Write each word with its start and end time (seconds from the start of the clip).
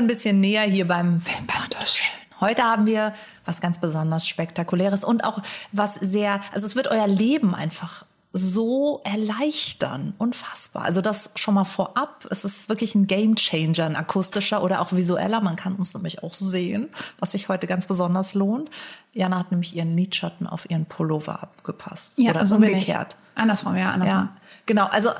ein 0.00 0.06
bisschen 0.06 0.40
näher 0.40 0.62
hier 0.62 0.88
beim 0.88 1.20
Wunderschön. 1.24 2.06
Heute 2.40 2.62
haben 2.62 2.86
wir 2.86 3.12
was 3.44 3.60
ganz 3.60 3.78
besonders 3.78 4.26
Spektakuläres 4.26 5.04
und 5.04 5.24
auch 5.24 5.42
was 5.72 5.96
sehr, 5.96 6.40
also 6.52 6.66
es 6.66 6.74
wird 6.74 6.88
euer 6.88 7.06
Leben 7.06 7.54
einfach 7.54 8.06
so 8.32 9.02
erleichtern. 9.04 10.14
Unfassbar. 10.16 10.84
Also 10.84 11.00
das 11.00 11.32
schon 11.34 11.52
mal 11.54 11.64
vorab. 11.64 12.26
Es 12.30 12.44
ist 12.44 12.68
wirklich 12.68 12.94
ein 12.94 13.08
Gamechanger, 13.08 13.84
ein 13.84 13.96
akustischer 13.96 14.62
oder 14.62 14.80
auch 14.80 14.92
visueller. 14.92 15.40
Man 15.40 15.56
kann 15.56 15.74
uns 15.74 15.92
nämlich 15.92 16.22
auch 16.22 16.32
sehen, 16.32 16.88
was 17.18 17.32
sich 17.32 17.48
heute 17.48 17.66
ganz 17.66 17.86
besonders 17.86 18.34
lohnt. 18.34 18.70
Jana 19.12 19.40
hat 19.40 19.50
nämlich 19.50 19.76
ihren 19.76 19.96
Lidschatten 19.96 20.46
auf 20.46 20.70
ihren 20.70 20.86
Pullover 20.86 21.42
abgepasst. 21.42 22.18
Ja, 22.18 22.30
oder 22.30 22.46
so 22.46 22.56
umgekehrt. 22.56 23.16
Andersrum, 23.34 23.76
ja, 23.76 23.90
andersrum. 23.90 24.20
Ja, 24.20 24.36
genau. 24.70 24.86
Also 24.86 25.10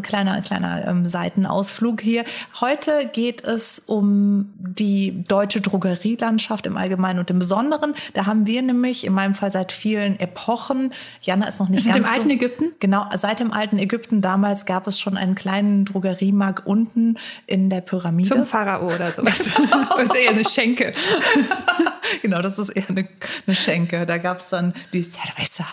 kleiner 0.00 0.40
kleiner 0.40 0.88
ähm, 0.88 1.06
Seitenausflug 1.06 2.00
hier. 2.00 2.24
Heute 2.58 3.10
geht 3.12 3.44
es 3.44 3.78
um 3.78 4.50
die 4.56 5.24
deutsche 5.28 5.60
Drogerielandschaft 5.60 6.64
im 6.64 6.78
Allgemeinen 6.78 7.18
und 7.18 7.28
im 7.28 7.38
Besonderen. 7.38 7.92
Da 8.14 8.24
haben 8.24 8.46
wir 8.46 8.62
nämlich 8.62 9.04
in 9.04 9.12
meinem 9.12 9.34
Fall 9.34 9.50
seit 9.50 9.72
vielen 9.72 10.18
Epochen. 10.18 10.94
Jana 11.20 11.48
ist 11.48 11.60
noch 11.60 11.68
nicht 11.68 11.84
Seit 11.84 11.96
ganz 11.96 12.06
dem 12.06 12.14
alten 12.14 12.28
so, 12.30 12.34
Ägypten? 12.34 12.64
Genau, 12.80 13.04
seit 13.14 13.40
dem 13.40 13.52
alten 13.52 13.78
Ägypten. 13.78 14.22
Damals 14.22 14.64
gab 14.64 14.86
es 14.86 14.98
schon 14.98 15.18
einen 15.18 15.34
kleinen 15.34 15.84
Drogeriemarkt 15.84 16.66
unten 16.66 17.18
in 17.46 17.68
der 17.68 17.82
Pyramide. 17.82 18.30
Zum 18.30 18.46
Pharao 18.46 18.86
oder 18.86 19.12
sowas. 19.16 19.50
das 19.96 20.04
ist 20.04 20.14
eher 20.14 20.30
eine 20.30 20.44
Schenke. 20.46 20.94
genau, 22.22 22.40
das 22.40 22.58
ist 22.58 22.70
eher 22.70 22.88
eine, 22.88 23.06
eine 23.46 23.54
Schenke. 23.54 24.06
Da 24.06 24.16
gab 24.16 24.38
es 24.38 24.48
dann 24.48 24.72
die 24.94 25.02
Cerveza. 25.02 25.66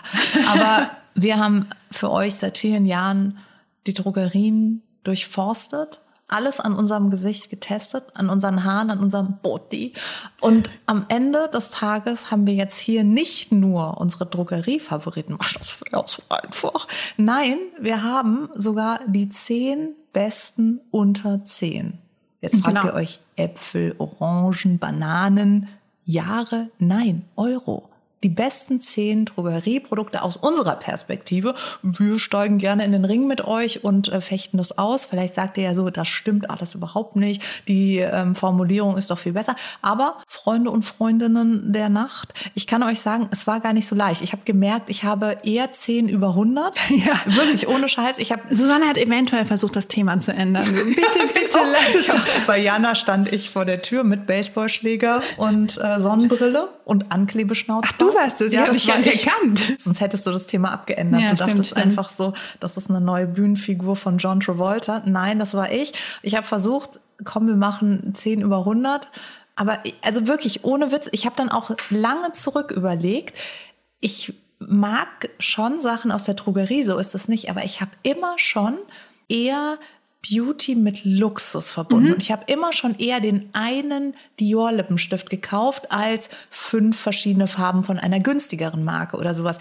Aber 0.48 0.90
wir 1.16 1.38
haben 1.38 1.66
für 1.90 2.10
euch 2.10 2.34
seit 2.36 2.58
vielen 2.58 2.86
Jahren 2.86 3.38
die 3.86 3.94
Drogerien 3.94 4.82
durchforstet, 5.04 6.00
alles 6.28 6.58
an 6.58 6.74
unserem 6.74 7.10
Gesicht 7.10 7.50
getestet, 7.50 8.04
an 8.14 8.28
unseren 8.28 8.64
Haaren, 8.64 8.90
an 8.90 8.98
unserem 8.98 9.38
Body. 9.42 9.92
Und 10.40 10.70
am 10.86 11.06
Ende 11.08 11.48
des 11.48 11.70
Tages 11.70 12.30
haben 12.32 12.46
wir 12.46 12.54
jetzt 12.54 12.78
hier 12.78 13.04
nicht 13.04 13.52
nur 13.52 13.98
unsere 14.00 14.26
Drogeriefavoriten. 14.26 15.36
Ach, 15.38 15.52
das 15.52 15.80
wäre 15.80 16.04
so 16.06 16.22
einfach. 16.28 16.88
Nein, 17.16 17.58
wir 17.78 18.02
haben 18.02 18.48
sogar 18.54 19.00
die 19.06 19.28
zehn 19.28 19.94
besten 20.12 20.80
unter 20.90 21.44
zehn. 21.44 21.98
Jetzt 22.40 22.58
fragt 22.60 22.80
Genau. 22.80 22.92
ihr 22.92 22.94
euch 22.94 23.20
Äpfel, 23.36 23.94
Orangen, 23.98 24.78
Bananen, 24.78 25.68
Jahre, 26.04 26.70
nein, 26.78 27.24
Euro. 27.36 27.88
Die 28.22 28.30
besten 28.30 28.80
zehn 28.80 29.26
Drogerieprodukte 29.26 30.22
aus 30.22 30.36
unserer 30.36 30.76
Perspektive. 30.76 31.54
Wir 31.82 32.18
steigen 32.18 32.56
gerne 32.56 32.84
in 32.84 32.92
den 32.92 33.04
Ring 33.04 33.26
mit 33.26 33.44
euch 33.44 33.84
und 33.84 34.08
äh, 34.08 34.22
fechten 34.22 34.56
das 34.56 34.78
aus. 34.78 35.04
Vielleicht 35.04 35.34
sagt 35.34 35.58
ihr 35.58 35.64
ja 35.64 35.74
so, 35.74 35.90
das 35.90 36.08
stimmt 36.08 36.48
alles 36.48 36.74
überhaupt 36.74 37.16
nicht. 37.16 37.42
Die 37.68 37.98
ähm, 37.98 38.34
Formulierung 38.34 38.96
ist 38.96 39.10
doch 39.10 39.18
viel 39.18 39.32
besser. 39.32 39.54
Aber 39.82 40.16
Freunde 40.26 40.70
und 40.70 40.82
Freundinnen 40.82 41.72
der 41.72 41.90
Nacht, 41.90 42.32
ich 42.54 42.66
kann 42.66 42.82
euch 42.82 43.00
sagen, 43.00 43.28
es 43.32 43.46
war 43.46 43.60
gar 43.60 43.74
nicht 43.74 43.86
so 43.86 43.94
leicht. 43.94 44.22
Ich 44.22 44.32
habe 44.32 44.42
gemerkt, 44.44 44.88
ich 44.88 45.04
habe 45.04 45.36
eher 45.42 45.72
zehn 45.72 46.08
über 46.08 46.28
100. 46.28 46.74
Ja. 46.96 47.20
Wirklich 47.26 47.68
ohne 47.68 47.88
Scheiß. 47.88 48.18
Ich 48.18 48.32
habe 48.32 48.42
Susanne 48.48 48.86
hat 48.86 48.96
eventuell 48.96 49.44
versucht, 49.44 49.76
das 49.76 49.86
Thema 49.86 50.18
zu 50.18 50.32
ändern. 50.32 50.64
Bitte, 50.72 51.26
bitte, 51.34 51.58
lass 51.70 51.94
es 51.94 52.06
doch. 52.06 52.46
Bei 52.46 52.58
Jana 52.58 52.94
stand 52.94 53.30
ich 53.30 53.50
vor 53.50 53.64
der 53.66 53.82
Tür 53.82 54.02
mit 54.02 54.26
Baseballschläger 54.26 55.20
und 55.36 55.78
äh, 55.78 56.00
Sonnenbrille 56.00 56.68
und 56.84 57.12
Anklebeschnauze. 57.12 57.92
Du 58.06 58.14
warst 58.14 58.40
es. 58.40 58.52
Ich 58.52 58.58
hab 58.58 58.72
dich 58.72 58.86
gar 58.86 58.98
nicht 58.98 59.26
erkannt. 59.26 59.62
Sonst 59.78 60.00
hättest 60.00 60.26
du 60.26 60.30
das 60.30 60.46
Thema 60.46 60.72
abgeändert. 60.72 61.20
Ja, 61.20 61.30
du 61.30 61.36
stimmt, 61.36 61.50
dachtest 61.50 61.70
stimmt. 61.70 61.86
einfach 61.86 62.08
so, 62.08 62.32
das 62.60 62.76
ist 62.76 62.90
eine 62.90 63.00
neue 63.00 63.26
Bühnenfigur 63.26 63.96
von 63.96 64.18
John 64.18 64.40
Travolta. 64.40 65.02
Nein, 65.04 65.38
das 65.38 65.54
war 65.54 65.72
ich. 65.72 65.92
Ich 66.22 66.34
habe 66.34 66.46
versucht, 66.46 67.00
komm, 67.24 67.46
wir 67.46 67.56
machen 67.56 68.14
10 68.14 68.40
über 68.40 68.58
100. 68.58 69.08
Aber 69.56 69.78
also 70.02 70.26
wirklich, 70.26 70.64
ohne 70.64 70.92
Witz, 70.92 71.08
ich 71.12 71.26
habe 71.26 71.36
dann 71.36 71.48
auch 71.48 71.70
lange 71.90 72.32
zurück 72.32 72.70
überlegt. 72.70 73.38
Ich 74.00 74.34
mag 74.58 75.30
schon 75.38 75.80
Sachen 75.80 76.10
aus 76.10 76.24
der 76.24 76.34
Drogerie, 76.34 76.82
so 76.82 76.98
ist 76.98 77.14
es 77.14 77.28
nicht, 77.28 77.50
aber 77.50 77.64
ich 77.64 77.80
habe 77.80 77.90
immer 78.02 78.38
schon 78.38 78.78
eher 79.28 79.78
Beauty 80.28 80.74
mit 80.74 81.04
Luxus 81.04 81.70
verbunden. 81.70 82.12
Und 82.12 82.22
ich 82.22 82.32
habe 82.32 82.44
immer 82.46 82.72
schon 82.72 82.98
eher 82.98 83.20
den 83.20 83.48
einen 83.52 84.14
Dior-Lippenstift 84.40 85.30
gekauft 85.30 85.90
als 85.90 86.28
fünf 86.50 86.98
verschiedene 86.98 87.46
Farben 87.46 87.84
von 87.84 87.98
einer 87.98 88.20
günstigeren 88.20 88.84
Marke 88.84 89.16
oder 89.16 89.34
sowas. 89.34 89.58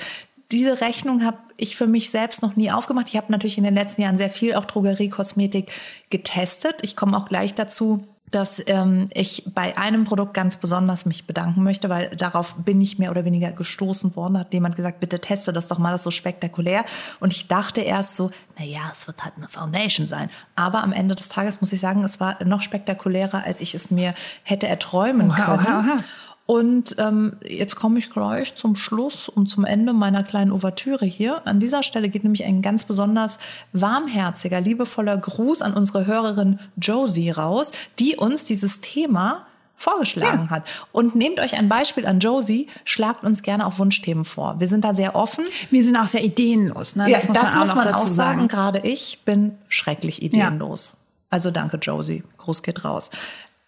Diese 0.51 0.81
Rechnung 0.81 1.23
habe 1.23 1.37
ich 1.57 1.75
für 1.75 1.87
mich 1.87 2.09
selbst 2.09 2.41
noch 2.41 2.55
nie 2.55 2.71
aufgemacht. 2.71 3.09
Ich 3.09 3.17
habe 3.17 3.31
natürlich 3.31 3.57
in 3.57 3.63
den 3.63 3.73
letzten 3.73 4.01
Jahren 4.01 4.17
sehr 4.17 4.29
viel 4.29 4.55
auch 4.55 4.65
Drogeriekosmetik 4.65 5.71
getestet. 6.09 6.75
Ich 6.81 6.95
komme 6.95 7.17
auch 7.17 7.27
gleich 7.27 7.53
dazu, 7.55 8.05
dass 8.35 8.61
ähm, 8.67 9.07
ich 9.13 9.43
bei 9.55 9.77
einem 9.77 10.03
Produkt 10.03 10.33
ganz 10.33 10.57
besonders 10.57 11.05
mich 11.05 11.25
bedanken 11.25 11.63
möchte, 11.63 11.87
weil 11.87 12.09
darauf 12.17 12.55
bin 12.55 12.81
ich 12.81 12.99
mehr 12.99 13.09
oder 13.09 13.23
weniger 13.23 13.53
gestoßen 13.53 14.13
worden. 14.17 14.37
Hat 14.37 14.53
jemand 14.53 14.75
gesagt, 14.75 14.99
bitte 14.99 15.19
teste 15.19 15.53
das 15.53 15.69
doch 15.69 15.79
mal, 15.79 15.91
das 15.91 16.01
ist 16.01 16.03
so 16.03 16.11
spektakulär. 16.11 16.83
Und 17.21 17.31
ich 17.31 17.47
dachte 17.47 17.79
erst 17.79 18.17
so, 18.17 18.31
na 18.59 18.65
ja, 18.65 18.81
es 18.91 19.07
wird 19.07 19.23
halt 19.23 19.35
eine 19.37 19.47
Foundation 19.47 20.07
sein. 20.07 20.29
Aber 20.57 20.83
am 20.83 20.91
Ende 20.91 21.15
des 21.15 21.29
Tages 21.29 21.61
muss 21.61 21.71
ich 21.71 21.79
sagen, 21.79 22.03
es 22.03 22.19
war 22.19 22.43
noch 22.43 22.61
spektakulärer, 22.61 23.45
als 23.45 23.61
ich 23.61 23.73
es 23.73 23.89
mir 23.89 24.13
hätte 24.43 24.67
erträumen 24.67 25.29
Oha, 25.29 25.45
können. 25.45 25.65
oha, 25.65 25.79
oha. 25.79 26.03
Und 26.45 26.95
ähm, 26.99 27.37
jetzt 27.43 27.75
komme 27.75 27.97
ich 27.97 28.11
gleich 28.11 28.53
zum 28.55 28.75
Schluss 28.75 29.29
und 29.29 29.47
zum 29.47 29.65
Ende 29.65 29.93
meiner 29.93 30.23
kleinen 30.23 30.51
Ouvertüre 30.51 31.05
hier. 31.05 31.45
An 31.47 31.59
dieser 31.59 31.81
Stelle 31.81 32.07
geht 32.09 32.23
nämlich 32.23 32.43
ein 32.43 32.61
ganz 32.61 32.83
besonders 32.83 33.39
warmherziger, 33.73 34.61
liebevoller 34.61 35.17
Gruß 35.17 35.63
an 35.63 35.73
unsere 35.73 36.05
Hörerin 36.05 36.59
Josie 36.77 37.31
raus, 37.31 37.71
die 37.97 38.15
uns 38.15 38.43
dieses 38.43 38.79
Thema 38.79 39.47
vorgeschlagen 39.75 40.51
hat. 40.51 40.69
Und 40.91 41.15
nehmt 41.15 41.39
euch 41.39 41.55
ein 41.55 41.67
Beispiel 41.67 42.05
an 42.05 42.19
Josie, 42.19 42.67
schlagt 42.85 43.23
uns 43.23 43.41
gerne 43.41 43.65
auch 43.65 43.79
Wunschthemen 43.79 44.23
vor. 44.23 44.59
Wir 44.59 44.67
sind 44.67 44.85
da 44.85 44.93
sehr 44.93 45.15
offen. 45.15 45.45
Wir 45.71 45.83
sind 45.83 45.97
auch 45.97 46.07
sehr 46.07 46.23
ideenlos. 46.23 46.95
Ne? 46.95 47.09
Ja, 47.09 47.17
das 47.17 47.27
muss 47.55 47.75
man, 47.75 47.85
noch 47.85 47.93
auch 47.93 47.97
dazu 47.99 48.07
sagen. 48.07 48.47
Gerade 48.47 48.79
ich 48.79 49.21
bin 49.25 49.57
schrecklich 49.67 50.19
Ja. 50.19 50.25
ideenlos. 50.25 50.93
Also 51.29 51.51
danke, 51.51 51.77
Josie. 51.77 52.23
Gruß 52.37 52.63
geht 52.63 52.85
raus. 52.85 53.09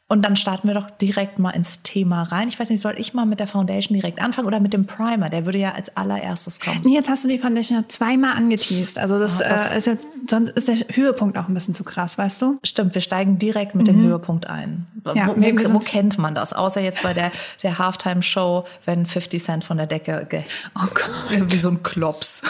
Und 0.10 0.22
dann 0.24 0.38
starten 0.38 0.70
wir 0.70 0.74
doch 0.74 0.90
direkt 0.90 1.38
mal 1.38 1.50
ins 1.50 1.82
Thema 1.84 2.24
rein. 2.24 2.48
Ich 2.48 2.58
weiß 2.58 2.70
nicht, 2.70 2.80
soll 2.82 2.94
ich 2.98 3.14
mal 3.14 3.26
mit 3.26 3.42
der 3.42 3.48
Foundation 3.48 3.94
direkt 3.94 4.22
anfangen 4.22 4.48
oder 4.48 4.62
mit 4.62 4.72
dem 4.72 4.86
Primer? 4.86 5.30
Der 5.30 5.46
würde 5.46 5.58
ja 5.58 5.74
als 5.74 5.98
allererstes 5.98 6.62
kommen. 6.62 6.80
Nee, 6.86 6.94
jetzt 6.94 7.10
hast 7.10 7.26
du 7.26 7.28
die 7.28 7.38
Foundation 7.38 7.80
ja 7.80 7.84
zweimal 7.90 8.38
angeteased. 8.38 8.98
Also 9.00 9.20
das, 9.20 9.42
Ah, 9.42 9.50
das- 9.50 9.70
äh, 9.70 9.78
ist 9.78 9.88
jetzt, 9.88 10.08
sonst 10.30 10.50
ist 10.52 10.70
der 10.70 10.78
Höhepunkt 10.94 11.38
auch 11.38 11.50
ein 11.50 11.54
bisschen 11.54 11.76
zu 11.76 11.84
krass, 11.84 12.18
weißt 12.18 12.42
du? 12.42 12.58
Stimmt, 12.64 12.94
wir 12.94 13.02
steigen 13.02 13.38
direkt 13.38 13.76
mit 13.76 13.88
dem 13.88 14.02
Höhepunkt 14.02 14.48
ein. 14.48 14.88
Mhm. 15.04 15.12
Ja, 15.14 15.28
wo, 15.28 15.36
wo, 15.36 15.74
wo 15.74 15.80
kennt 15.80 16.18
man 16.18 16.34
das? 16.36 16.54
Außer 16.54 16.80
jetzt 16.80 17.04
bei 17.04 17.14
der, 17.14 17.32
der 17.64 17.78
Halftime-Show, 17.78 18.64
wenn 18.86 19.06
50 19.06 19.44
Cent 19.44 19.64
von 19.66 19.76
der 19.76 19.88
Decke 19.88 20.26
ge 20.30 20.44
Oh 20.76 20.88
Gott. 20.94 21.12
wie 21.52 21.58
so 21.58 21.68
ein 21.70 21.84
Klops. 21.84 22.44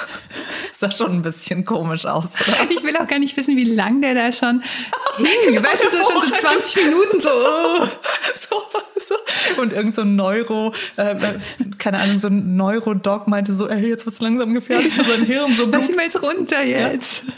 Sah 0.73 0.91
schon 0.91 1.11
ein 1.11 1.21
bisschen 1.23 1.65
komisch 1.65 2.05
aus, 2.05 2.35
oder? 2.35 2.69
Ich 2.69 2.83
will 2.83 2.95
auch 2.97 3.07
gar 3.07 3.17
nicht 3.17 3.35
wissen, 3.35 3.57
wie 3.57 3.63
lang 3.63 3.99
der 4.03 4.13
da 4.13 4.31
schon 4.31 4.61
hing. 5.17 5.63
Weißt 5.63 5.85
du, 5.85 5.89
so 5.89 5.97
schon 6.11 6.21
so 6.21 6.35
20 6.35 6.85
Minuten 6.85 7.19
so. 7.19 7.29
Oh. 7.47 7.87
so, 8.35 8.63
so. 8.99 9.61
Und 9.61 9.73
irgend 9.73 9.95
so 9.95 10.01
ein 10.01 10.15
Neuro, 10.15 10.73
äh, 10.97 11.11
äh, 11.11 11.39
keine 11.77 11.99
Ahnung, 11.99 12.17
so 12.17 12.27
ein 12.27 12.55
Neurodoc 12.55 13.27
meinte 13.27 13.53
so, 13.53 13.67
ey, 13.67 13.87
jetzt 13.87 14.05
wird's 14.05 14.19
langsam 14.19 14.53
gefährlich 14.53 14.93
für 14.93 15.03
sein 15.03 15.25
Hirn. 15.25 15.53
So 15.53 15.65
Lass 15.69 15.89
ihn 15.89 15.95
mal 15.95 16.03
jetzt 16.03 16.21
runter 16.21 16.63
jetzt. 16.63 17.33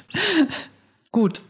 Gut. 1.11 1.41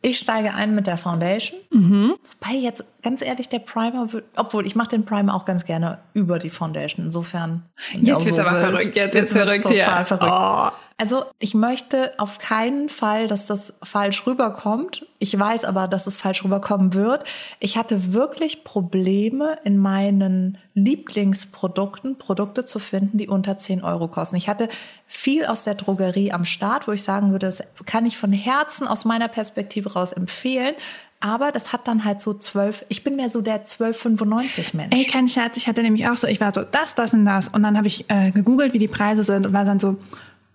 Ich 0.00 0.18
steige 0.18 0.54
ein 0.54 0.76
mit 0.76 0.86
der 0.86 0.96
Foundation. 0.96 1.58
Wobei 1.70 2.54
jetzt, 2.54 2.84
ganz 3.02 3.20
ehrlich, 3.20 3.48
der 3.48 3.58
Primer 3.58 4.12
wird, 4.12 4.24
obwohl 4.36 4.64
ich 4.64 4.76
mache 4.76 4.88
den 4.88 5.04
Primer 5.04 5.34
auch 5.34 5.44
ganz 5.44 5.64
gerne 5.64 5.98
über 6.14 6.38
die 6.38 6.50
Foundation. 6.50 7.06
Insofern. 7.06 7.64
Jetzt 7.94 8.24
wird's 8.24 8.38
aber 8.38 8.52
wild. 8.52 8.60
verrückt, 8.60 8.96
jetzt 8.96 9.14
wird's 9.14 9.34
wird's 9.34 9.44
verrückt 9.44 9.62
total 9.64 9.96
hier. 9.96 10.04
verrückt. 10.04 10.32
Oh. 10.32 10.87
Also 11.00 11.26
ich 11.38 11.54
möchte 11.54 12.12
auf 12.18 12.38
keinen 12.38 12.88
Fall, 12.88 13.28
dass 13.28 13.46
das 13.46 13.72
falsch 13.84 14.26
rüberkommt. 14.26 15.06
Ich 15.20 15.38
weiß 15.38 15.64
aber, 15.64 15.86
dass 15.86 16.08
es 16.08 16.16
falsch 16.16 16.42
rüberkommen 16.42 16.92
wird. 16.92 17.22
Ich 17.60 17.76
hatte 17.76 18.12
wirklich 18.12 18.64
Probleme 18.64 19.58
in 19.62 19.78
meinen 19.78 20.58
Lieblingsprodukten, 20.74 22.18
Produkte 22.18 22.64
zu 22.64 22.80
finden, 22.80 23.16
die 23.16 23.28
unter 23.28 23.56
10 23.56 23.84
Euro 23.84 24.08
kosten. 24.08 24.34
Ich 24.34 24.48
hatte 24.48 24.68
viel 25.06 25.46
aus 25.46 25.62
der 25.62 25.76
Drogerie 25.76 26.32
am 26.32 26.44
Start, 26.44 26.88
wo 26.88 26.92
ich 26.92 27.04
sagen 27.04 27.30
würde, 27.30 27.46
das 27.46 27.62
kann 27.86 28.04
ich 28.04 28.18
von 28.18 28.32
Herzen 28.32 28.88
aus 28.88 29.04
meiner 29.04 29.28
Perspektive 29.28 29.92
raus 29.92 30.10
empfehlen. 30.10 30.74
Aber 31.20 31.52
das 31.52 31.72
hat 31.72 31.86
dann 31.86 32.04
halt 32.04 32.20
so 32.20 32.34
12, 32.34 32.86
ich 32.88 33.04
bin 33.04 33.16
mehr 33.16 33.28
so 33.28 33.40
der 33.40 33.64
12,95 33.64 34.76
Mensch. 34.76 34.96
Ey, 34.96 35.04
kein 35.04 35.28
Scherz, 35.28 35.56
ich 35.56 35.68
hatte 35.68 35.82
nämlich 35.82 36.08
auch 36.08 36.16
so, 36.16 36.26
ich 36.26 36.40
war 36.40 36.52
so, 36.52 36.62
das, 36.62 36.94
das 36.96 37.12
und 37.12 37.24
das. 37.24 37.48
Und 37.48 37.62
dann 37.62 37.76
habe 37.76 37.86
ich 37.86 38.08
äh, 38.08 38.32
gegoogelt, 38.32 38.72
wie 38.72 38.78
die 38.78 38.88
Preise 38.88 39.22
sind 39.22 39.46
und 39.46 39.52
war 39.52 39.64
dann 39.64 39.80
so, 39.80 39.96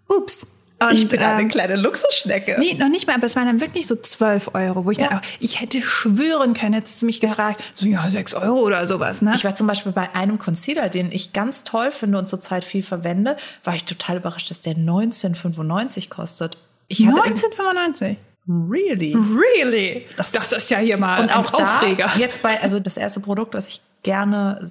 ups. 0.10 0.48
Und, 0.80 0.92
ich 0.92 1.08
bin 1.08 1.20
eine 1.20 1.44
ähm, 1.44 1.48
kleine 1.48 1.78
Luxusschnecke. 1.78 2.58
Nee, 2.60 2.74
noch 2.74 2.90
nicht 2.90 3.08
mal, 3.08 3.16
aber 3.16 3.26
es 3.28 3.38
waren 3.38 3.46
dann 3.46 3.62
wirklich 3.62 3.88
so 3.88 3.96
12 3.96 4.50
Euro, 4.54 4.84
wo 4.84 4.92
ich 4.92 4.98
Ja. 4.98 5.08
dann 5.08 5.18
auch, 5.20 5.22
ich 5.40 5.62
hätte 5.62 5.82
schwören 5.82 6.54
können, 6.54 6.74
hättest 6.74 7.02
du 7.02 7.06
mich 7.06 7.22
gefragt, 7.22 7.64
so 7.76 7.88
ja, 7.88 8.10
6 8.10 8.34
Euro 8.34 8.60
oder 8.60 8.86
sowas, 8.86 9.22
ne? 9.22 9.32
Ich 9.36 9.46
war 9.46 9.56
zum 9.56 9.66
Beispiel 9.68 9.94
bei 9.94 10.14
einem 10.14 10.40
Concealer, 10.40 10.90
den 10.90 11.12
ich 11.12 11.32
ganz 11.32 11.64
toll 11.64 11.92
finde 11.92 12.18
und 12.18 12.28
zurzeit 12.28 12.66
viel 12.66 12.84
verwende, 12.84 13.38
war 13.64 13.76
ich 13.76 13.86
total 13.86 14.18
überrascht, 14.18 14.50
dass 14.50 14.60
der 14.60 14.76
19,95 14.76 16.10
kostet. 16.10 16.58
Ich 16.90 17.06
hatte 17.08 17.22
19,95. 17.22 18.18
Really? 18.48 19.16
Really? 19.16 20.06
Das, 20.18 20.32
das 20.32 20.52
ist 20.52 20.70
ja 20.70 20.80
hier 20.80 20.98
mal 20.98 21.22
Und 21.22 21.30
ein 21.30 21.38
auch 21.38 21.54
Aufreger. 21.54 22.12
da, 22.14 22.20
jetzt 22.20 22.42
bei, 22.42 22.62
also 22.62 22.82
das 22.82 22.98
erste 22.98 23.22
Produkt, 23.22 23.54
was 23.54 23.70
ich 23.70 23.82
gerne 24.02 24.70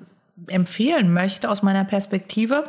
empfehlen 0.49 1.12
möchte 1.14 1.49
aus 1.49 1.62
meiner 1.62 1.85
Perspektive, 1.85 2.69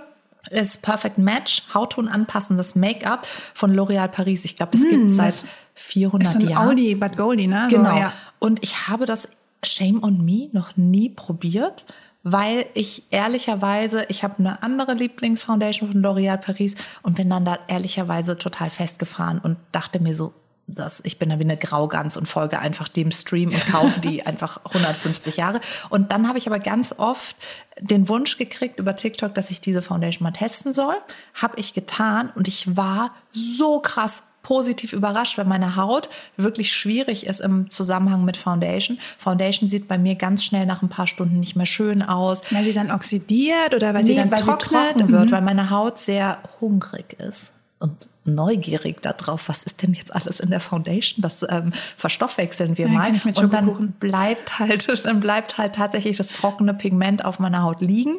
ist 0.50 0.82
Perfect 0.82 1.18
Match, 1.18 1.64
Hautton 1.74 2.08
anpassendes 2.08 2.76
Make-up 2.76 3.26
von 3.54 3.74
L'Oréal 3.74 4.08
Paris. 4.08 4.46
Ich 4.46 4.58
glaube, 4.58 4.74
das 4.74 4.82
gibt 4.82 5.10
es 5.10 5.16
seit 5.16 5.46
400 5.76 6.28
so 6.28 6.40
ein 6.40 6.50
Jahren. 6.50 6.70
Audi, 6.70 6.96
but 6.96 7.18
Goldie, 7.18 7.48
ne? 7.48 7.68
Genau. 7.70 7.92
So, 7.92 7.98
ja. 7.98 8.14
Und 8.40 8.62
ich 8.64 8.88
habe 8.88 9.06
das 9.06 9.30
Shame 9.64 10.04
on 10.04 10.24
Me 10.24 10.50
noch 10.52 10.76
nie 10.76 11.10
probiert, 11.10 11.86
weil 12.24 12.66
ich 12.74 13.04
ehrlicherweise, 13.12 14.06
ich 14.10 14.24
habe 14.24 14.40
eine 14.40 14.64
andere 14.64 14.94
Lieblingsfoundation 14.94 15.92
von 15.92 16.02
L'Oréal 16.02 16.38
Paris 16.38 16.76
und 17.02 17.16
bin 17.16 17.30
dann 17.30 17.46
da 17.46 17.60
ehrlicherweise 17.68 18.38
total 18.38 18.70
festgefahren 18.70 19.40
und 19.40 19.58
dachte 19.72 20.00
mir 20.00 20.16
so, 20.16 20.34
dass 20.68 21.02
ich 21.04 21.20
bin 21.20 21.30
da 21.30 21.40
wie 21.40 21.44
eine 21.44 21.58
Graugans 21.58 22.16
und 22.18 22.26
folge 22.28 22.60
einfach 22.60 22.88
dem 22.88 23.12
Stream 23.12 23.50
und 23.50 23.68
kaufe 23.68 24.00
die 24.00 24.24
einfach 24.26 24.60
150 24.66 25.38
Jahre. 25.38 25.60
Und 25.90 26.12
dann 26.12 26.28
habe 26.28 26.38
ich 26.38 26.48
aber 26.48 26.60
ganz 26.60 26.94
oft 26.98 27.36
den 27.80 28.08
Wunsch 28.08 28.38
gekriegt 28.38 28.80
über 28.80 28.96
TikTok, 28.96 29.36
dass 29.36 29.52
ich 29.52 29.60
diese 29.62 29.82
Foundation 29.82 30.24
mal 30.24 30.32
testen 30.32 30.72
soll. 30.74 30.96
Habe 31.34 31.60
ich 31.60 31.74
getan 31.74 32.32
und 32.36 32.48
ich 32.48 32.78
war 32.78 33.12
so 33.34 33.80
krass 33.80 34.24
positiv 34.42 34.92
überrascht, 34.92 35.38
weil 35.38 35.46
meine 35.46 35.78
Haut 35.78 36.10
wirklich 36.36 36.74
schwierig 36.74 37.26
ist 37.28 37.40
im 37.40 37.70
Zusammenhang 37.70 38.26
mit 38.26 38.36
Foundation. 38.36 39.00
Foundation 39.18 39.70
sieht 39.70 39.88
bei 39.88 39.98
mir 39.98 40.16
ganz 40.16 40.44
schnell 40.44 40.66
nach 40.66 40.82
ein 40.82 40.90
paar 40.90 41.08
Stunden 41.08 41.40
nicht 41.40 41.56
mehr 41.56 41.66
schön 41.66 42.02
aus. 42.04 42.42
Weil 42.52 42.66
sie 42.66 42.74
dann 42.74 42.92
oxidiert 42.92 43.74
oder 43.74 43.94
weil 43.94 44.04
sie 44.04 44.12
Nee, 44.14 44.18
dann 44.20 44.32
weil 44.32 44.40
trocknet? 44.40 44.70
sie 44.72 44.98
trocken 45.00 45.12
wird, 45.14 45.26
Mhm. 45.28 45.32
weil 45.32 45.42
meine 45.44 45.70
Haut 45.70 45.98
sehr 45.98 46.40
hungrig 46.60 47.14
ist 47.20 47.54
und 47.80 48.10
neugierig 48.26 49.02
darauf, 49.02 49.50
was 49.50 49.64
ist 49.64 49.82
denn 49.82 49.94
jetzt 49.94 50.14
alles 50.14 50.40
in 50.40 50.50
der 50.50 50.60
Foundation? 50.60 51.22
Das 51.22 51.46
ähm, 51.50 51.74
verstoffwechseln 51.98 52.78
wir 52.78 52.88
Ja, 52.88 52.94
mal. 52.94 53.12
und 53.36 53.54
dann 53.54 53.92
bleibt 54.00 54.60
halt, 54.60 54.88
dann 55.06 55.20
bleibt 55.20 55.58
halt 55.58 55.76
tatsächlich 55.76 56.18
das 56.18 56.30
trockene 56.30 56.74
Pigment 56.74 57.26
auf 57.26 57.40
meiner 57.40 57.64
Haut 57.64 57.82
liegen. 57.82 58.18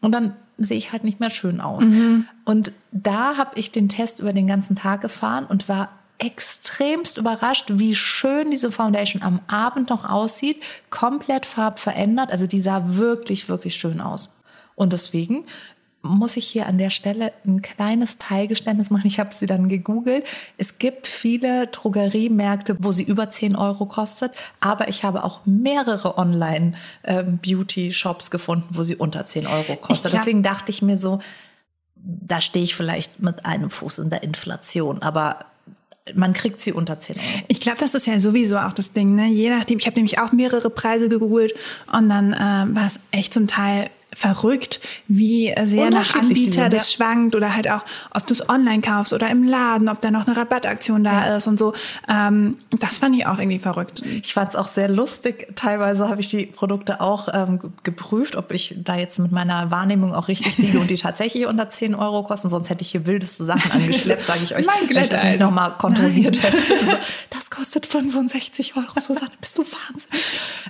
Und 0.00 0.12
dann 0.12 0.34
sehe 0.58 0.76
ich 0.76 0.92
halt 0.92 1.04
nicht 1.04 1.20
mehr 1.20 1.30
schön 1.30 1.60
aus. 1.60 1.86
Mhm. 1.86 2.26
Und 2.44 2.72
da 2.90 3.36
habe 3.36 3.52
ich 3.54 3.70
den 3.70 3.88
Test 3.88 4.20
über 4.20 4.32
den 4.32 4.46
ganzen 4.46 4.76
Tag 4.76 5.00
gefahren 5.00 5.46
und 5.46 5.68
war 5.68 5.90
extremst 6.18 7.18
überrascht, 7.18 7.66
wie 7.68 7.94
schön 7.94 8.50
diese 8.50 8.70
Foundation 8.70 9.22
am 9.22 9.40
Abend 9.48 9.90
noch 9.90 10.08
aussieht. 10.08 10.62
Komplett 10.90 11.46
farbverändert. 11.46 12.30
Also 12.30 12.46
die 12.46 12.60
sah 12.60 12.82
wirklich, 12.94 13.48
wirklich 13.48 13.74
schön 13.74 14.00
aus. 14.00 14.36
Und 14.74 14.92
deswegen 14.92 15.44
muss 16.02 16.36
ich 16.36 16.46
hier 16.48 16.66
an 16.66 16.76
der 16.78 16.90
Stelle 16.90 17.32
ein 17.46 17.62
kleines 17.62 18.18
Teilgeständnis 18.18 18.90
machen. 18.90 19.06
Ich 19.06 19.20
habe 19.20 19.32
sie 19.32 19.46
dann 19.46 19.68
gegoogelt. 19.68 20.26
Es 20.58 20.78
gibt 20.78 21.06
viele 21.06 21.68
Drogeriemärkte, 21.68 22.76
wo 22.80 22.90
sie 22.90 23.04
über 23.04 23.30
10 23.30 23.54
Euro 23.56 23.86
kostet, 23.86 24.34
aber 24.60 24.88
ich 24.88 25.04
habe 25.04 25.22
auch 25.24 25.40
mehrere 25.44 26.18
Online-Beauty-Shops 26.18 28.32
gefunden, 28.32 28.66
wo 28.70 28.82
sie 28.82 28.96
unter 28.96 29.24
10 29.24 29.46
Euro 29.46 29.76
kostet. 29.76 30.12
Deswegen 30.12 30.42
dachte 30.42 30.70
ich 30.70 30.82
mir 30.82 30.98
so, 30.98 31.20
da 31.94 32.40
stehe 32.40 32.64
ich 32.64 32.74
vielleicht 32.74 33.20
mit 33.20 33.46
einem 33.46 33.70
Fuß 33.70 34.00
in 34.00 34.10
der 34.10 34.24
Inflation, 34.24 35.02
aber 35.02 35.44
man 36.14 36.32
kriegt 36.32 36.58
sie 36.58 36.72
unter 36.72 36.98
10 36.98 37.14
Euro. 37.16 37.26
Ich 37.46 37.60
glaube, 37.60 37.78
das 37.78 37.94
ist 37.94 38.08
ja 38.08 38.18
sowieso 38.18 38.58
auch 38.58 38.72
das 38.72 38.92
Ding, 38.92 39.14
ne? 39.14 39.28
Je 39.28 39.50
nachdem, 39.50 39.78
ich 39.78 39.86
habe 39.86 39.94
nämlich 39.94 40.18
auch 40.18 40.32
mehrere 40.32 40.68
Preise 40.68 41.08
gegoogelt 41.08 41.54
und 41.92 42.08
dann 42.08 42.32
äh, 42.32 42.66
war 42.74 42.86
es 42.86 42.98
echt 43.12 43.32
zum 43.32 43.46
Teil 43.46 43.88
verrückt, 44.14 44.80
wie 45.08 45.54
sehr 45.64 45.90
nach 45.90 46.14
Anbieter 46.14 46.68
das 46.68 46.90
ja. 46.92 46.96
schwankt 46.96 47.34
oder 47.34 47.54
halt 47.54 47.70
auch, 47.70 47.84
ob 48.12 48.26
du 48.26 48.34
es 48.34 48.48
online 48.48 48.80
kaufst 48.82 49.12
oder 49.12 49.30
im 49.30 49.42
Laden, 49.44 49.88
ob 49.88 50.00
da 50.00 50.10
noch 50.10 50.26
eine 50.26 50.36
Rabattaktion 50.36 51.02
da 51.04 51.36
ist 51.36 51.46
und 51.46 51.58
so. 51.58 51.72
Ähm, 52.08 52.58
das 52.78 52.98
fand 52.98 53.16
ich 53.16 53.26
auch 53.26 53.38
irgendwie 53.38 53.58
verrückt. 53.58 54.02
Ich 54.22 54.34
fand 54.34 54.50
es 54.50 54.56
auch 54.56 54.68
sehr 54.68 54.88
lustig. 54.88 55.48
Teilweise 55.56 56.08
habe 56.08 56.20
ich 56.20 56.28
die 56.30 56.46
Produkte 56.46 57.00
auch 57.00 57.28
ähm, 57.32 57.58
ge- 57.58 57.70
geprüft, 57.82 58.36
ob 58.36 58.52
ich 58.52 58.74
da 58.78 58.96
jetzt 58.96 59.18
mit 59.18 59.32
meiner 59.32 59.70
Wahrnehmung 59.70 60.14
auch 60.14 60.28
richtig 60.28 60.58
liege 60.58 60.78
und 60.78 60.90
die 60.90 60.96
tatsächlich 60.96 61.46
unter 61.46 61.68
10 61.68 61.94
Euro 61.94 62.22
kosten. 62.22 62.48
Sonst 62.48 62.70
hätte 62.70 62.82
ich 62.82 62.90
hier 62.90 63.06
wildeste 63.06 63.44
Sachen 63.44 63.70
angeschleppt, 63.72 64.24
sage 64.26 64.40
ich 64.44 64.54
euch. 64.54 64.66
Mein 64.66 64.88
wenn 64.88 65.02
ich 65.02 65.08
das 65.08 65.24
nicht 65.24 65.40
nochmal 65.40 65.72
kontrolliert 65.78 66.42
hätte. 66.42 66.56
So, 66.82 66.96
das 67.30 67.50
kostet 67.50 67.86
65 67.86 68.74
Euro, 68.76 68.98
Susanne, 68.98 69.30
bist 69.40 69.56
du 69.56 69.62
wahnsinnig. 69.62 70.24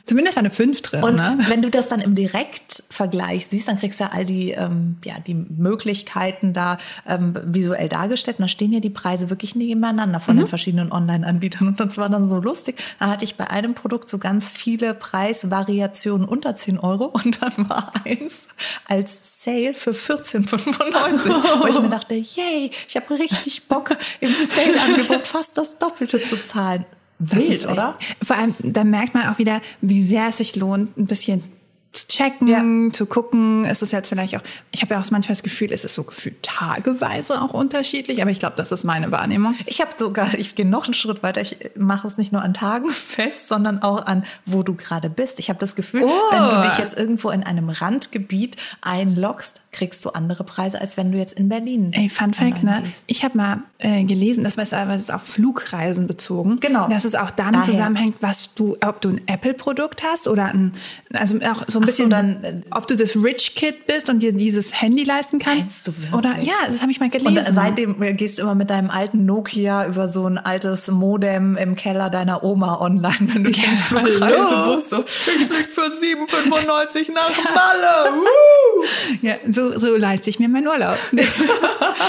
Zumindest 0.07 0.37
eine 0.37 0.51
5 0.51 0.83
drin, 0.83 1.03
Und 1.03 1.17
ne? 1.17 1.39
wenn 1.49 1.63
du 1.63 1.71
das 1.71 1.89
dann 1.89 2.01
im 2.01 2.15
Direktvergleich 2.15 3.32
siehst, 3.39 3.69
dann 3.69 3.77
kriegst 3.77 4.01
du 4.01 4.05
ja 4.05 4.11
all 4.13 4.25
die, 4.25 4.51
ähm, 4.51 4.97
ja, 5.05 5.19
die 5.19 5.35
Möglichkeiten 5.35 6.53
da 6.53 6.79
ähm, 7.07 7.35
visuell 7.45 7.89
dargestellt. 7.89 8.39
Und 8.39 8.45
da 8.45 8.49
stehen 8.49 8.73
ja 8.73 8.81
die 8.81 8.91
Preise 8.91 9.31
wirklich 9.31 9.55
nebeneinander 9.55 10.21
von 10.21 10.37
den 10.37 10.47
verschiedenen 10.47 10.93
Online-Anbietern. 10.93 11.69
Und 11.69 11.81
das 11.81 11.99
war 11.99 12.09
dann 12.09 12.29
so 12.29 12.39
lustig. 12.39 12.77
Dann 12.99 13.11
hatte 13.11 13.25
ich 13.25 13.37
bei 13.37 13.49
einem 13.49 13.75
Produkt 13.75 14.09
so 14.09 14.19
ganz 14.19 14.51
viele 14.51 14.95
Preisvariationen 14.95 16.27
unter 16.27 16.55
10 16.55 16.79
Euro. 16.79 17.07
Und 17.25 17.43
dann 17.43 17.69
war 17.69 17.93
eins 18.05 18.47
als 18.89 19.43
Sale 19.43 19.75
für 19.75 19.93
14,95. 19.93 21.63
Wo 21.63 21.67
ich 21.67 21.81
mir 21.81 21.89
dachte, 21.89 22.15
yay, 22.15 22.71
ich 22.89 22.97
habe 22.97 23.19
richtig 23.19 23.69
Bock, 23.69 23.97
im 24.21 24.31
Sale-Angebot 24.31 25.27
fast 25.27 25.57
das 25.59 25.79
Doppelte 25.79 26.23
zu 26.23 26.43
zahlen. 26.43 26.85
Wild, 27.19 27.67
oder? 27.69 27.97
Vor 28.23 28.37
allem, 28.37 28.55
da 28.59 28.85
merkt 28.85 29.15
man 29.15 29.29
auch 29.29 29.39
wieder, 29.39 29.61
wie 29.81 30.03
sehr 30.03 30.29
es 30.29 30.39
sich 30.39 30.57
lohnt, 30.57 30.97
ein 30.97 31.07
bisschen 31.07 31.45
zu 31.93 32.07
checken, 32.09 32.93
zu 32.93 33.07
gucken. 33.07 33.65
Ist 33.65 33.83
es 33.83 33.91
jetzt 33.93 34.09
vielleicht 34.09 34.37
auch, 34.37 34.43
ich 34.71 34.83
habe 34.83 34.95
ja 34.95 35.01
auch 35.01 35.11
manchmal 35.11 35.35
das 35.35 35.43
Gefühl, 35.43 35.73
es 35.73 35.85
ist 35.85 35.95
so 35.95 36.05
gefühlt 36.05 36.43
tageweise 36.43 37.41
auch 37.41 37.55
unterschiedlich, 37.55 38.21
aber 38.23 38.31
ich 38.31 38.39
glaube, 38.39 38.57
das 38.57 38.73
ist 38.73 38.85
meine 38.85 39.11
Wahrnehmung. 39.13 39.55
Ich 39.67 39.81
habe 39.81 39.91
sogar, 39.97 40.35
ich 40.35 40.55
gehe 40.55 40.67
noch 40.67 40.85
einen 40.85 40.95
Schritt 40.95 41.23
weiter. 41.23 41.41
Ich 41.41 41.57
mache 41.77 42.07
es 42.07 42.19
nicht 42.19 42.33
nur 42.33 42.43
an 42.43 42.53
Tagen 42.55 42.89
fest, 42.91 43.49
sondern 43.49 43.83
auch 43.83 44.05
an, 44.07 44.25
wo 44.47 44.63
du 44.63 44.75
gerade 44.75 45.09
bist. 45.11 45.39
Ich 45.39 45.49
habe 45.49 45.59
das 45.59 45.75
Gefühl, 45.77 46.03
Oh. 46.05 46.11
wenn 46.31 46.51
du 46.51 46.69
dich 46.69 46.79
jetzt 46.79 46.97
irgendwo 46.99 47.31
in 47.31 47.43
einem 47.43 47.69
Randgebiet 47.71 48.57
einloggst, 48.81 49.62
kriegst 49.73 50.05
du 50.05 50.11
andere 50.11 50.45
Preise, 50.45 50.81
als 50.81 50.97
wenn 50.99 51.11
du 51.13 51.19
jetzt 51.19 51.33
in 51.33 51.49
Berlin. 51.49 51.93
Ey, 51.95 52.09
Fun 52.11 52.35
Fact, 52.35 52.63
ne? 52.63 52.83
gehst. 52.87 53.05
Ich 53.07 53.25
habe 53.25 53.37
mal 53.39 53.63
äh, 53.79 54.05
gelesen, 54.05 54.45
das 54.45 54.57
war 54.59 54.79
aber 54.79 54.93
das 54.93 55.03
ist 55.03 55.13
auf 55.13 55.23
Flugreisen 55.23 56.07
bezogen. 56.07 56.59
Genau. 56.61 56.89
Dass 56.89 57.05
es 57.07 57.15
auch 57.15 57.31
damit 57.31 57.55
Daher. 57.55 57.65
zusammenhängt, 57.65 58.17
was 58.21 58.53
du, 58.55 58.77
ob 58.85 59.01
du 59.01 59.09
ein 59.11 59.21
Apple-Produkt 59.27 60.03
hast 60.03 60.29
oder 60.29 60.47
ein, 60.47 60.73
also 61.15 61.37
auch 61.39 61.41
so 61.41 61.45
ein 61.45 61.55
Ach 61.57 61.69
so, 61.69 61.81
bisschen, 61.81 62.11
dann, 62.11 62.45
äh, 62.45 62.61
ob 62.71 62.87
du 62.87 62.97
das 62.97 63.17
Rich 63.17 63.55
Kid 63.55 63.87
bist 63.87 64.11
und 64.11 64.21
dir 64.21 64.33
dieses 64.33 64.81
Handy 64.81 65.05
leisten 65.05 65.39
kannst. 65.39 65.89
Du 65.89 65.93
wirklich? 65.97 66.13
Oder 66.13 66.39
ja, 66.43 66.53
das 66.69 66.83
habe 66.83 66.93
ich 66.93 67.01
mal 67.01 67.09
gelesen. 67.09 67.39
Und 67.39 67.55
seitdem 67.55 67.99
gehst 68.17 68.39
du 68.39 68.43
immer 68.43 68.55
mit 68.55 68.69
deinem 68.71 68.91
alten 68.91 69.25
Nokia 69.25 69.87
über 69.87 70.09
so 70.09 70.27
ein 70.27 70.37
altes 70.39 70.89
Modem 70.89 71.57
im 71.57 71.77
Keller 71.77 72.11
deiner 72.11 72.45
Oma 72.45 72.79
online, 72.81 73.17
wenn 73.21 73.45
du 73.45 73.51
Ja, 73.51 73.63
den 73.71 73.79
Flugreise 73.79 74.21
hallo. 74.51 74.75
buchst. 74.75 74.91
So, 74.91 74.99
ich 75.03 75.47
flieg 75.47 75.71
für 75.71 75.87
7,95 75.89 77.13
nach 77.13 77.31
Malle. 77.55 78.13
Woo! 78.17 78.85
Ja, 79.23 79.35
so, 79.51 79.62
so 79.71 79.97
leiste 79.97 80.31
ich 80.31 80.39
mir 80.39 80.49
meinen 80.49 80.67
Urlaub. 80.67 80.97
nee, 81.13 81.27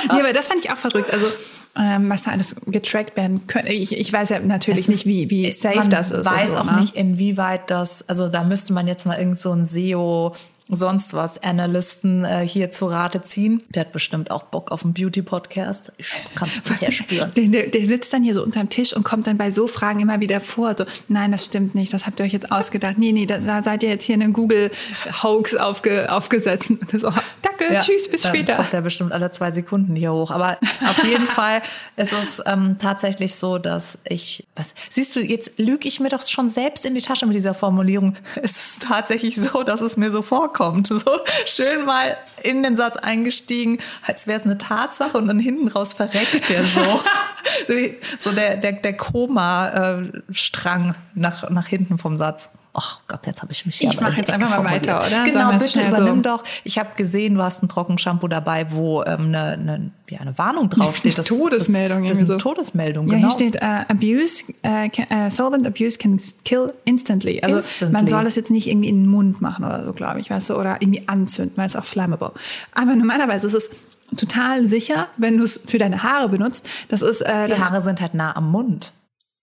aber 0.10 0.34
das 0.34 0.48
fand 0.48 0.64
ich 0.64 0.72
auch 0.72 0.78
verrückt. 0.78 1.12
Also, 1.12 1.28
ähm, 1.76 2.10
was 2.10 2.24
da 2.24 2.32
alles 2.32 2.56
getrackt 2.68 3.18
werden 3.18 3.48
könnte. 3.48 3.72
Ich, 3.72 3.98
ich 3.98 4.14
weiß 4.14 4.30
ja 4.30 4.40
natürlich 4.40 4.82
Es 4.82 4.88
nicht, 4.88 5.06
wie, 5.08 5.30
wie 5.32 5.50
safe 5.50 5.80
man 5.80 5.90
das 5.90 6.12
ist. 6.12 6.18
und 6.18 6.26
weiß 6.26 6.52
so, 6.52 6.58
auch 6.58 6.66
ne? 6.66 6.78
nicht, 6.78 6.96
inwieweit 6.96 7.72
das, 7.72 8.08
also 8.08 8.30
da 8.30 8.44
müsste 8.44 8.74
man 8.74 8.88
jetzt 8.88 9.06
mal 9.06 9.18
irgend 9.18 9.40
so 9.40 9.52
ein 9.52 9.66
SEO 9.66 10.34
sonst 10.70 11.13
was 11.13 11.43
Analysten 11.43 12.24
äh, 12.24 12.48
hier 12.48 12.72
zu 12.72 12.86
Rate 12.86 13.22
ziehen. 13.22 13.63
Der 13.70 13.82
hat 13.82 13.91
bestimmt 13.91 14.32
auch 14.32 14.43
Bock 14.43 14.72
auf 14.72 14.86
einen 14.86 14.93
Beauty-Podcast. 14.93 15.91
Ich 15.98 16.13
kann 16.36 16.48
es 16.48 16.62
bisher 16.62 16.91
spüren. 16.93 17.32
Der, 17.36 17.48
der, 17.48 17.67
der 17.67 17.86
sitzt 17.86 18.13
dann 18.13 18.24
hier 18.24 18.34
so 18.34 18.43
unterm 18.43 18.70
Tisch 18.70 18.96
und 18.96 19.03
kommt 19.03 19.27
dann 19.27 19.38
bei 19.38 19.51
so 19.51 19.67
Fragen 19.67 20.00
immer 20.00 20.22
wieder 20.22 20.39
vor. 20.39 20.74
So, 20.77 20.86
nein, 21.10 21.32
das 21.34 21.46
stimmt 21.46 21.75
nicht, 21.75 21.93
das 21.93 22.05
habt 22.05 22.20
ihr 22.20 22.25
euch 22.25 22.32
jetzt 22.32 22.51
ausgedacht. 22.51 22.98
Nee, 22.98 23.12
nee, 23.12 23.25
da, 23.25 23.39
da 23.39 23.62
seid 23.62 23.84
ihr 23.84 23.89
jetzt 23.89 24.05
hier 24.05 24.15
in 24.15 24.24
einen 24.24 24.34
Google-Hoax 24.34 25.55
aufge, 25.55 26.12
aufgesetzt. 26.12 26.72
So, 26.93 27.12
danke, 27.41 27.74
Ja, 27.74 27.82
tschüss, 27.82 28.10
bis 28.10 28.22
dann 28.22 28.34
später. 28.34 28.55
kommt 28.55 28.74
er 28.74 28.82
bestimmt 28.82 29.12
alle 29.12 29.32
zwei 29.32 29.51
Sekunden 29.51 29.96
hier 29.96 30.13
hoch. 30.13 30.32
Aber 30.32 30.58
auf 30.89 31.03
jeden 31.03 31.27
Fall 31.27 31.62
ist 31.98 32.13
es 32.13 32.41
ähm, 32.46 32.77
tatsächlich 32.79 33.36
so, 33.36 33.58
dass 33.58 33.98
ich, 34.05 34.48
was, 34.55 34.74
siehst 34.89 35.15
du, 35.15 35.20
jetzt 35.20 35.58
lüge 35.58 35.88
ich 35.88 36.00
mir 36.00 36.10
doch 36.10 36.25
schon 36.25 36.48
selbst 36.50 36.86
in 36.86 36.96
die 36.96 37.01
Tasche 37.01 37.25
mit 37.25 37.36
dieser 37.36 37.53
Formulierung. 37.53 38.15
Es 38.43 38.51
ist 38.58 38.84
tatsächlich 38.84 39.36
so, 39.36 39.63
dass 39.63 39.82
es 39.82 39.96
mir 39.98 40.12
so 40.12 40.22
vorkommt. 40.22 40.53
So 40.86 41.00
schön 41.46 41.86
mal 41.86 42.18
in 42.42 42.64
den 42.64 42.76
Satz 42.76 42.98
eingestiegen, 42.98 43.80
als 44.06 44.28
wäre 44.28 44.40
es 44.40 44.46
eine 44.46 44.58
Tatsache 44.58 45.18
und 45.18 45.28
dann 45.28 45.40
hinten 45.40 45.68
raus 45.68 45.94
verreckt 45.94 46.50
der 46.50 46.64
so. 46.64 47.02
so, 48.20 48.32
der, 48.32 48.58
der, 48.58 48.74
der 48.74 48.98
Koma-Strang 48.98 50.96
nach, 51.14 51.50
nach 51.50 51.68
hinten 51.68 51.98
vom 51.98 52.18
Satz. 52.18 52.50
Ach 52.75 53.01
Gott, 53.08 53.27
jetzt 53.27 53.44
habe 53.44 53.51
ich 53.51 53.68
mich 53.68 53.75
hier 53.77 53.89
Ich 53.89 53.98
aber 53.98 54.08
in 54.08 54.08
mach 54.08 54.13
die 54.15 54.20
jetzt 54.22 54.32
einfach 54.32 54.50
mal 54.50 54.56
formuliert. 54.56 54.88
weiter, 54.88 55.06
oder? 55.06 55.24
Genau, 55.25 55.51
bitte 55.51 55.70
schnell 55.70 55.92
so- 55.92 56.01
übernimm 56.01 56.24
doch. 56.24 56.44
Ich 56.63 56.80
habe 56.80 56.89
gesehen, 56.96 57.36
du 57.36 57.44
hast 57.44 57.62
ein 57.62 57.70
Trockenshampoo 57.70 58.27
dabei, 58.27 58.72
wo 58.72 59.03
ähm, 59.03 59.25
eine, 59.27 59.44
eine, 59.53 59.92
ja, 60.10 60.20
eine 60.22 60.36
Warnung 60.39 60.70
draufsteht. 60.72 61.15
Das- 61.18 61.27
Todesmeldung 61.27 62.01
Das, 62.01 62.10
das 62.10 62.18
eine 62.18 62.25
so. 62.25 62.38
Todesmeldung, 62.38 63.08
Ja, 63.10 63.13
genau. 63.15 63.27
hier 63.27 63.32
steht, 63.32 63.58
äh, 63.58 63.86
abuse, 63.88 64.44
can, 64.63 64.89
äh, 65.10 65.30
solvent 65.30 65.68
abuse 65.68 66.00
can 66.00 66.20
kill 66.46 66.74
instantly. 66.86 67.42
Also 67.44 67.58
Instantly. 67.58 67.94
man 67.94 68.08
soll 68.08 68.25
es 68.25 68.36
jetzt 68.36 68.50
nicht 68.50 68.65
irgendwie 68.68 68.89
in 68.89 69.03
den 69.03 69.10
Mund 69.10 69.39
machen 69.39 69.65
oder 69.65 69.86
so, 69.86 69.94
glaube 69.94 70.20
ich, 70.22 70.32
weißt 70.32 70.50
du, 70.50 70.56
oder 70.56 70.77
irgendwie 70.82 71.08
anzünden, 71.08 71.56
weil 71.58 71.68
es 71.68 71.75
auch 71.75 71.86
flammable. 71.86 72.32
Aber 72.74 72.96
normalerweise 72.96 73.46
ist 73.46 73.53
es 73.53 73.70
total 74.18 74.65
sicher, 74.65 75.10
wenn 75.18 75.38
du 75.38 75.44
es 75.44 75.60
für 75.68 75.77
deine 75.77 76.01
Haare 76.01 76.27
benutzt. 76.27 76.68
Das 76.88 77.03
ist, 77.03 77.22
äh, 77.22 77.46
Die 77.46 77.51
das 77.51 77.62
Haare 77.70 77.82
sind 77.82 78.01
halt 78.01 78.15
nah 78.15 78.36
am 78.36 78.50
Mund. 78.51 78.94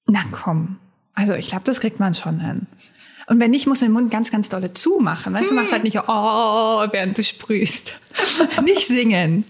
Na 0.07 0.21
komm. 0.33 0.79
Also 1.15 1.35
ich 1.35 1.49
glaube, 1.49 1.65
das 1.65 1.81
kriegt 1.81 2.01
man 2.01 2.15
schon 2.15 2.41
hin. 2.41 2.67
Und 3.31 3.39
wenn 3.39 3.53
nicht, 3.53 3.69
musst 3.69 3.81
du 3.81 3.87
den 3.87 3.93
Mund 3.93 4.11
ganz, 4.11 4.33
ganz 4.33 4.49
dolle 4.49 4.73
zumachen. 4.73 5.33
Weißt 5.33 5.53
du, 5.53 5.55
machst 5.55 5.71
halt 5.71 5.85
nicht 5.85 5.97
oh, 5.97 6.85
während 6.91 7.17
du 7.17 7.23
sprühst. 7.23 7.93
nicht 8.65 8.89
singen. 8.89 9.45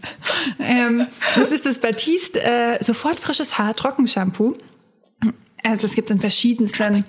Ähm, 0.58 1.06
das 1.34 1.48
ist 1.48 1.64
das 1.64 1.78
Batiste 1.78 2.42
äh, 2.42 2.84
sofort 2.84 3.18
frisches 3.18 3.56
Haar 3.56 3.74
Trockenshampoo. 3.74 4.54
Also 5.64 5.86
es 5.86 5.94
gibt 5.94 6.10
in 6.10 6.20
verschiedensten 6.20 7.06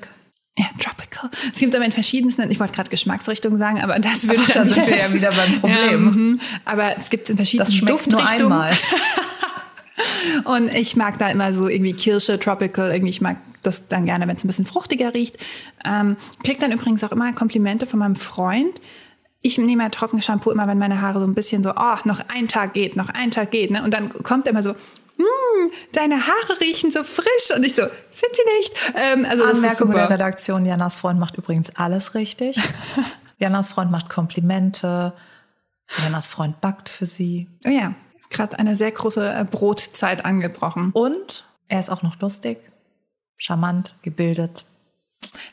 ja, 0.58 0.66
tropical. 0.80 1.30
Es 1.54 1.60
gibt 1.60 1.76
aber 1.76 1.84
in 1.84 1.92
verschiedensten, 1.92 2.50
ich 2.50 2.60
wollte 2.62 2.74
gerade 2.74 2.90
Geschmacksrichtungen 2.90 3.60
sagen, 3.60 3.82
aber 3.82 4.00
das 4.00 4.30
würde 4.30 4.44
Ach, 4.46 4.52
dann 4.52 4.70
da 4.70 4.74
sind 4.74 4.90
wir 4.90 4.98
ja 4.98 5.12
wieder 5.12 5.32
beim 5.32 5.60
Problem. 5.60 5.78
Ja, 5.78 5.98
mhm. 5.98 6.42
aber 6.64 6.98
es 6.98 7.10
gibt 7.10 7.30
in 7.30 7.36
verschiedensten 7.36 7.86
Das 7.86 7.98
schmeckt 7.98 8.10
nur 8.10 8.22
Duftrichtungen. 8.22 8.54
einmal. 8.54 8.78
Und 10.46 10.74
ich 10.74 10.96
mag 10.96 11.20
da 11.20 11.28
immer 11.28 11.52
so 11.52 11.68
irgendwie 11.68 11.94
Kirsche, 11.94 12.40
Tropical, 12.40 12.92
irgendwie, 12.92 13.10
ich 13.10 13.22
mag 13.22 13.36
das 13.62 13.88
dann 13.88 14.06
gerne, 14.06 14.28
wenn 14.28 14.36
es 14.36 14.44
ein 14.44 14.48
bisschen 14.48 14.66
fruchtiger 14.66 15.14
riecht. 15.14 15.38
Ähm, 15.86 16.18
krieg 16.44 16.60
dann 16.60 16.72
übrigens 16.72 17.04
auch 17.04 17.12
immer 17.12 17.32
Komplimente 17.34 17.86
von 17.86 18.00
meinem 18.00 18.16
Freund. 18.16 18.82
Ich 19.42 19.58
nehme 19.58 19.84
ja 19.84 19.90
Trockenshampoo 19.90 20.52
immer, 20.52 20.68
wenn 20.68 20.78
meine 20.78 21.02
Haare 21.02 21.20
so 21.20 21.26
ein 21.26 21.34
bisschen 21.34 21.64
so, 21.64 21.72
oh, 21.76 21.96
noch 22.06 22.22
ein 22.28 22.48
Tag 22.48 22.74
geht, 22.74 22.96
noch 22.96 23.10
ein 23.10 23.32
Tag 23.32 23.52
geht. 23.52 23.72
Ne? 23.72 23.84
Und 23.84 23.94
dann 23.94 24.10
kommt 24.10 24.48
immer 24.48 24.62
so, 24.62 24.72
hm, 24.72 25.72
deine 25.92 26.28
Haare 26.28 26.60
riechen 26.62 26.92
so 26.92 27.04
frisch. 27.04 27.56
Und 27.56 27.66
ich 27.66 27.76
so, 27.76 27.84
sind 28.10 28.32
sie 28.34 28.58
nicht? 28.58 28.74
Ähm, 28.96 29.26
also 29.26 29.44
das 29.44 29.60
ist 29.60 29.64
Anmerkung 29.64 29.92
der. 29.92 30.10
Redaktion, 30.10 30.66
Janas 30.66 30.98
Freund 30.98 31.20
macht 31.20 31.38
übrigens 31.38 31.76
alles 31.76 32.16
richtig. 32.16 32.60
Janas 33.40 33.70
Freund 33.70 33.92
macht 33.92 34.10
Komplimente. 34.10 35.14
Janas 36.04 36.28
Freund 36.28 36.62
backt 36.62 36.90
für 36.90 37.06
sie. 37.06 37.48
Oh 37.66 37.70
ja, 37.70 37.96
gerade 38.30 38.58
eine 38.60 38.76
sehr 38.76 38.92
große 38.92 39.34
äh, 39.34 39.46
Brotzeit 39.50 40.26
angebrochen. 40.26 40.92
Und 40.94 41.44
er 41.68 41.80
ist 41.80 41.90
auch 41.90 42.02
noch 42.02 42.20
lustig, 42.20 42.71
charmant, 43.42 43.96
gebildet. 44.04 44.66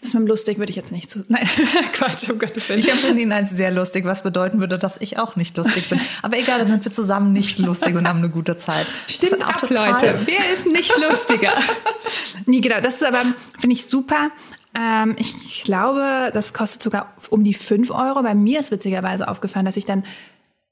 Das 0.01 0.15
mit 0.15 0.23
dem 0.23 0.27
lustig 0.27 0.59
würde 0.59 0.71
ich 0.71 0.77
jetzt 0.77 0.93
nicht 0.93 1.11
zu. 1.11 1.23
Nein, 1.29 1.49
Quatsch, 1.93 2.29
um 2.29 2.39
Gottes 2.39 2.69
Willen. 2.69 2.81
Ich 2.81 2.91
empfinde 2.91 3.23
ihn 3.23 3.33
als 3.33 3.51
sehr 3.51 3.71
lustig, 3.71 4.05
was 4.05 4.23
bedeuten 4.23 4.61
würde, 4.61 4.79
dass 4.79 4.97
ich 5.01 5.19
auch 5.19 5.37
nicht 5.37 5.57
lustig 5.57 5.89
bin. 5.89 6.01
Aber 6.23 6.39
egal, 6.39 6.59
dann 6.59 6.69
sind 6.69 6.85
wir 6.85 6.93
zusammen 6.93 7.33
nicht 7.33 7.59
lustig 7.59 7.97
und 7.97 8.07
haben 8.07 8.19
eine 8.19 8.31
gute 8.31 8.57
Zeit. 8.57 8.87
Stimmt 9.07 9.47
ab, 9.47 9.61
Leute. 9.69 10.21
Wer 10.25 10.53
ist 10.53 10.67
nicht 10.67 10.95
lustiger? 10.97 11.53
nee, 12.47 12.61
genau. 12.61 12.81
Das 12.81 12.95
ist 12.95 13.05
aber, 13.05 13.23
finde 13.59 13.75
ich 13.75 13.87
super. 13.87 14.31
Ähm, 14.75 15.17
ich 15.19 15.63
glaube, 15.65 16.31
das 16.33 16.53
kostet 16.53 16.83
sogar 16.83 17.15
um 17.31 17.43
die 17.45 17.55
5 17.55 17.91
Euro. 17.91 18.23
Bei 18.23 18.35
mir 18.35 18.61
ist 18.61 18.71
witzigerweise 18.71 19.29
aufgefallen, 19.29 19.67
dass 19.67 19.77
ich 19.77 19.87
dann 19.87 20.05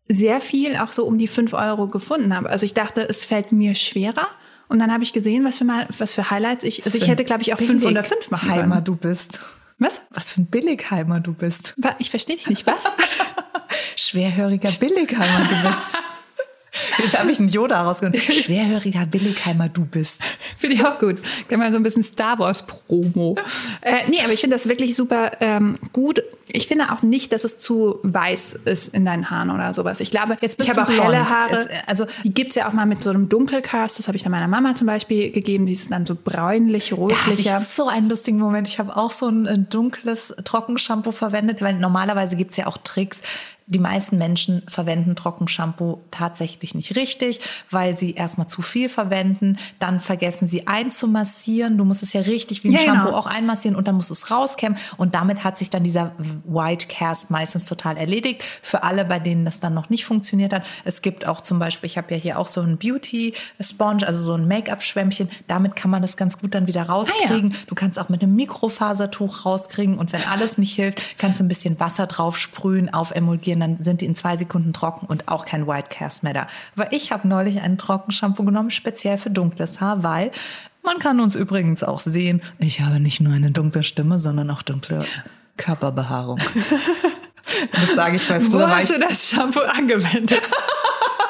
sehr 0.09 0.41
viel 0.41 0.77
auch 0.77 0.93
so 0.93 1.05
um 1.05 1.19
die 1.19 1.29
5 1.29 1.53
Euro 1.55 1.89
gefunden 1.89 2.35
habe. 2.35 2.49
Also 2.49 2.65
ich 2.65 2.75
dachte, 2.75 3.07
es 3.09 3.25
fällt 3.25 3.53
mir 3.53 3.75
schwerer. 3.75 4.29
Und 4.69 4.79
dann 4.79 4.93
habe 4.93 5.05
ich 5.05 5.13
gesehen, 5.13 5.45
was 5.45 5.59
für, 5.59 5.65
mal, 5.65 5.87
was 5.99 6.15
für 6.15 6.31
Highlights 6.31 6.65
ich. 6.65 6.85
Also 6.85 6.99
ich 6.99 7.09
hätte, 7.09 7.25
glaube 7.25 7.43
ich, 7.43 7.55
auch 7.55 7.59
5 7.59 7.85
oder 7.85 8.03
5 8.03 8.31
machen 8.31 8.51
Heimer 8.51 8.75
können. 8.77 8.85
du 8.85 8.97
bist. 8.97 9.41
Was? 9.79 10.01
Was 10.11 10.31
für 10.31 10.41
ein 10.41 10.47
Billigheimer 10.47 11.21
du 11.21 11.35
bist. 11.35 11.77
Ich 11.99 12.11
verstehe 12.11 12.37
dich 12.37 12.49
nicht. 12.49 12.67
Was? 12.67 12.85
Schwerhöriger 13.97 14.71
Billigheimer 14.81 15.49
du 15.49 15.69
bist. 15.69 15.97
Jetzt 16.99 17.19
habe 17.19 17.31
ich 17.31 17.39
einen 17.39 17.49
Yoda 17.49 17.83
rausgenommen. 17.83 18.21
Schwerhöriger 18.33 19.07
Billigheimer 19.07 19.69
du 19.69 19.85
bist. 19.85 20.23
Finde 20.57 20.77
ich 20.77 20.85
auch 20.85 20.99
gut. 20.99 21.17
Kann 21.49 21.59
man 21.59 21.73
so 21.73 21.79
ein 21.79 21.83
bisschen 21.83 22.03
Star 22.03 22.39
Wars 22.39 22.67
Promo. 22.67 23.37
äh, 23.83 24.09
nee, 24.09 24.21
aber 24.23 24.33
ich 24.33 24.41
finde 24.41 24.57
das 24.57 24.69
wirklich 24.69 24.95
super 24.97 25.33
ähm, 25.41 25.79
gut. 25.93 26.23
Ich 26.53 26.69
finde 26.69 26.93
auch 26.93 27.03
nicht, 27.03 27.33
dass 27.33 27.45
es 27.45 27.59
zu 27.59 27.99
weiß 28.03 28.61
ist 28.65 28.95
in 28.95 29.05
deinen 29.05 29.31
Haaren 29.31 29.51
oder 29.51 29.75
sowas. 29.75 30.01
Ich 30.01 30.11
glaube, 30.11 30.39
Jetzt 30.41 30.57
bist 30.57 30.69
ich 30.71 30.77
habe 30.77 30.87
auch 30.89 31.05
helle. 31.05 31.29
Haare. 31.29 31.53
Jetzt, 31.55 31.71
äh, 31.71 31.75
also- 31.87 32.07
die 32.25 32.33
gibt's 32.33 32.55
ja 32.55 32.69
auch 32.69 32.73
mal 32.73 32.87
mit 32.87 33.03
so 33.03 33.11
einem 33.11 33.29
Dunkelcast. 33.29 33.99
Das 33.99 34.07
habe 34.09 34.17
ich 34.17 34.23
dann 34.23 34.33
meiner 34.33 34.49
Mama 34.49 34.75
zum 34.75 34.87
Beispiel 34.87 35.33
gegeben. 35.33 35.67
Die 35.67 35.73
ist 35.73 35.91
dann 35.91 36.07
so 36.07 36.15
bräunlich, 36.17 36.91
Da 36.91 36.97
hatte 36.97 37.15
ich 37.15 37.29
rotlicher. 37.29 37.61
so 37.61 37.89
einen 37.89 38.09
lustigen 38.09 38.39
Moment. 38.39 38.69
Ich 38.69 38.79
habe 38.79 38.97
auch 38.97 39.11
so 39.11 39.29
ein 39.29 39.67
dunkles 39.71 40.35
Trockenshampoo 40.45 41.13
verwendet, 41.13 41.61
weil 41.63 41.75
normalerweise 41.75 42.37
gibt's 42.37 42.57
ja 42.57 42.67
auch 42.67 42.79
Tricks. 42.79 43.21
Die 43.69 43.81
meisten 43.81 44.17
Menschen 44.17 44.63
verwenden 44.69 45.17
Trockenshampoo 45.17 46.01
tatsächlich 46.13 46.77
nicht 46.77 46.95
richtig, 46.95 47.41
weil 47.69 47.97
sie 47.97 48.15
erstmal 48.15 48.47
zu 48.47 48.63
viel 48.63 48.89
verwenden. 48.89 49.59
Dann 49.81 49.99
vergessen 49.99 50.47
sie 50.47 50.69
einzumassieren. 50.69 51.77
Du 51.77 51.85
musst 51.85 52.05
es 52.05 52.13
ja 52.13 52.21
richtig 52.21 52.63
wie 52.63 52.69
ein 52.69 52.75
Ja, 52.75 52.81
genau. 52.83 52.95
Shampoo 52.95 53.17
auch 53.17 53.27
einmassieren 53.27 53.77
und 53.77 53.89
dann 53.89 53.97
musst 53.97 54.11
du 54.11 54.15
es 54.15 54.31
rauskämmen. 54.31 54.79
Und 54.99 55.17
damit 55.17 55.43
hat 55.43 55.59
sich 55.59 55.69
dann 55.69 55.83
dieser 55.83 56.13
White 56.45 56.87
Cast 56.87 57.33
meistens 57.33 57.67
total 57.67 57.97
erledigt. 57.97 58.45
Für 58.63 58.85
alle, 58.85 59.05
bei 59.05 59.19
denen 59.19 59.45
das 59.45 59.59
dann 59.59 59.75
noch 59.75 59.91
nicht 59.91 60.05
funktioniert 60.05 60.53
hat. 60.53 60.65
Es 60.85 61.03
gibt 61.03 61.27
auch 61.27 61.41
zum 61.41 61.59
Beispiel, 61.59 61.89
ich 61.89 61.99
habe 61.99 62.15
ja 62.15 62.21
hier 62.21 62.39
auch 62.39 62.47
so 62.47 62.61
ein 62.61 62.79
Beauty 62.79 63.35
Sponge, 63.59 64.07
also 64.07 64.21
so 64.21 64.35
ein 64.35 64.47
Make-up-Schwämmchen. 64.47 65.29
Damit 65.49 65.75
kann 65.75 65.91
man 65.91 66.03
das 66.03 66.17
ganz 66.17 66.39
gut 66.39 66.55
dann 66.55 66.69
wieder 66.69 66.85
rauskriegen. 66.85 67.53
Du 67.67 67.75
kannst 67.75 67.99
auch 67.99 68.11
mit 68.11 68.23
einem 68.23 68.37
Mikrofasertuch 68.37 69.45
rauskriegen. 69.45 69.99
Und 69.99 70.13
wenn 70.13 70.23
alles 70.31 70.57
nicht 70.57 70.75
hilft, 70.75 71.19
kannst 71.19 71.41
du 71.41 71.45
ein 71.45 71.49
bisschen 71.49 71.81
Wasser 71.81 72.07
drauf 72.07 72.39
sprühen, 72.39 72.95
aufemulgieren. 73.57 73.61
Dann 73.61 73.85
sind 73.85 74.01
die 74.01 74.07
in 74.07 74.15
zwei 74.15 74.37
Sekunden 74.37 74.73
trocken 74.73 75.07
und 75.07 75.29
auch 75.29 75.45
kein 75.45 75.67
White 75.67 75.91
Cast 75.91 76.23
mehr 76.23 76.35
da. 76.35 76.47
Aber 76.77 76.93
ich 76.93 77.13
habe 77.13 77.27
neulich 77.29 77.61
einen 77.61 77.79
Trockenshampoo 77.79 78.45
genommen, 78.45 78.71
speziell 78.71 79.19
für 79.19 79.31
dunkles 79.31 79.81
Haar, 79.81 80.03
weil 80.03 80.31
man 80.83 80.99
kann 80.99 81.21
uns 81.21 81.35
übrigens 81.35 81.83
auch 81.83 82.01
sehen, 82.01 82.41
ich 82.59 82.81
habe 82.81 83.01
nicht 83.01 83.21
nur 83.21 83.33
eine 83.33 83.51
dunkle 83.51 83.83
Stimme, 83.83 84.19
sondern 84.19 84.51
auch 84.51 84.63
dunkle 84.63 85.05
Körperbehaarung. 85.57 86.39
Das 87.71 87.95
sage 87.95 88.17
ich, 88.17 88.29
weil 88.29 88.45
Wo 88.45 88.51
früher 88.51 88.63
war 88.63 88.79
hast 88.79 88.91
ich, 88.91 88.97
du 88.97 89.01
das 89.01 89.31
Shampoo 89.31 89.61
angewendet? 89.61 90.43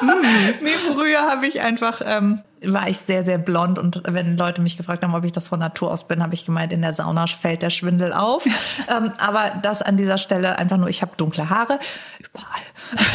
nee, 0.63 0.71
früher 0.91 1.21
habe 1.21 1.45
ich 1.45 1.61
einfach, 1.61 2.01
ähm, 2.03 2.41
war 2.61 2.89
ich 2.89 2.97
sehr, 2.97 3.23
sehr 3.23 3.37
blond 3.37 3.79
und 3.79 4.01
wenn 4.05 4.37
Leute 4.37 4.61
mich 4.61 4.77
gefragt 4.77 5.03
haben, 5.03 5.13
ob 5.13 5.23
ich 5.23 5.31
das 5.31 5.49
von 5.49 5.59
Natur 5.59 5.91
aus 5.91 6.07
bin, 6.07 6.23
habe 6.23 6.33
ich 6.33 6.45
gemeint, 6.45 6.73
in 6.73 6.81
der 6.81 6.93
Sauna 6.93 7.27
fällt 7.27 7.61
der 7.61 7.69
Schwindel 7.69 8.13
auf. 8.13 8.45
ähm, 8.89 9.11
aber 9.17 9.59
das 9.61 9.81
an 9.81 9.97
dieser 9.97 10.17
Stelle 10.17 10.57
einfach 10.57 10.77
nur, 10.77 10.89
ich 10.89 11.01
habe 11.01 11.11
dunkle 11.17 11.49
Haare, 11.49 11.79
überall. 12.19 12.61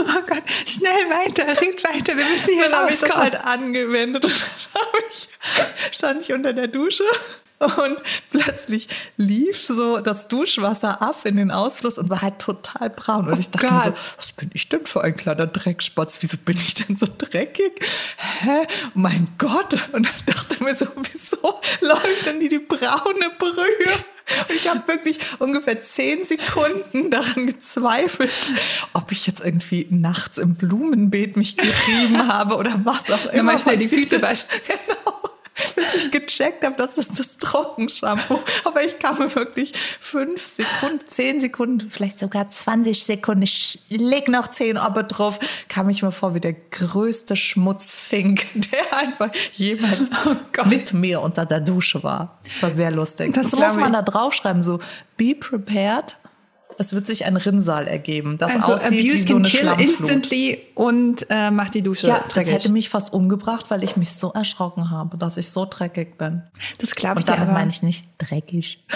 Oh 0.00 0.22
Gott, 0.26 0.42
schnell 0.66 0.92
weiter, 1.10 1.48
red 1.60 1.82
weiter. 1.82 2.16
Wir 2.16 2.24
müssen 2.24 2.52
hier 2.52 2.68
Dann 2.68 2.80
habe 2.80 2.90
ich 2.90 3.00
das 3.00 3.16
halt 3.16 3.34
angewendet 3.44 4.24
und 4.24 4.32
dann 4.74 4.82
ich, 5.10 5.28
stand 5.96 6.20
ich 6.22 6.32
unter 6.32 6.52
der 6.52 6.68
Dusche 6.68 7.04
und 7.58 7.96
plötzlich 8.30 8.88
lief 9.16 9.64
so 9.64 9.98
das 9.98 10.28
Duschwasser 10.28 11.02
ab 11.02 11.24
in 11.24 11.36
den 11.36 11.50
Ausfluss 11.50 11.98
und 11.98 12.08
war 12.08 12.22
halt 12.22 12.38
total 12.38 12.90
braun. 12.90 13.28
Und 13.28 13.38
ich 13.38 13.50
dachte 13.50 13.72
mir 13.72 13.80
so, 13.80 13.94
was 14.16 14.32
bin 14.32 14.50
ich 14.54 14.68
denn 14.68 14.86
für 14.86 15.02
ein 15.02 15.14
kleiner 15.14 15.46
Dreckspatz? 15.46 16.18
Wieso 16.20 16.36
bin 16.36 16.56
ich 16.56 16.74
denn 16.74 16.96
so 16.96 17.06
dreckig? 17.06 17.84
Hä? 18.16 18.66
Mein 18.94 19.28
Gott! 19.38 19.88
Und 19.92 20.06
dann 20.06 20.26
dachte 20.26 20.54
ich 20.54 20.60
mir 20.60 20.74
so, 20.74 20.86
wieso 20.96 21.60
läuft 21.80 22.26
denn 22.26 22.38
die, 22.38 22.48
die 22.48 22.60
braune 22.60 23.30
Brühe? 23.38 23.94
Und 24.48 24.54
ich 24.54 24.68
habe 24.68 24.86
wirklich 24.86 25.18
ungefähr 25.38 25.80
zehn 25.80 26.22
Sekunden 26.22 27.10
daran 27.10 27.46
gezweifelt, 27.46 28.32
ob 28.92 29.10
ich 29.10 29.26
jetzt 29.26 29.40
irgendwie 29.40 29.86
nachts 29.90 30.38
im 30.38 30.54
Blumenbeet 30.54 31.36
mich 31.36 31.56
gerieben 31.56 32.28
habe 32.32 32.56
oder 32.56 32.78
was 32.84 33.10
auch 33.10 33.26
immer. 33.32 33.42
mal 33.44 33.58
schnell 33.58 33.78
die 33.78 33.88
Füße 33.88 34.20
waschen. 34.20 34.50
Genau. 34.66 35.27
Bis 35.76 35.94
ich 35.94 36.10
gecheckt 36.10 36.64
habe, 36.64 36.76
das 36.76 36.94
ist 36.94 37.18
das 37.18 37.36
Trockenshampoo. 37.38 38.38
Aber 38.64 38.84
ich 38.84 38.98
kam 38.98 39.18
mir 39.18 39.34
wirklich 39.34 39.72
fünf 39.74 40.46
Sekunden, 40.46 41.06
zehn 41.06 41.40
Sekunden, 41.40 41.90
vielleicht 41.90 42.18
sogar 42.18 42.48
20 42.48 43.04
Sekunden, 43.04 43.42
ich 43.42 43.80
leg 43.88 44.28
noch 44.28 44.48
zehn 44.48 44.78
Oppe 44.78 45.04
drauf, 45.04 45.38
kam 45.68 45.88
ich 45.88 46.02
mir 46.02 46.12
vor 46.12 46.34
wie 46.34 46.40
der 46.40 46.54
größte 46.54 47.36
Schmutzfink, 47.36 48.46
der 48.54 48.96
einfach 48.96 49.30
jemals 49.52 50.10
mit 50.66 50.92
mir 50.92 51.20
unter 51.20 51.46
der 51.46 51.60
Dusche 51.60 52.02
war. 52.02 52.38
Das 52.44 52.62
war 52.62 52.70
sehr 52.70 52.90
lustig. 52.90 53.34
Das 53.34 53.48
Das, 53.50 53.58
muss 53.58 53.76
man 53.76 53.92
da 53.92 54.02
draufschreiben, 54.02 54.62
so 54.62 54.78
be 55.16 55.34
prepared. 55.34 56.16
Es 56.80 56.92
wird 56.92 57.06
sich 57.06 57.24
ein 57.24 57.36
Rinnsal 57.36 57.88
ergeben, 57.88 58.38
das 58.38 58.54
Also 58.54 58.74
aussieht 58.74 58.92
wie 58.92 59.10
abuse 59.10 59.26
so 59.26 59.34
can 59.34 59.36
eine 59.38 59.48
kill 59.48 59.74
instantly 59.78 60.58
und 60.74 61.26
äh, 61.28 61.50
macht 61.50 61.74
die 61.74 61.82
Dusche 61.82 62.06
Ja, 62.06 62.20
das 62.24 62.34
dreckig. 62.34 62.54
hätte 62.54 62.72
mich 62.72 62.88
fast 62.88 63.12
umgebracht, 63.12 63.66
weil 63.70 63.82
ich 63.82 63.96
mich 63.96 64.12
so 64.12 64.32
erschrocken 64.32 64.90
habe, 64.90 65.18
dass 65.18 65.36
ich 65.36 65.50
so 65.50 65.66
dreckig 65.68 66.16
bin. 66.18 66.42
Das 66.78 66.94
glaube 66.94 67.20
ich 67.20 67.26
Und 67.26 67.36
damit 67.36 67.52
meine 67.52 67.70
ich 67.70 67.82
nicht 67.82 68.06
dreckig. 68.18 68.84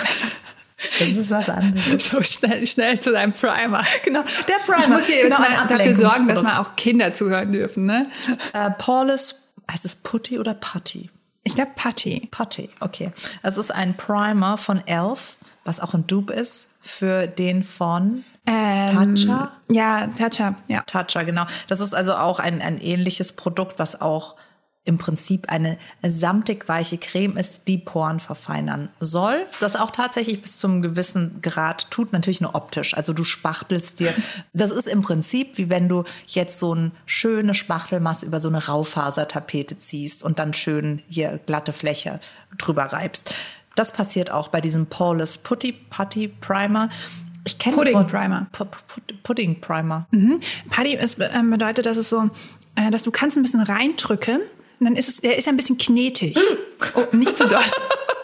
Das 0.98 1.08
ist 1.10 1.30
was 1.30 1.48
anderes. 1.48 2.08
so 2.08 2.20
schnell, 2.24 2.66
schnell 2.66 2.98
zu 2.98 3.12
deinem 3.12 3.32
Primer. 3.32 3.84
Genau, 4.04 4.22
der 4.48 4.54
Primer. 4.66 4.80
Ich 4.80 4.88
muss 4.88 5.06
hier 5.06 5.22
genau, 5.22 5.38
jetzt 5.40 5.50
mal 5.56 5.66
dafür 5.68 5.94
sorgen, 5.96 6.26
dass 6.26 6.42
mal 6.42 6.58
auch 6.58 6.74
Kinder 6.74 7.14
zuhören 7.14 7.52
dürfen, 7.52 7.86
ne? 7.86 8.10
Äh, 8.52 8.70
Paulus, 8.72 9.44
heißt 9.70 9.84
es 9.84 9.94
Putty 9.94 10.40
oder 10.40 10.54
Putty? 10.54 11.08
Ich 11.44 11.54
glaube 11.54 11.72
Patty. 11.74 12.28
Putty, 12.30 12.70
okay. 12.80 13.12
Es 13.42 13.58
ist 13.58 13.72
ein 13.72 13.96
Primer 13.96 14.58
von 14.58 14.86
Elf, 14.86 15.36
was 15.64 15.80
auch 15.80 15.94
ein 15.94 16.06
Dupe 16.06 16.32
ist 16.32 16.68
für 16.80 17.26
den 17.26 17.64
von 17.64 18.24
Ähm, 18.46 19.14
Tatcha? 19.16 19.52
Ja, 19.68 20.06
Tatcha, 20.08 20.56
ja. 20.68 20.82
Tatcha, 20.86 21.22
genau. 21.22 21.44
Das 21.68 21.80
ist 21.80 21.94
also 21.94 22.14
auch 22.14 22.38
ein, 22.38 22.60
ein 22.60 22.78
ähnliches 22.80 23.32
Produkt, 23.34 23.78
was 23.78 24.00
auch 24.00 24.36
im 24.84 24.98
Prinzip 24.98 25.48
eine 25.48 25.78
samtig 26.02 26.68
weiche 26.68 26.98
Creme 26.98 27.36
ist, 27.36 27.68
die 27.68 27.78
Poren 27.78 28.18
verfeinern 28.18 28.88
soll. 28.98 29.46
Das 29.60 29.76
auch 29.76 29.92
tatsächlich 29.92 30.42
bis 30.42 30.58
zum 30.58 30.82
gewissen 30.82 31.40
Grad 31.40 31.88
tut, 31.90 32.12
natürlich 32.12 32.40
nur 32.40 32.56
optisch. 32.56 32.94
Also 32.94 33.12
du 33.12 33.22
spachtelst 33.22 34.00
dir. 34.00 34.12
Das 34.52 34.72
ist 34.72 34.88
im 34.88 35.00
Prinzip 35.00 35.56
wie 35.56 35.70
wenn 35.70 35.88
du 35.88 36.02
jetzt 36.26 36.58
so 36.58 36.72
eine 36.72 36.90
schöne 37.06 37.54
Spachtelmasse 37.54 38.26
über 38.26 38.40
so 38.40 38.48
eine 38.48 38.66
Raufasertapete 38.66 39.78
ziehst 39.78 40.24
und 40.24 40.40
dann 40.40 40.52
schön 40.52 41.02
hier 41.08 41.38
glatte 41.46 41.72
Fläche 41.72 42.18
drüber 42.58 42.84
reibst. 42.86 43.32
Das 43.76 43.92
passiert 43.92 44.32
auch 44.32 44.48
bei 44.48 44.60
diesem 44.60 44.86
Paulus 44.86 45.38
Putty 45.38 45.72
Putty 45.72 46.28
Primer. 46.28 46.90
Ich 47.44 47.58
kenne 47.58 47.76
Pudding 47.76 48.06
Primer. 48.06 48.46
P 48.52 48.64
Pudding 49.22 49.60
Primer. 49.60 50.06
Mhm. 50.10 50.40
Putty 50.70 50.96
ist, 50.96 51.20
äh, 51.20 51.30
bedeutet, 51.48 51.86
dass 51.86 51.96
es 51.96 52.08
so, 52.08 52.30
äh, 52.74 52.90
dass 52.90 53.04
du 53.04 53.12
kannst 53.12 53.36
ein 53.36 53.42
bisschen 53.42 53.62
reindrücken 53.62 54.40
dann 54.84 54.96
ist 54.96 55.08
es, 55.08 55.20
der 55.20 55.36
ist 55.36 55.48
ein 55.48 55.56
bisschen 55.56 55.78
knetig. 55.78 56.36
Oh, 56.96 57.16
nicht 57.16 57.38
zu 57.38 57.46
doll. 57.46 57.62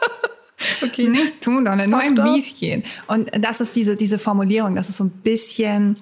okay. 0.83 1.07
Nicht 1.07 1.45
zu 1.45 1.62
doll, 1.62 1.87
nur 1.87 2.00
ein 2.00 2.15
bisschen. 2.17 2.83
Und 3.07 3.31
das 3.38 3.61
ist 3.61 3.77
diese, 3.77 3.95
diese 3.95 4.19
Formulierung, 4.19 4.75
dass 4.75 4.88
es 4.88 4.97
so 4.97 5.05
ein 5.05 5.11
bisschen 5.11 5.97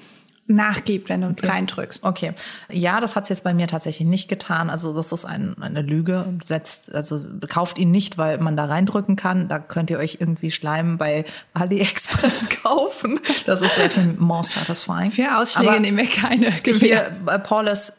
nachgibt, 0.49 1.09
wenn 1.09 1.23
du 1.23 1.29
okay. 1.29 1.47
reindrückst. 1.47 2.05
Okay. 2.05 2.33
Ja, 2.71 3.01
das 3.01 3.17
hat 3.17 3.25
es 3.25 3.31
jetzt 3.31 3.45
bei 3.45 3.53
mir 3.53 3.67
tatsächlich 3.67 4.07
nicht 4.07 4.29
getan. 4.29 4.71
Also 4.71 4.95
das 4.95 5.13
ist 5.13 5.25
ein, 5.25 5.57
eine 5.61 5.83
Lüge. 5.83 6.27
Setzt, 6.45 6.95
also 6.95 7.19
kauft 7.49 7.79
ihn 7.79 7.91
nicht, 7.91 8.17
weil 8.17 8.39
man 8.39 8.57
da 8.57 8.67
reindrücken 8.67 9.17
kann. 9.17 9.49
Da 9.49 9.59
könnt 9.59 9.91
ihr 9.91 9.99
euch 9.99 10.19
irgendwie 10.21 10.51
Schleim 10.51 10.99
bei 10.99 11.25
AliExpress 11.55 12.49
kaufen. 12.63 13.21
Das 13.47 13.61
ist 13.61 13.77
sehr 13.77 13.91
viel 13.91 14.15
more 14.19 14.45
satisfying. 14.45 15.11
Für 15.11 15.37
Ausschläge 15.37 15.71
Aber 15.71 15.81
nehmen 15.81 15.99
wir 15.99 16.07
keine 16.07 16.53
Gewähr. 16.63 17.13
Hier, 17.27 17.39
Paulus 17.39 17.93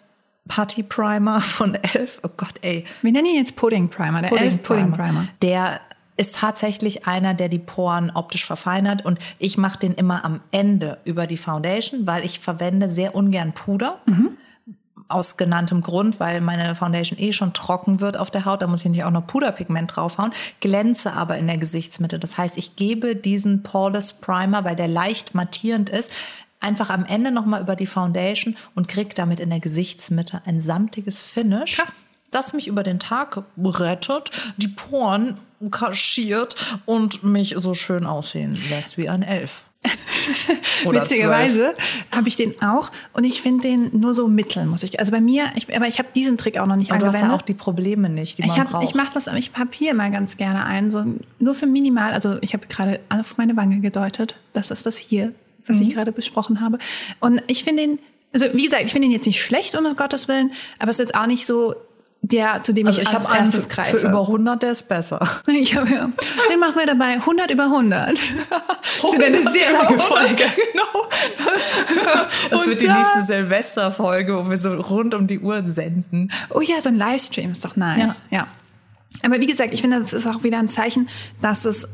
Party 0.47 0.83
Primer 0.83 1.41
von 1.41 1.75
Elf. 1.75 2.19
Oh 2.23 2.29
Gott, 2.35 2.53
ey. 2.61 2.85
Wir 3.01 3.11
nennen 3.11 3.27
ihn 3.27 3.35
jetzt 3.35 3.55
Pudding 3.55 3.89
Primer, 3.89 4.21
der 4.21 4.29
Pudding 4.29 4.45
Elf 4.45 4.63
Pudding 4.63 4.91
Primer. 4.91 5.27
Der 5.41 5.81
ist 6.17 6.37
tatsächlich 6.37 7.05
einer, 7.07 7.33
der 7.33 7.47
die 7.47 7.59
Poren 7.59 8.11
optisch 8.13 8.45
verfeinert 8.45 9.05
und 9.05 9.19
ich 9.37 9.57
mache 9.57 9.79
den 9.79 9.93
immer 9.93 10.25
am 10.25 10.41
Ende 10.51 10.97
über 11.05 11.27
die 11.27 11.37
Foundation, 11.37 12.07
weil 12.07 12.25
ich 12.25 12.39
verwende 12.39 12.89
sehr 12.89 13.15
ungern 13.15 13.53
Puder. 13.53 13.99
Mhm. 14.05 14.31
Aus 15.09 15.37
genanntem 15.37 15.81
Grund, 15.81 16.19
weil 16.19 16.41
meine 16.41 16.75
Foundation 16.75 17.17
eh 17.17 17.31
schon 17.31 17.53
trocken 17.53 18.01
wird 18.01 18.17
auf 18.17 18.29
der 18.29 18.43
Haut, 18.43 18.61
da 18.61 18.67
muss 18.67 18.83
ich 18.83 18.91
nicht 18.91 19.05
auch 19.05 19.11
noch 19.11 19.25
Puderpigment 19.25 19.95
draufhauen, 19.95 20.33
glänze 20.59 21.13
aber 21.13 21.37
in 21.37 21.47
der 21.47 21.55
Gesichtsmitte. 21.55 22.19
Das 22.19 22.37
heißt, 22.37 22.57
ich 22.57 22.75
gebe 22.75 23.15
diesen 23.15 23.63
Poreless 23.63 24.19
Primer, 24.19 24.65
weil 24.65 24.75
der 24.75 24.89
leicht 24.89 25.33
mattierend 25.33 25.87
ist, 25.89 26.11
einfach 26.59 26.89
am 26.89 27.05
Ende 27.05 27.31
nochmal 27.31 27.61
über 27.61 27.75
die 27.75 27.85
Foundation 27.85 28.55
und 28.75 28.87
kriege 28.87 29.13
damit 29.13 29.39
in 29.39 29.49
der 29.49 29.59
Gesichtsmitte 29.59 30.41
ein 30.45 30.59
samtiges 30.59 31.21
Finish. 31.21 31.77
Ja. 31.77 31.85
Das 32.31 32.53
mich 32.53 32.67
über 32.67 32.83
den 32.83 32.99
Tag 32.99 33.41
rettet, 33.57 34.31
die 34.57 34.67
Poren 34.67 35.37
kaschiert 35.71 36.55
und 36.85 37.23
mich 37.23 37.55
so 37.57 37.73
schön 37.73 38.05
aussehen 38.05 38.57
lässt 38.69 38.97
wie 38.97 39.09
ein 39.09 39.23
Elf. 39.23 39.63
Witzigerweise 40.83 41.73
habe 42.11 42.27
ich 42.27 42.35
den 42.35 42.61
auch 42.61 42.91
und 43.13 43.23
ich 43.23 43.41
finde 43.41 43.67
den 43.67 43.99
nur 43.99 44.13
so 44.13 44.27
mittel, 44.27 44.65
muss 44.65 44.83
ich. 44.83 44.99
Also 44.99 45.11
bei 45.11 45.21
mir, 45.21 45.45
ich, 45.55 45.73
aber 45.73 45.87
ich 45.87 45.99
habe 45.99 46.09
diesen 46.13 46.37
Trick 46.37 46.57
auch 46.57 46.65
noch 46.65 46.75
nicht 46.75 46.91
aber 46.91 46.95
angewendet. 46.95 47.21
Du 47.21 47.25
hast 47.25 47.31
ja 47.31 47.35
auch 47.35 47.41
die 47.41 47.53
Probleme 47.53 48.09
nicht, 48.09 48.37
die 48.37 48.41
man 48.41 48.51
ich 48.51 48.59
hab, 48.59 48.69
braucht. 48.69 48.83
Ich 48.83 48.95
mache 48.95 49.13
das, 49.13 49.27
ich 49.27 49.51
habe 49.57 49.69
hier 49.71 49.93
mal 49.93 50.11
ganz 50.11 50.35
gerne 50.35 50.65
einen, 50.65 50.91
so 50.91 51.05
nur 51.39 51.53
für 51.53 51.67
minimal. 51.67 52.11
Also 52.11 52.37
ich 52.41 52.53
habe 52.53 52.67
gerade 52.67 52.99
auf 53.09 53.37
meine 53.37 53.55
Wange 53.55 53.79
gedeutet. 53.79 54.35
Das 54.53 54.71
ist 54.71 54.85
das 54.85 54.97
hier 54.97 55.33
was 55.67 55.77
mhm. 55.77 55.83
ich 55.83 55.93
gerade 55.95 56.11
besprochen 56.11 56.61
habe. 56.61 56.79
Und 57.19 57.41
ich 57.47 57.63
finde 57.63 57.83
ihn, 57.83 57.99
also 58.33 58.45
wie 58.53 58.63
gesagt, 58.63 58.83
ich 58.85 58.91
finde 58.91 59.07
ihn 59.07 59.11
jetzt 59.11 59.25
nicht 59.25 59.41
schlecht, 59.41 59.75
um 59.75 59.95
Gottes 59.95 60.27
Willen, 60.27 60.51
aber 60.79 60.89
es 60.89 60.99
ist 60.99 61.09
jetzt 61.09 61.15
auch 61.15 61.27
nicht 61.27 61.45
so 61.45 61.75
der, 62.21 62.61
zu 62.63 62.73
dem 62.73 62.87
also 62.87 63.01
ich, 63.01 63.07
ich 63.07 63.15
als 63.15 63.29
erstes 63.29 63.63
für, 63.63 63.69
greife. 63.69 63.97
Für 63.97 64.07
über 64.07 64.21
100, 64.21 64.61
der 64.61 64.71
ist 64.71 64.89
besser. 64.89 65.19
Ich 65.47 65.75
hab, 65.75 65.89
ja. 65.89 66.09
Den 66.51 66.59
machen 66.59 66.75
wir 66.75 66.85
dabei 66.85 67.13
100 67.13 67.51
über 67.51 67.63
100. 67.63 68.09
Das 68.09 68.19
ist 68.19 69.23
eine 69.23 69.51
sehr 69.51 69.71
lange 69.71 69.99
Folge. 69.99 70.43
Genau. 70.43 71.07
Das 72.49 72.61
Und 72.61 72.67
wird 72.67 72.81
die 72.81 72.89
nächste 72.89 73.21
Silvesterfolge, 73.21 74.35
wo 74.35 74.49
wir 74.49 74.57
so 74.57 74.73
rund 74.73 75.13
um 75.13 75.27
die 75.27 75.39
Uhr 75.39 75.63
senden. 75.65 76.31
Oh 76.49 76.61
ja, 76.61 76.81
so 76.81 76.89
ein 76.89 76.97
Livestream 76.97 77.51
ist 77.51 77.63
doch 77.63 77.75
nice. 77.75 78.21
Ja. 78.29 78.37
ja. 78.37 78.47
Aber 79.23 79.39
wie 79.39 79.45
gesagt, 79.45 79.73
ich 79.73 79.81
finde, 79.81 80.01
das 80.01 80.13
ist 80.13 80.27
auch 80.27 80.43
wieder 80.43 80.57
ein 80.57 80.69
Zeichen, 80.69 81.09
dass 81.41 81.65
es 81.65 81.87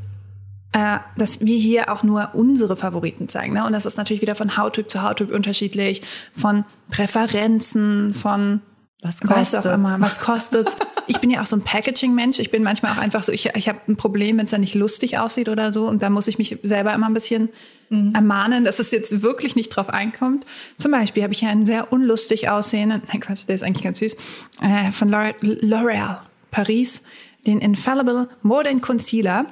äh, 0.73 0.97
dass 1.17 1.39
wir 1.39 1.57
hier 1.57 1.91
auch 1.91 2.03
nur 2.03 2.31
unsere 2.33 2.75
Favoriten 2.75 3.29
zeigen. 3.29 3.53
Ne? 3.53 3.65
Und 3.65 3.73
das 3.73 3.86
ist 3.86 3.97
natürlich 3.97 4.21
wieder 4.21 4.36
von 4.36 4.57
Hauttyp 4.57 4.89
zu 4.89 5.03
Hauttyp 5.03 5.31
unterschiedlich, 5.31 6.01
von 6.36 6.65
Präferenzen, 6.89 8.13
von 8.13 8.62
was 9.03 9.19
kostet 9.19 9.65
immer, 9.65 9.99
was 9.99 10.19
kostet. 10.19 10.77
ich 11.07 11.19
bin 11.19 11.29
ja 11.29 11.41
auch 11.41 11.45
so 11.45 11.57
ein 11.57 11.62
Packaging-Mensch. 11.62 12.39
Ich 12.39 12.51
bin 12.51 12.63
manchmal 12.63 12.93
auch 12.93 12.97
einfach 12.97 13.23
so, 13.23 13.33
ich, 13.33 13.49
ich 13.53 13.67
habe 13.67 13.79
ein 13.88 13.97
Problem, 13.97 14.38
wenn 14.38 14.45
es 14.45 14.51
dann 14.51 14.62
nicht 14.62 14.75
lustig 14.75 15.17
aussieht 15.17 15.49
oder 15.49 15.73
so. 15.73 15.88
Und 15.88 16.01
da 16.01 16.09
muss 16.09 16.27
ich 16.27 16.38
mich 16.38 16.57
selber 16.63 16.93
immer 16.93 17.07
ein 17.07 17.13
bisschen 17.13 17.49
mhm. 17.89 18.15
ermahnen, 18.15 18.63
dass 18.63 18.79
es 18.79 18.91
jetzt 18.91 19.21
wirklich 19.21 19.57
nicht 19.57 19.69
drauf 19.69 19.89
einkommt. 19.89 20.45
Zum 20.77 20.91
Beispiel 20.91 21.21
habe 21.21 21.33
ich 21.33 21.39
hier 21.39 21.49
einen 21.49 21.65
sehr 21.65 21.91
unlustig 21.91 22.49
aussehenden, 22.49 23.01
nein 23.09 23.19
Quatsch, 23.19 23.43
der 23.47 23.55
ist 23.55 23.63
eigentlich 23.63 23.83
ganz 23.83 23.99
süß, 23.99 24.15
äh, 24.62 24.91
von 24.91 25.13
L'Oreal 25.13 26.19
Paris, 26.49 27.01
den 27.45 27.59
Infallible 27.59 28.29
Modern 28.41 28.79
Concealer. 28.79 29.47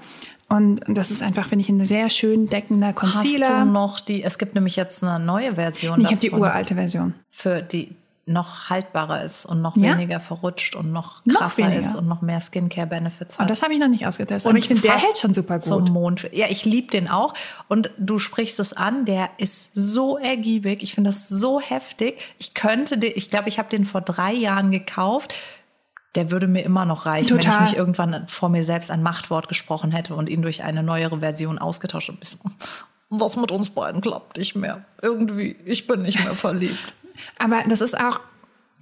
Und 0.52 0.82
das 0.86 1.12
ist 1.12 1.22
einfach, 1.22 1.48
finde 1.48 1.64
ich, 1.64 1.70
ein 1.70 1.86
sehr 1.86 2.10
schön 2.10 2.50
deckender 2.50 2.92
Concealer. 2.92 3.50
Hast 3.50 3.68
du 3.68 3.72
noch 3.72 4.00
die, 4.02 4.22
es 4.22 4.38
gibt 4.38 4.54
nämlich 4.54 4.76
jetzt 4.76 5.02
eine 5.02 5.24
neue 5.24 5.56
Version. 5.56 6.02
Ich 6.02 6.08
habe 6.08 6.18
die 6.18 6.32
uralte 6.32 6.76
Version. 6.76 7.14
Für 7.30 7.62
die 7.62 7.96
noch 8.26 8.70
haltbarer 8.70 9.24
ist 9.24 9.46
und 9.46 9.62
noch 9.62 9.78
ja? 9.78 9.94
weniger 9.94 10.20
verrutscht 10.20 10.76
und 10.76 10.92
noch 10.92 11.24
krasser 11.26 11.70
noch 11.70 11.76
ist 11.76 11.96
und 11.96 12.08
noch 12.08 12.22
mehr 12.22 12.42
Skincare-Benefits 12.42 13.40
hat. 13.40 13.44
Und 13.44 13.50
das 13.50 13.64
habe 13.64 13.74
ich 13.74 13.80
noch 13.80 13.88
nicht 13.88 14.06
ausgetestet. 14.06 14.50
Aber 14.50 14.60
ich 14.60 14.68
finde, 14.68 14.82
der 14.82 14.98
hält 14.98 15.18
schon 15.18 15.34
super 15.34 15.56
gut. 15.56 15.64
Zum 15.64 15.86
Mond. 15.86 16.28
Ja, 16.34 16.48
ich 16.50 16.66
liebe 16.66 16.90
den 16.90 17.08
auch. 17.08 17.34
Und 17.70 17.90
du 17.98 18.20
sprichst 18.20 18.60
es 18.60 18.74
an, 18.74 19.06
der 19.06 19.30
ist 19.38 19.72
so 19.74 20.18
ergiebig. 20.18 20.84
Ich 20.84 20.96
finde 20.96 21.12
das 21.12 21.30
so 21.30 21.62
heftig. 21.62 22.34
Ich 22.40 22.54
könnte 22.54 22.98
den, 22.98 23.14
ich 23.16 23.30
glaube, 23.30 23.48
ich 23.48 23.58
habe 23.58 23.70
den 23.70 23.86
vor 23.86 24.02
drei 24.02 24.34
Jahren 24.34 24.72
gekauft 24.72 25.34
der 26.16 26.32
würde 26.32 26.48
mir 26.48 26.64
immer 26.64 26.86
noch 26.86 27.06
reichen, 27.06 27.30
Total. 27.30 27.46
wenn 27.46 27.54
ich 27.64 27.72
nicht 27.72 27.78
irgendwann 27.78 28.28
vor 28.28 28.50
mir 28.50 28.64
selbst 28.64 28.92
ein 28.92 29.02
Machtwort 29.02 29.48
gesprochen 29.48 29.92
hätte 29.92 30.16
und 30.16 30.30
ihn 30.30 30.42
durch 30.42 30.64
eine 30.64 30.84
neuere 30.84 31.20
Version 31.20 31.58
ausgetauscht 31.58 32.10
habe. 32.10 32.20
Was 33.10 33.36
mit 33.36 33.52
uns 33.52 33.70
beiden 33.70 34.02
klappt 34.02 34.38
nicht 34.38 34.56
mehr. 34.56 34.86
Irgendwie, 35.02 35.58
ich 35.66 35.88
bin 35.88 36.02
nicht 36.02 36.24
mehr 36.24 36.36
verliebt. 36.36 36.94
Aber 37.38 37.62
das 37.68 37.82
ist 37.82 37.98
auch 37.98 38.20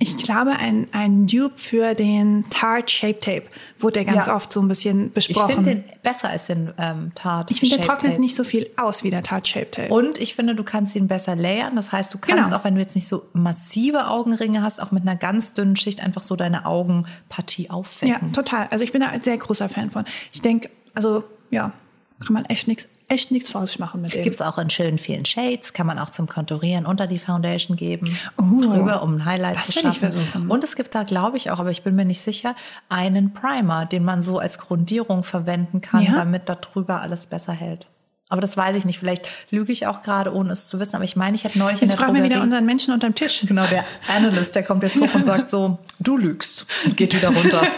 ich 0.02 0.16
glaube, 0.16 0.52
ein, 0.52 0.88
ein 0.94 1.28
Dupe 1.28 1.58
für 1.58 1.94
den 1.94 2.46
Tarte 2.50 2.90
Shape 2.92 3.20
Tape 3.20 3.44
wurde 3.80 4.06
ganz 4.06 4.28
ja. 4.28 4.36
oft 4.36 4.52
so 4.54 4.62
ein 4.62 4.70
bisschen 4.70 5.12
besprochen. 5.12 5.50
Ich 5.50 5.56
finde 5.56 5.70
den 5.76 5.84
besser 6.02 6.30
als 6.30 6.48
den 6.48 6.72
ähm, 6.78 7.12
Tarte 7.16 7.52
Ich 7.52 7.60
finde, 7.60 7.76
der 7.76 7.86
trocknet 7.86 8.18
nicht 8.18 8.34
so 8.34 8.46
viel 8.46 8.70
aus 8.78 9.04
wie 9.04 9.10
der 9.10 9.24
Tarte 9.24 9.50
Shape 9.50 9.70
Tape. 9.70 9.94
Und 9.94 10.18
ich 10.18 10.36
finde, 10.36 10.56
du 10.56 10.64
kannst 10.64 10.96
ihn 10.96 11.10
besser 11.10 11.36
layern. 11.36 11.76
Das 11.76 11.92
heißt, 11.92 12.14
du 12.14 12.18
kannst 12.18 12.46
genau. 12.46 12.58
auch, 12.58 12.64
wenn 12.64 12.76
du 12.76 12.82
jetzt 12.82 12.96
nicht 12.96 13.10
so 13.10 13.26
massive 13.34 14.08
Augenringe 14.08 14.64
hast, 14.64 14.82
auch 14.82 14.92
mit 14.92 15.02
einer 15.04 15.18
ganz 15.18 15.54
dünnen 15.54 15.76
Schicht 15.76 16.02
einfach 16.02 16.24
so 16.24 16.38
deine 16.38 16.66
Augenpartie 16.66 17.70
aufwecken. 17.70 18.28
Ja, 18.28 18.34
total. 18.34 18.68
Also 18.72 18.86
ich 18.86 18.94
bin 18.94 19.02
da 19.02 19.08
ein 19.08 19.22
sehr 19.22 19.38
großer 19.38 19.68
Fan 19.68 19.92
von. 19.92 20.06
Ich 20.32 20.42
denke, 20.42 20.70
also 20.94 21.26
ja, 21.52 21.74
kann 22.20 22.34
man 22.34 22.46
echt 22.46 22.68
nichts 22.68 22.88
echt 23.10 23.32
nichts 23.32 23.50
falsch 23.50 23.80
machen 23.80 24.02
mit 24.02 24.14
dem. 24.14 24.24
Gibt 24.24 24.36
es 24.36 24.42
auch 24.42 24.58
in 24.58 24.70
schönen 24.70 24.98
vielen 24.98 25.26
Shades, 25.26 25.74
kann 25.74 25.88
man 25.88 26.00
auch 26.00 26.10
zum 26.10 26.28
Konturieren 26.28 26.86
unter 26.86 27.08
die 27.08 27.20
Foundation 27.20 27.76
geben, 27.76 28.18
uh, 28.40 28.62
drüber, 28.62 29.02
um 29.02 29.16
ein 29.16 29.26
Highlight 29.26 29.58
das 29.58 29.68
zu 29.68 29.80
schaffen. 29.80 30.12
Und 30.48 30.64
es 30.64 30.76
gibt 30.76 30.96
da, 30.96 31.04
glaube 31.04 31.38
ich 31.38 31.52
auch, 31.52 31.60
aber 31.60 31.72
ich 31.72 31.84
bin 31.84 31.96
mir 31.96 32.06
nicht 32.06 32.22
sicher, 32.22 32.56
einen 32.88 33.34
Primer, 33.34 33.86
den 33.86 34.04
man 34.04 34.22
so 34.22 34.40
als 34.40 34.60
Grundierung 34.60 35.24
verwenden 35.24 35.82
kann, 35.82 36.04
ja? 36.04 36.14
damit 36.14 36.48
darüber 36.48 37.02
alles 37.02 37.28
besser 37.28 37.54
hält. 37.54 37.88
Aber 38.32 38.42
das 38.42 38.56
weiß 38.56 38.76
ich 38.76 38.86
nicht. 38.86 39.00
Vielleicht 39.00 39.28
lüge 39.50 39.72
ich 39.72 39.88
auch 39.88 40.02
gerade, 40.04 40.32
ohne 40.32 40.52
es 40.52 40.70
zu 40.70 40.80
wissen. 40.80 40.96
Aber 40.96 41.04
ich 41.04 41.16
meine, 41.16 41.36
ich 41.36 41.46
habe 41.46 41.58
neulich 41.58 41.82
jetzt 41.82 41.82
in 41.82 41.90
der 41.90 41.98
fragen 41.98 42.14
wir 42.14 42.24
wieder 42.24 42.44
unseren 42.44 42.64
Menschen 42.64 42.94
unterm 42.94 43.16
Tisch. 43.16 43.44
Genau, 43.48 43.66
der 43.66 43.84
Analyst, 44.16 44.56
der 44.56 44.62
kommt 44.62 44.84
jetzt 44.84 45.02
hoch 45.02 45.12
und 45.16 45.26
sagt 45.26 45.50
so, 45.50 45.80
du 46.00 46.16
lügst. 46.16 46.68
Geht 46.96 47.16
wieder 47.16 47.30
runter. 47.30 47.64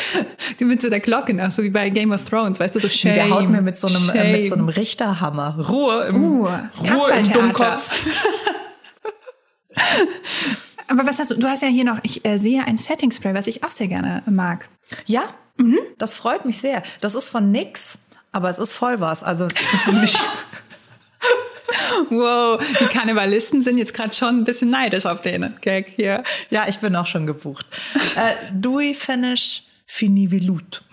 Du 0.58 0.64
mit 0.66 0.82
so 0.82 0.90
der 0.90 1.00
Glocke 1.00 1.34
nach, 1.34 1.50
so 1.50 1.62
wie 1.62 1.70
bei 1.70 1.88
Game 1.90 2.12
of 2.12 2.24
Thrones, 2.28 2.60
weißt 2.60 2.74
du, 2.74 2.80
so 2.80 2.88
Shame. 2.88 3.14
Der 3.14 3.30
haut 3.30 3.48
mir 3.48 3.62
mit 3.62 3.76
so 3.76 3.86
einem, 3.86 4.10
äh, 4.10 4.32
mit 4.32 4.44
so 4.48 4.54
einem 4.54 4.68
Richterhammer. 4.68 5.58
Ruhe 5.68 6.06
im, 6.06 6.22
uh, 6.22 6.46
Ruhe 6.46 7.12
im 7.18 7.32
Dummkopf. 7.32 7.88
Aber 10.88 11.06
was 11.06 11.18
hast 11.18 11.30
du? 11.30 11.36
Du 11.36 11.48
hast 11.48 11.62
ja 11.62 11.68
hier 11.68 11.84
noch, 11.84 11.98
ich 12.02 12.24
äh, 12.24 12.38
sehe 12.38 12.64
ein 12.64 12.76
Setting 12.76 13.12
Spray, 13.12 13.34
was 13.34 13.46
ich 13.46 13.64
auch 13.64 13.70
sehr 13.70 13.88
gerne 13.88 14.22
mag. 14.26 14.68
Ja, 15.06 15.22
mhm. 15.56 15.78
das 15.98 16.14
freut 16.14 16.44
mich 16.44 16.58
sehr. 16.58 16.82
Das 17.00 17.14
ist 17.14 17.28
von 17.28 17.50
nix, 17.50 17.98
aber 18.30 18.50
es 18.50 18.58
ist 18.58 18.72
voll 18.72 19.00
was. 19.00 19.22
Also. 19.24 19.48
Wow, 22.10 22.62
die 22.80 22.86
Karnevalisten 22.86 23.62
sind 23.62 23.78
jetzt 23.78 23.94
gerade 23.94 24.14
schon 24.14 24.40
ein 24.40 24.44
bisschen 24.44 24.68
neidisch 24.68 25.06
auf 25.06 25.22
den 25.22 25.54
Gag 25.62 25.88
hier. 25.88 26.22
Ja, 26.50 26.66
ich 26.68 26.78
bin 26.80 26.94
auch 26.94 27.06
schon 27.06 27.26
gebucht. 27.26 27.64
äh, 28.16 28.34
Dewy 28.52 28.92
Finish 28.92 29.62
Finivelut. 29.86 30.84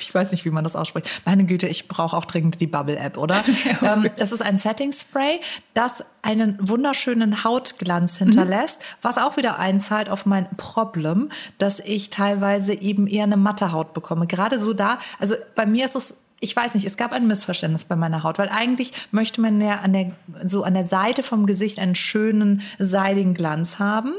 Ich 0.00 0.14
weiß 0.14 0.30
nicht, 0.30 0.44
wie 0.44 0.50
man 0.50 0.62
das 0.62 0.76
ausspricht. 0.76 1.08
Meine 1.24 1.44
Güte, 1.44 1.66
ich 1.66 1.88
brauche 1.88 2.16
auch 2.16 2.24
dringend 2.24 2.60
die 2.60 2.68
Bubble-App, 2.68 3.18
oder? 3.18 3.42
Ja, 3.82 3.94
ähm, 3.94 4.08
es 4.16 4.30
ist 4.30 4.42
ein 4.42 4.56
Setting-Spray, 4.56 5.40
das 5.74 6.04
einen 6.22 6.56
wunderschönen 6.60 7.42
Hautglanz 7.42 8.18
hinterlässt, 8.18 8.78
mhm. 8.78 8.84
was 9.02 9.18
auch 9.18 9.36
wieder 9.36 9.58
einzahlt 9.58 10.08
auf 10.08 10.24
mein 10.24 10.48
Problem, 10.56 11.30
dass 11.58 11.80
ich 11.80 12.10
teilweise 12.10 12.74
eben 12.74 13.08
eher 13.08 13.24
eine 13.24 13.36
matte 13.36 13.72
Haut 13.72 13.92
bekomme. 13.92 14.28
Gerade 14.28 14.60
so 14.60 14.72
da, 14.72 15.00
also 15.18 15.34
bei 15.56 15.66
mir 15.66 15.84
ist 15.84 15.96
es 15.96 16.14
ich 16.40 16.54
weiß 16.54 16.74
nicht, 16.74 16.86
es 16.86 16.96
gab 16.96 17.12
ein 17.12 17.26
Missverständnis 17.26 17.84
bei 17.84 17.96
meiner 17.96 18.22
Haut, 18.22 18.38
weil 18.38 18.48
eigentlich 18.48 18.92
möchte 19.10 19.40
man 19.40 19.60
ja 19.60 19.80
an 19.80 19.92
der, 19.92 20.12
so 20.44 20.62
an 20.62 20.74
der 20.74 20.84
Seite 20.84 21.22
vom 21.22 21.46
Gesicht 21.46 21.78
einen 21.78 21.94
schönen, 21.94 22.62
seidigen 22.78 23.34
Glanz 23.34 23.78
haben. 23.78 24.12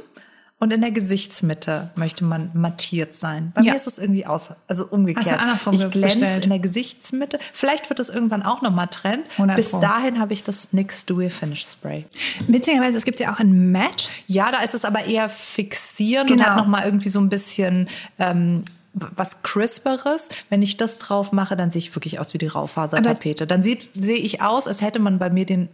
Und 0.60 0.74
in 0.74 0.82
der 0.82 0.92
Gesichtsmitte 0.92 1.90
möchte 1.96 2.26
man 2.26 2.52
mattiert 2.54 3.16
sein. 3.16 3.54
Bei 3.56 3.62
ja. 3.62 3.72
mir 3.72 3.78
ist 3.78 3.88
es 3.88 3.98
irgendwie 3.98 4.26
aus, 4.26 4.50
also 4.68 4.86
umgekehrt. 4.88 5.26
Hast 5.26 5.32
du 5.32 5.40
andersrum 5.40 5.74
ich 5.74 5.90
glänze 5.90 6.20
bestellt. 6.20 6.44
in 6.44 6.50
der 6.50 6.60
Gesichtsmitte. 6.60 7.40
Vielleicht 7.54 7.90
wird 7.90 8.00
es 8.00 8.10
irgendwann 8.10 8.44
auch 8.44 8.62
nochmal 8.62 8.88
Trend. 8.88 9.24
Bis 9.56 9.72
dahin 9.72 10.20
habe 10.20 10.34
ich 10.34 10.44
das 10.44 10.74
NYX 10.74 11.06
Dewy 11.06 11.30
Finish 11.30 11.66
Spray. 11.66 12.06
Beziehungsweise 12.48 12.98
es 12.98 13.06
gibt 13.06 13.22
ja 13.22 13.34
auch 13.34 13.40
ein 13.40 13.72
Matte. 13.72 14.10
Ja, 14.28 14.52
da 14.52 14.62
ist 14.62 14.76
es 14.76 14.84
aber 14.84 15.06
eher 15.06 15.30
fixieren 15.30 16.28
genau. 16.28 16.44
und 16.44 16.50
hat 16.50 16.58
nochmal 16.58 16.84
irgendwie 16.84 17.10
so 17.10 17.22
ein 17.22 17.30
bisschen 17.30 17.88
ähm, 18.18 18.64
was 18.94 19.42
Crisperes. 19.44 20.28
Wenn 20.50 20.62
ich 20.62 20.76
das 20.76 20.98
drauf 20.98 21.32
mache, 21.32 21.56
dann 21.56 21.72
sehe 21.72 21.80
ich 21.80 21.96
wirklich 21.96 22.20
aus 22.20 22.34
wie 22.34 22.38
die 22.38 22.48
Raufasertapete. 22.48 23.48
Dann 23.48 23.64
sehe 23.64 23.78
ich 24.18 24.42
aus, 24.42 24.68
als 24.68 24.82
hätte 24.82 25.00
man 25.00 25.20
bei 25.20 25.30
mir 25.30 25.46
den 25.46 25.70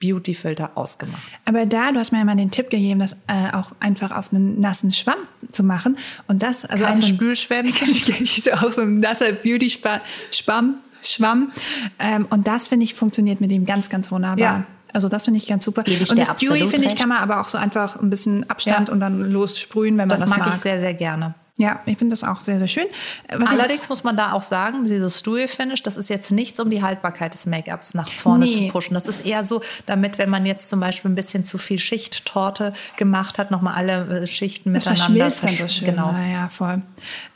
Beauty-Filter 0.00 0.72
ausgemacht. 0.74 1.22
Aber 1.44 1.66
da, 1.66 1.92
du 1.92 1.98
hast 1.98 2.12
mir 2.12 2.18
ja 2.18 2.24
mal 2.24 2.36
den 2.36 2.50
Tipp 2.50 2.70
gegeben, 2.70 3.00
das 3.00 3.14
äh, 3.26 3.52
auch 3.52 3.72
einfach 3.80 4.10
auf 4.10 4.32
einen 4.32 4.60
nassen 4.60 4.92
Schwamm 4.92 5.18
zu 5.52 5.62
machen. 5.62 5.96
Und 6.26 6.42
das, 6.42 6.64
also 6.64 6.84
Kein 6.84 6.96
so 6.96 7.06
Spülschwämmchen. 7.06 7.88
auch 8.54 8.72
so 8.72 8.82
ein 8.82 9.00
nasser 9.00 9.32
Beauty-Schwamm. 9.32 10.74
Schwamm. 11.02 11.52
Ähm, 11.98 12.26
und 12.30 12.46
das, 12.46 12.68
finde 12.68 12.84
ich, 12.84 12.94
funktioniert 12.94 13.40
mit 13.40 13.50
dem 13.50 13.66
ganz, 13.66 13.90
ganz 13.90 14.10
wunderbar. 14.10 14.38
Ja. 14.38 14.64
Also 14.92 15.08
das 15.08 15.24
finde 15.24 15.38
ich 15.38 15.48
ganz 15.48 15.64
super. 15.64 15.82
Ich 15.86 16.08
und 16.08 16.18
das 16.18 16.36
Dewy, 16.36 16.66
finde 16.68 16.86
ich, 16.86 16.96
kann 16.96 17.08
man 17.08 17.18
aber 17.18 17.40
auch 17.40 17.48
so 17.48 17.58
einfach 17.58 18.00
ein 18.00 18.10
bisschen 18.10 18.48
Abstand 18.48 18.88
ja. 18.88 18.94
und 18.94 19.00
dann 19.00 19.20
lossprühen, 19.20 19.98
wenn 19.98 20.08
man 20.08 20.08
das, 20.08 20.20
das 20.20 20.30
mag. 20.30 20.38
Das 20.38 20.46
mag 20.46 20.54
ich 20.54 20.60
sehr, 20.60 20.78
sehr 20.78 20.94
gerne. 20.94 21.34
Ja, 21.56 21.80
ich 21.86 21.98
finde 21.98 22.14
das 22.14 22.24
auch 22.24 22.40
sehr, 22.40 22.58
sehr 22.58 22.66
schön. 22.66 22.86
Was 23.32 23.50
Allerdings 23.50 23.88
muss 23.88 24.02
man 24.02 24.16
da 24.16 24.32
auch 24.32 24.42
sagen, 24.42 24.84
dieses 24.86 25.20
Stuhl-Finish, 25.20 25.84
das 25.84 25.96
ist 25.96 26.10
jetzt 26.10 26.32
nichts, 26.32 26.58
um 26.58 26.68
die 26.68 26.82
Haltbarkeit 26.82 27.32
des 27.32 27.46
Make-ups 27.46 27.94
nach 27.94 28.10
vorne 28.10 28.46
nee. 28.46 28.52
zu 28.52 28.72
pushen. 28.72 28.94
Das 28.94 29.06
ist 29.06 29.24
eher 29.24 29.44
so, 29.44 29.60
damit, 29.86 30.18
wenn 30.18 30.30
man 30.30 30.46
jetzt 30.46 30.68
zum 30.68 30.80
Beispiel 30.80 31.12
ein 31.12 31.14
bisschen 31.14 31.44
zu 31.44 31.56
viel 31.56 31.78
Schichttorte 31.78 32.72
gemacht 32.96 33.38
hat, 33.38 33.52
nochmal 33.52 33.74
alle 33.74 34.22
äh, 34.22 34.26
Schichten 34.26 34.74
das 34.74 34.86
miteinander 34.86 35.30
verschmilzt 35.30 35.44
dann 35.44 35.68
so 35.68 35.68
schön. 35.68 35.90
Genau. 35.90 36.12
Ja, 36.32 36.48
voll. 36.48 36.82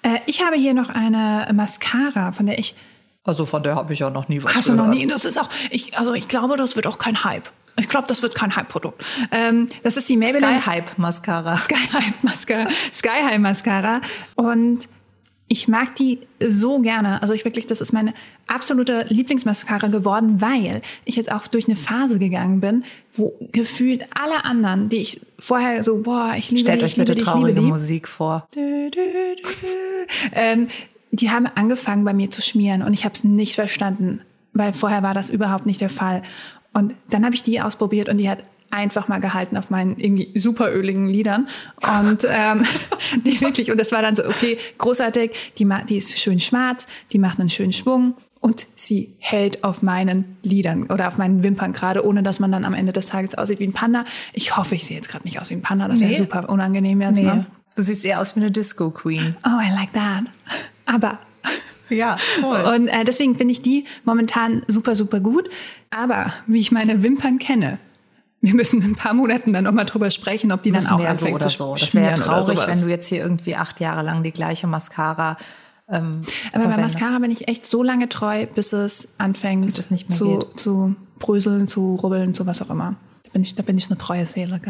Äh, 0.03 0.19
ich 0.27 0.43
habe 0.43 0.57
hier 0.57 0.75
noch 0.75 0.89
eine 0.89 1.49
Mascara, 1.53 2.33
von 2.33 2.47
der 2.47 2.59
ich 2.59 2.75
also 3.25 3.45
von 3.45 3.63
der 3.63 3.75
habe 3.75 3.93
ich 3.93 3.99
ja 3.99 4.09
noch 4.09 4.29
nie 4.29 4.43
was 4.43 4.55
Hast 4.55 4.67
gehört. 4.67 4.81
du 4.81 4.85
noch 4.85 4.95
nie? 4.95 5.07
Das 5.07 5.27
ist 5.27 5.39
auch, 5.39 5.51
ich, 5.71 5.99
also 5.99 6.15
ich 6.15 6.29
glaube, 6.29 6.57
das 6.57 6.77
wird 6.77 6.87
auch 6.87 6.99
kein 6.99 7.25
Hype. 7.25 7.51
Ich 7.79 7.89
glaube, 7.89 8.07
das 8.09 8.23
wird 8.23 8.35
kein 8.35 8.55
Hype-Produkt. 8.55 9.05
Ähm, 9.31 9.69
das 9.83 9.97
ist 9.97 10.09
die 10.09 10.17
Maybelline 10.17 10.61
Sky 10.61 10.71
Hype 10.71 10.99
Mascara. 10.99 11.57
Sky 11.57 11.77
Hype 11.93 12.23
Mascara. 12.23 12.69
Sky 12.93 13.23
High 13.25 13.39
Mascara. 13.39 14.01
Und 14.35 14.89
ich 15.49 15.67
mag 15.67 15.97
die 15.97 16.21
so 16.41 16.79
gerne. 16.79 17.23
Also 17.23 17.33
ich 17.33 17.45
wirklich, 17.45 17.67
das 17.67 17.81
ist 17.81 17.93
meine 17.93 18.13
absolute 18.47 19.07
Lieblingsmascara 19.09 19.89
geworden, 19.89 20.41
weil 20.41 20.83
ich 21.07 21.17
jetzt 21.17 21.33
auch 21.33 21.47
durch 21.47 21.67
eine 21.67 21.77
Phase 21.77 22.19
gegangen 22.19 22.61
bin, 22.61 22.85
wo 23.13 23.35
gefühlt 23.53 24.05
alle 24.15 24.45
anderen, 24.45 24.91
die 24.91 24.99
ich 24.99 25.21
vorher 25.39 25.83
so, 25.83 26.03
boah, 26.03 26.35
ich 26.37 26.51
liebe 26.51 26.61
Stellt 26.61 26.83
die, 26.83 26.85
euch 26.85 26.97
bitte 26.97 27.15
die, 27.15 27.23
traurige 27.23 27.63
Musik 27.63 28.09
vor. 28.09 28.47
ähm, 30.33 30.69
die 31.11 31.31
haben 31.31 31.47
angefangen 31.55 32.05
bei 32.05 32.13
mir 32.13 32.31
zu 32.31 32.43
schmieren 32.43 32.83
und 32.83 32.93
ich 32.93 33.07
habe 33.07 33.15
es 33.15 33.25
nicht 33.25 33.55
verstanden, 33.55 34.21
weil 34.53 34.75
vorher 34.75 35.03
war 35.03 35.15
das 35.15 35.31
überhaupt 35.31 35.65
nicht 35.65 35.81
der 35.81 35.89
Fall. 35.89 36.23
Und 36.79 36.95
dann 37.11 37.25
habe 37.25 37.35
ich 37.35 37.43
die 37.43 37.61
ausprobiert 37.61 38.09
und 38.09 38.19
die 38.19 38.31
hat 38.31 38.45
einfach 38.71 39.09
mal 39.09 39.19
gehalten 39.19 39.57
auf 39.57 39.71
meinen 39.71 39.97
irgendwie 39.99 40.31
super 40.39 40.73
öligen 40.73 41.09
Lidern. 41.09 41.49
Und 42.05 42.27
ähm, 42.31 42.65
nee, 43.25 43.41
wirklich. 43.41 43.71
Und 43.71 43.81
das 43.81 43.93
war 43.93 44.03
dann 44.03 44.15
so, 44.15 44.25
okay, 44.25 44.59
großartig, 44.79 45.53
die, 45.59 45.69
die 45.89 45.97
ist 45.97 46.19
schön 46.19 46.39
schwarz, 46.39 46.87
die 47.13 47.19
macht 47.19 47.41
einen 47.41 47.51
schönen 47.51 47.73
Schwung 47.73 48.15
und 48.41 48.67
sie 48.77 49.15
hält 49.19 49.65
auf 49.65 49.83
meinen 49.83 50.37
Lidern 50.43 50.85
oder 50.85 51.09
auf 51.09 51.19
meinen 51.19 51.43
Wimpern 51.43 51.73
gerade, 51.73 52.07
ohne 52.07 52.23
dass 52.23 52.39
man 52.39 52.53
dann 52.53 52.65
am 52.65 52.75
Ende 52.75 52.93
des 52.93 53.07
Tages 53.07 53.35
aussieht 53.35 53.59
wie 53.59 53.67
ein 53.67 53.73
Panda. 53.73 54.05
Ich 54.33 54.57
hoffe, 54.57 54.75
ich 54.75 54.87
sehe 54.87 54.97
jetzt 54.97 55.09
gerade 55.09 55.25
nicht 55.25 55.41
aus 55.41 55.51
wie 55.51 55.55
ein 55.55 55.63
Panda. 55.63 55.89
Das 55.89 56.01
wäre 56.01 56.13
nee. 56.13 56.17
super 56.17 56.49
unangenehm 56.49 57.01
jetzt. 57.01 57.19
Nee. 57.19 57.25
Ne? 57.25 57.47
Du 57.75 57.83
siehst 57.83 58.05
eher 58.05 58.21
aus 58.21 58.37
wie 58.37 58.41
eine 58.41 58.51
Disco 58.51 58.91
Queen. 58.91 59.37
Oh, 59.45 59.61
I 59.61 59.73
like 59.75 59.93
that. 59.93 60.25
Aber 60.87 61.19
ja, 61.91 62.17
voll. 62.17 62.61
Und 62.63 62.89
äh, 62.89 63.05
deswegen 63.05 63.37
finde 63.37 63.53
ich 63.53 63.63
die 63.63 63.85
momentan 64.05 64.63
super, 64.67 64.95
super 64.95 65.21
gut. 65.21 65.49
Aber 65.91 66.33
wie 66.47 66.61
ich 66.61 66.73
meine 66.73 67.03
Wimpern 67.03 67.39
kenne, 67.39 67.79
wir 68.41 68.55
müssen 68.55 68.83
in 68.83 68.91
ein 68.91 68.97
paar 68.97 69.15
Monaten 69.15 69.53
dann 69.53 69.65
nochmal 69.65 69.85
drüber 69.85 70.11
sprechen, 70.11 70.53
ob 70.53 70.63
die 70.63 70.71
dann 70.71 70.87
auch 70.87 71.15
so 71.15 71.27
oder 71.27 71.49
so. 71.49 71.75
Das 71.75 71.95
wäre 71.95 72.11
ja 72.11 72.15
traurig, 72.15 72.59
wenn 72.67 72.81
du 72.81 72.89
jetzt 72.89 73.09
hier 73.09 73.19
irgendwie 73.19 73.57
acht 73.57 73.81
Jahre 73.81 74.03
lang 74.03 74.23
die 74.23 74.33
gleiche 74.33 74.67
Mascara 74.67 75.37
ähm, 75.91 76.23
Aber 76.53 76.67
bei 76.67 76.79
Mascara 76.79 77.19
bin 77.19 77.31
ich 77.31 77.49
echt 77.49 77.65
so 77.65 77.83
lange 77.83 78.09
treu, 78.09 78.47
bis 78.47 78.73
es 78.73 79.09
anfängt 79.17 79.67
es 79.67 79.91
nicht 79.91 80.09
mehr 80.09 80.19
zu, 80.19 80.39
geht. 80.39 80.61
zu 80.61 80.95
bröseln, 81.19 81.67
zu 81.67 81.95
rubbeln, 81.95 82.35
zu 82.35 82.47
was 82.47 82.61
auch 82.61 82.71
immer. 82.71 82.97
Da 83.25 83.31
bin 83.31 83.43
ich, 83.43 83.55
da 83.55 83.63
bin 83.63 83.79
ich 83.79 83.89
eine 83.89 83.97
treue 83.97 84.27
Seele. 84.27 84.61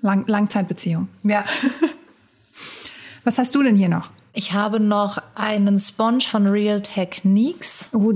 Lang, 0.00 0.26
Langzeitbeziehung. 0.26 1.08
Ja. 1.22 1.44
was 3.24 3.38
hast 3.38 3.54
du 3.54 3.62
denn 3.62 3.76
hier 3.76 3.88
noch? 3.88 4.10
Ich 4.38 4.52
habe 4.52 4.78
noch 4.78 5.18
einen 5.34 5.80
Sponge 5.80 6.20
von 6.20 6.46
Real 6.46 6.80
Techniques. 6.80 7.90
Oh, 7.92 8.12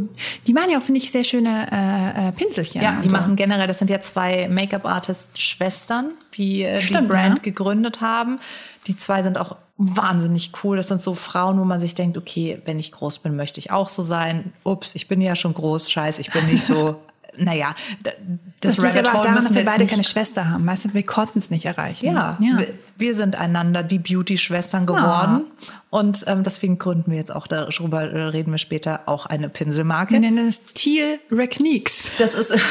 die 0.46 0.52
machen 0.52 0.70
ja 0.70 0.78
auch, 0.78 0.82
finde 0.82 1.00
ich, 1.00 1.10
sehr 1.10 1.24
schöne 1.24 1.66
äh, 1.72 2.28
äh 2.28 2.30
Pinselchen. 2.30 2.80
Ja, 2.80 3.00
die 3.02 3.08
so. 3.08 3.16
machen 3.16 3.34
generell, 3.34 3.66
das 3.66 3.80
sind 3.80 3.90
ja 3.90 3.98
zwei 3.98 4.46
Make-up-Artist-Schwestern, 4.46 6.12
die 6.34 6.62
äh, 6.62 6.80
Stimmt, 6.80 7.00
die 7.00 7.06
Brand 7.08 7.38
ja. 7.38 7.42
gegründet 7.42 8.02
haben. 8.02 8.38
Die 8.86 8.94
zwei 8.94 9.24
sind 9.24 9.36
auch 9.36 9.56
wahnsinnig 9.78 10.52
cool. 10.62 10.76
Das 10.76 10.86
sind 10.86 11.02
so 11.02 11.14
Frauen, 11.14 11.58
wo 11.58 11.64
man 11.64 11.80
sich 11.80 11.96
denkt, 11.96 12.16
okay, 12.16 12.62
wenn 12.66 12.78
ich 12.78 12.92
groß 12.92 13.18
bin, 13.18 13.34
möchte 13.34 13.58
ich 13.58 13.72
auch 13.72 13.88
so 13.88 14.00
sein. 14.00 14.52
Ups, 14.62 14.94
ich 14.94 15.08
bin 15.08 15.20
ja 15.20 15.34
schon 15.34 15.54
groß, 15.54 15.90
scheiße, 15.90 16.20
ich 16.20 16.30
bin 16.30 16.46
nicht 16.46 16.64
so 16.64 17.02
naja, 17.36 17.74
das, 18.02 18.76
das 18.76 18.78
aber 18.78 18.98
auch 18.98 19.22
daran, 19.22 19.34
dass 19.34 19.54
wir 19.54 19.64
beide 19.64 19.86
keine 19.86 20.04
Schwester 20.04 20.50
haben. 20.50 20.66
Weißt 20.66 20.84
du, 20.86 20.94
wir 20.94 21.02
konnten 21.02 21.38
es 21.38 21.50
nicht 21.50 21.64
erreichen. 21.64 22.06
Ja, 22.06 22.36
ja. 22.40 22.58
Wir, 22.58 22.74
wir, 22.98 23.14
sind 23.14 23.36
einander 23.36 23.82
die 23.82 23.98
Beauty-Schwestern 23.98 24.86
geworden. 24.86 25.46
Ja. 25.62 25.72
Und 25.90 26.24
ähm, 26.26 26.42
deswegen 26.42 26.78
gründen 26.78 27.10
wir 27.10 27.18
jetzt 27.18 27.34
auch, 27.34 27.46
darüber 27.46 28.32
reden 28.32 28.50
wir 28.52 28.58
später, 28.58 29.02
auch 29.06 29.26
eine 29.26 29.48
Pinselmarke. 29.48 30.12
Wir 30.12 30.20
nennen 30.20 30.46
es 30.46 30.64
Teal 30.74 31.18
Recniques. 31.30 32.10
Das 32.18 32.34
ist... 32.34 32.52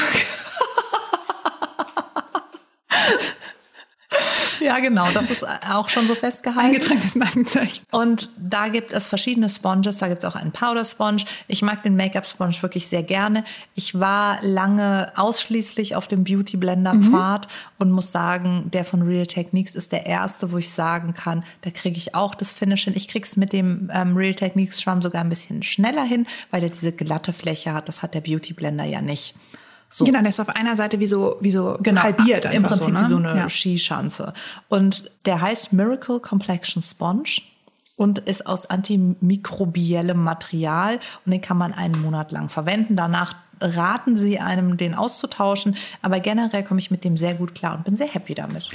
Ja, 4.62 4.78
genau. 4.78 5.06
Das 5.12 5.30
ist 5.30 5.44
auch 5.68 5.88
schon 5.88 6.06
so 6.06 6.14
festgehalten. 6.14 6.74
Eingetragenes 6.74 7.16
Markenzeichen. 7.16 7.84
Und 7.90 8.30
da 8.38 8.68
gibt 8.68 8.92
es 8.92 9.08
verschiedene 9.08 9.48
Sponges. 9.48 9.98
Da 9.98 10.08
gibt 10.08 10.24
es 10.24 10.30
auch 10.30 10.36
einen 10.36 10.52
Powder 10.52 10.84
Sponge. 10.84 11.24
Ich 11.48 11.62
mag 11.62 11.82
den 11.82 11.96
Make-up 11.96 12.26
Sponge 12.26 12.54
wirklich 12.60 12.86
sehr 12.86 13.02
gerne. 13.02 13.44
Ich 13.74 13.98
war 13.98 14.38
lange 14.42 15.12
ausschließlich 15.16 15.96
auf 15.96 16.08
dem 16.08 16.24
Beauty 16.24 16.56
Blender 16.56 16.94
Pfad 16.94 17.46
mhm. 17.46 17.52
und 17.78 17.90
muss 17.90 18.12
sagen, 18.12 18.70
der 18.72 18.84
von 18.84 19.02
Real 19.02 19.26
Techniques 19.26 19.74
ist 19.74 19.92
der 19.92 20.06
erste, 20.06 20.52
wo 20.52 20.58
ich 20.58 20.70
sagen 20.70 21.14
kann, 21.14 21.44
da 21.62 21.70
kriege 21.70 21.98
ich 21.98 22.14
auch 22.14 22.34
das 22.34 22.52
Finish 22.52 22.84
hin. 22.84 22.94
Ich 22.96 23.08
kriege 23.08 23.26
es 23.26 23.36
mit 23.36 23.52
dem 23.52 23.90
ähm, 23.92 24.16
Real 24.16 24.34
Techniques 24.34 24.80
Schwamm 24.80 25.02
sogar 25.02 25.22
ein 25.22 25.28
bisschen 25.28 25.62
schneller 25.62 26.04
hin, 26.04 26.26
weil 26.50 26.60
der 26.60 26.70
diese 26.70 26.92
glatte 26.92 27.32
Fläche 27.32 27.72
hat. 27.72 27.88
Das 27.88 28.02
hat 28.02 28.14
der 28.14 28.20
Beauty 28.20 28.52
Blender 28.52 28.84
ja 28.84 29.00
nicht. 29.00 29.34
So. 29.92 30.06
Genau, 30.06 30.20
der 30.20 30.30
ist 30.30 30.40
auf 30.40 30.48
einer 30.48 30.74
Seite 30.74 31.00
wie 31.00 31.06
so, 31.06 31.36
wie 31.40 31.50
so 31.50 31.76
genau, 31.82 32.02
halbiert. 32.02 32.46
Im 32.46 32.62
Prinzip 32.62 32.86
so, 32.86 32.90
ne? 32.92 33.00
wie 33.00 33.04
so 33.04 33.16
eine 33.16 33.36
ja. 33.36 33.48
Skischanze. 33.50 34.32
Und 34.68 35.10
der 35.26 35.42
heißt 35.42 35.74
Miracle 35.74 36.18
Complexion 36.18 36.82
Sponge 36.82 37.42
und 37.96 38.18
ist 38.20 38.46
aus 38.46 38.64
antimikrobiellem 38.64 40.16
Material 40.16 40.98
und 41.26 41.32
den 41.32 41.42
kann 41.42 41.58
man 41.58 41.74
einen 41.74 42.00
Monat 42.00 42.32
lang 42.32 42.48
verwenden. 42.48 42.96
Danach 42.96 43.36
raten 43.60 44.16
sie 44.16 44.40
einem, 44.40 44.78
den 44.78 44.94
auszutauschen. 44.94 45.76
Aber 46.00 46.20
generell 46.20 46.64
komme 46.64 46.80
ich 46.80 46.90
mit 46.90 47.04
dem 47.04 47.18
sehr 47.18 47.34
gut 47.34 47.54
klar 47.54 47.76
und 47.76 47.84
bin 47.84 47.94
sehr 47.94 48.08
happy 48.08 48.34
damit. 48.34 48.68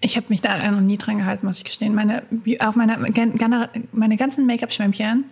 Ich 0.00 0.16
habe 0.16 0.26
mich 0.30 0.40
da 0.40 0.70
noch 0.70 0.80
nie 0.80 0.96
dran 0.96 1.18
gehalten, 1.18 1.46
muss 1.46 1.58
ich 1.58 1.64
gestehen. 1.64 1.94
Meine, 1.94 2.22
auch 2.60 2.74
meine, 2.74 2.96
meine 3.92 4.16
ganzen 4.16 4.46
Make-up-Schwämmchen 4.46 5.24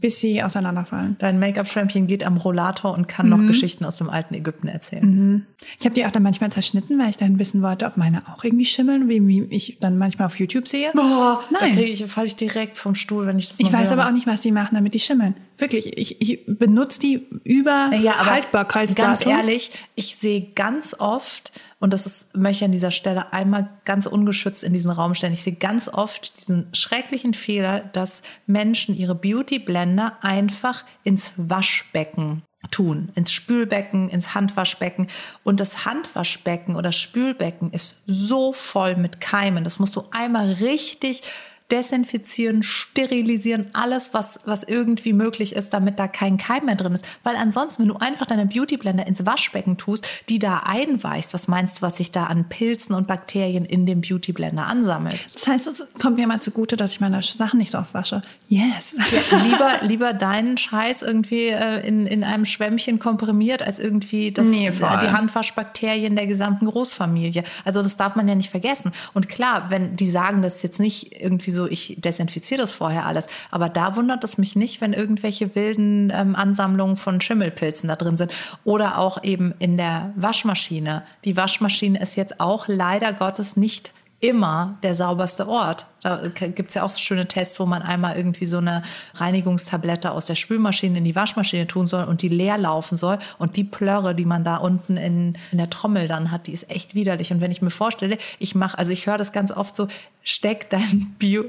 bis 0.00 0.20
sie 0.20 0.42
auseinanderfallen. 0.42 1.16
Dein 1.18 1.38
Make-up-Schwämmchen 1.38 2.06
geht 2.06 2.24
am 2.24 2.36
Rollator 2.36 2.94
und 2.94 3.08
kann 3.08 3.26
mhm. 3.28 3.36
noch 3.36 3.46
Geschichten 3.46 3.84
aus 3.84 3.96
dem 3.96 4.08
alten 4.08 4.34
Ägypten 4.34 4.68
erzählen. 4.68 5.04
Mhm. 5.04 5.46
Ich 5.78 5.84
habe 5.84 5.94
die 5.94 6.06
auch 6.06 6.10
dann 6.10 6.22
manchmal 6.22 6.50
zerschnitten, 6.50 6.98
weil 6.98 7.10
ich 7.10 7.16
dann 7.16 7.38
wissen 7.38 7.62
wollte, 7.62 7.86
ob 7.86 7.96
meine 7.96 8.22
auch 8.28 8.44
irgendwie 8.44 8.64
schimmeln, 8.64 9.08
wie, 9.08 9.26
wie 9.26 9.42
ich 9.50 9.78
dann 9.80 9.98
manchmal 9.98 10.26
auf 10.26 10.38
YouTube 10.38 10.68
sehe. 10.68 10.90
Boah, 10.94 11.42
Nein. 11.50 11.74
Da 11.74 11.80
ich, 11.80 12.04
falle 12.06 12.28
ich 12.28 12.36
direkt 12.36 12.78
vom 12.78 12.94
Stuhl, 12.94 13.26
wenn 13.26 13.38
ich 13.38 13.48
das 13.48 13.60
Ich 13.60 13.72
weiß 13.72 13.90
höre. 13.90 13.98
aber 13.98 14.08
auch 14.08 14.12
nicht, 14.12 14.26
was 14.26 14.40
die 14.40 14.52
machen, 14.52 14.76
damit 14.76 14.94
die 14.94 15.00
schimmeln. 15.00 15.34
Wirklich, 15.58 15.98
ich, 15.98 16.20
ich 16.22 16.44
benutze 16.46 17.00
die 17.00 17.26
über 17.42 17.90
ja, 18.00 18.26
Haltbarkeitsdatum. 18.26 19.12
Ganz 19.12 19.26
ehrlich, 19.26 19.70
ich 19.96 20.14
sehe 20.14 20.52
ganz 20.54 20.94
oft, 20.98 21.52
und 21.80 21.92
das 21.92 22.06
ist, 22.06 22.36
möchte 22.36 22.62
ich 22.62 22.66
an 22.66 22.72
dieser 22.72 22.92
Stelle 22.92 23.32
einmal 23.32 23.68
ganz 23.84 24.06
ungeschützt 24.06 24.62
in 24.62 24.72
diesen 24.72 24.92
Raum 24.92 25.14
stellen, 25.14 25.32
ich 25.32 25.42
sehe 25.42 25.54
ganz 25.54 25.88
oft 25.88 26.40
diesen 26.40 26.68
schrecklichen 26.72 27.34
Fehler, 27.34 27.80
dass 27.80 28.22
Menschen 28.46 28.96
ihre 28.96 29.16
Beauty-Blender 29.16 30.18
einfach 30.22 30.84
ins 31.02 31.32
Waschbecken 31.36 32.42
tun, 32.70 33.10
ins 33.14 33.32
Spülbecken, 33.32 34.08
ins 34.08 34.34
Handwaschbecken. 34.34 35.08
Und 35.42 35.60
das 35.60 35.84
Handwaschbecken 35.84 36.76
oder 36.76 36.92
Spülbecken 36.92 37.72
ist 37.72 37.96
so 38.06 38.52
voll 38.52 38.96
mit 38.96 39.20
Keimen. 39.20 39.64
Das 39.64 39.78
musst 39.78 39.96
du 39.96 40.04
einmal 40.12 40.52
richtig 40.52 41.22
desinfizieren, 41.70 42.62
sterilisieren, 42.62 43.66
alles, 43.74 44.14
was, 44.14 44.40
was 44.44 44.62
irgendwie 44.62 45.12
möglich 45.12 45.54
ist, 45.54 45.74
damit 45.74 45.98
da 45.98 46.08
kein 46.08 46.38
Keim 46.38 46.64
mehr 46.64 46.76
drin 46.76 46.94
ist. 46.94 47.06
Weil 47.22 47.36
ansonsten, 47.36 47.82
wenn 47.82 47.88
du 47.88 47.96
einfach 47.96 48.26
deine 48.26 48.46
Beautyblender 48.46 49.06
ins 49.06 49.26
Waschbecken 49.26 49.76
tust, 49.76 50.06
die 50.28 50.38
da 50.38 50.62
einweichst, 50.64 51.34
was 51.34 51.46
meinst 51.46 51.78
du, 51.78 51.82
was 51.82 51.98
sich 51.98 52.10
da 52.10 52.24
an 52.24 52.48
Pilzen 52.48 52.94
und 52.94 53.06
Bakterien 53.06 53.66
in 53.66 53.84
dem 53.84 54.00
Beautyblender 54.00 54.66
ansammelt? 54.66 55.18
Das 55.34 55.46
heißt, 55.46 55.66
es 55.66 55.86
kommt 56.00 56.16
mir 56.16 56.26
mal 56.26 56.40
zugute, 56.40 56.76
dass 56.76 56.92
ich 56.92 57.00
meine 57.00 57.20
Sachen 57.22 57.58
nicht 57.58 57.70
so 57.70 57.78
oft 57.78 57.92
wasche. 57.92 58.22
Yes. 58.48 58.94
Ja, 58.96 59.38
lieber, 59.44 59.70
lieber 59.82 60.12
deinen 60.14 60.56
Scheiß 60.56 61.02
irgendwie 61.02 61.48
äh, 61.48 61.86
in, 61.86 62.06
in 62.06 62.24
einem 62.24 62.46
Schwämmchen 62.46 62.98
komprimiert, 62.98 63.62
als 63.62 63.78
irgendwie 63.78 64.32
das, 64.32 64.48
Nee, 64.48 64.70
die 64.70 64.84
Handwaschbakterien 64.84 66.16
der 66.16 66.26
gesamten 66.26 66.64
Großfamilie. 66.66 67.44
Also 67.64 67.82
das 67.82 67.96
darf 67.96 68.16
man 68.16 68.26
ja 68.26 68.34
nicht 68.34 68.50
vergessen. 68.50 68.92
Und 69.12 69.28
klar, 69.28 69.68
wenn 69.68 69.96
die 69.96 70.08
sagen 70.08 70.40
das 70.40 70.62
jetzt 70.62 70.80
nicht 70.80 71.20
irgendwie 71.20 71.50
so, 71.50 71.57
ich 71.66 71.96
desinfiziere 71.98 72.60
das 72.60 72.72
vorher 72.72 73.06
alles, 73.06 73.26
aber 73.50 73.68
da 73.68 73.96
wundert 73.96 74.22
es 74.24 74.38
mich 74.38 74.56
nicht, 74.56 74.80
wenn 74.80 74.92
irgendwelche 74.92 75.54
wilden 75.54 76.12
ähm, 76.14 76.36
Ansammlungen 76.36 76.96
von 76.96 77.20
Schimmelpilzen 77.20 77.88
da 77.88 77.96
drin 77.96 78.16
sind. 78.16 78.32
Oder 78.64 78.98
auch 78.98 79.22
eben 79.24 79.54
in 79.58 79.76
der 79.76 80.12
Waschmaschine. 80.16 81.02
Die 81.24 81.36
Waschmaschine 81.36 82.00
ist 82.00 82.16
jetzt 82.16 82.40
auch 82.40 82.68
leider 82.68 83.12
Gottes 83.12 83.56
nicht 83.56 83.92
immer 84.20 84.78
der 84.82 84.94
sauberste 84.94 85.48
Ort. 85.48 85.86
Da 86.02 86.28
gibt 86.28 86.70
es 86.70 86.74
ja 86.74 86.82
auch 86.82 86.90
so 86.90 86.98
schöne 86.98 87.28
Tests, 87.28 87.58
wo 87.60 87.66
man 87.66 87.82
einmal 87.82 88.16
irgendwie 88.16 88.46
so 88.46 88.58
eine 88.58 88.82
Reinigungstablette 89.14 90.10
aus 90.10 90.26
der 90.26 90.34
Spülmaschine 90.34 90.98
in 90.98 91.04
die 91.04 91.14
Waschmaschine 91.14 91.66
tun 91.66 91.86
soll 91.86 92.04
und 92.04 92.22
die 92.22 92.28
leer 92.28 92.58
laufen 92.58 92.96
soll. 92.96 93.18
Und 93.38 93.56
die 93.56 93.64
Plörre, 93.64 94.14
die 94.14 94.24
man 94.24 94.42
da 94.42 94.56
unten 94.56 94.96
in, 94.96 95.36
in 95.52 95.58
der 95.58 95.70
Trommel 95.70 96.08
dann 96.08 96.32
hat, 96.32 96.48
die 96.48 96.52
ist 96.52 96.68
echt 96.70 96.94
widerlich. 96.94 97.32
Und 97.32 97.40
wenn 97.40 97.52
ich 97.52 97.62
mir 97.62 97.70
vorstelle, 97.70 98.18
ich 98.40 98.54
mache, 98.54 98.76
also 98.78 98.92
ich 98.92 99.06
höre 99.06 99.18
das 99.18 99.32
ganz 99.32 99.52
oft 99.52 99.76
so, 99.76 99.86
steck 100.22 100.68
dein 100.70 101.14
Bio, 101.18 101.44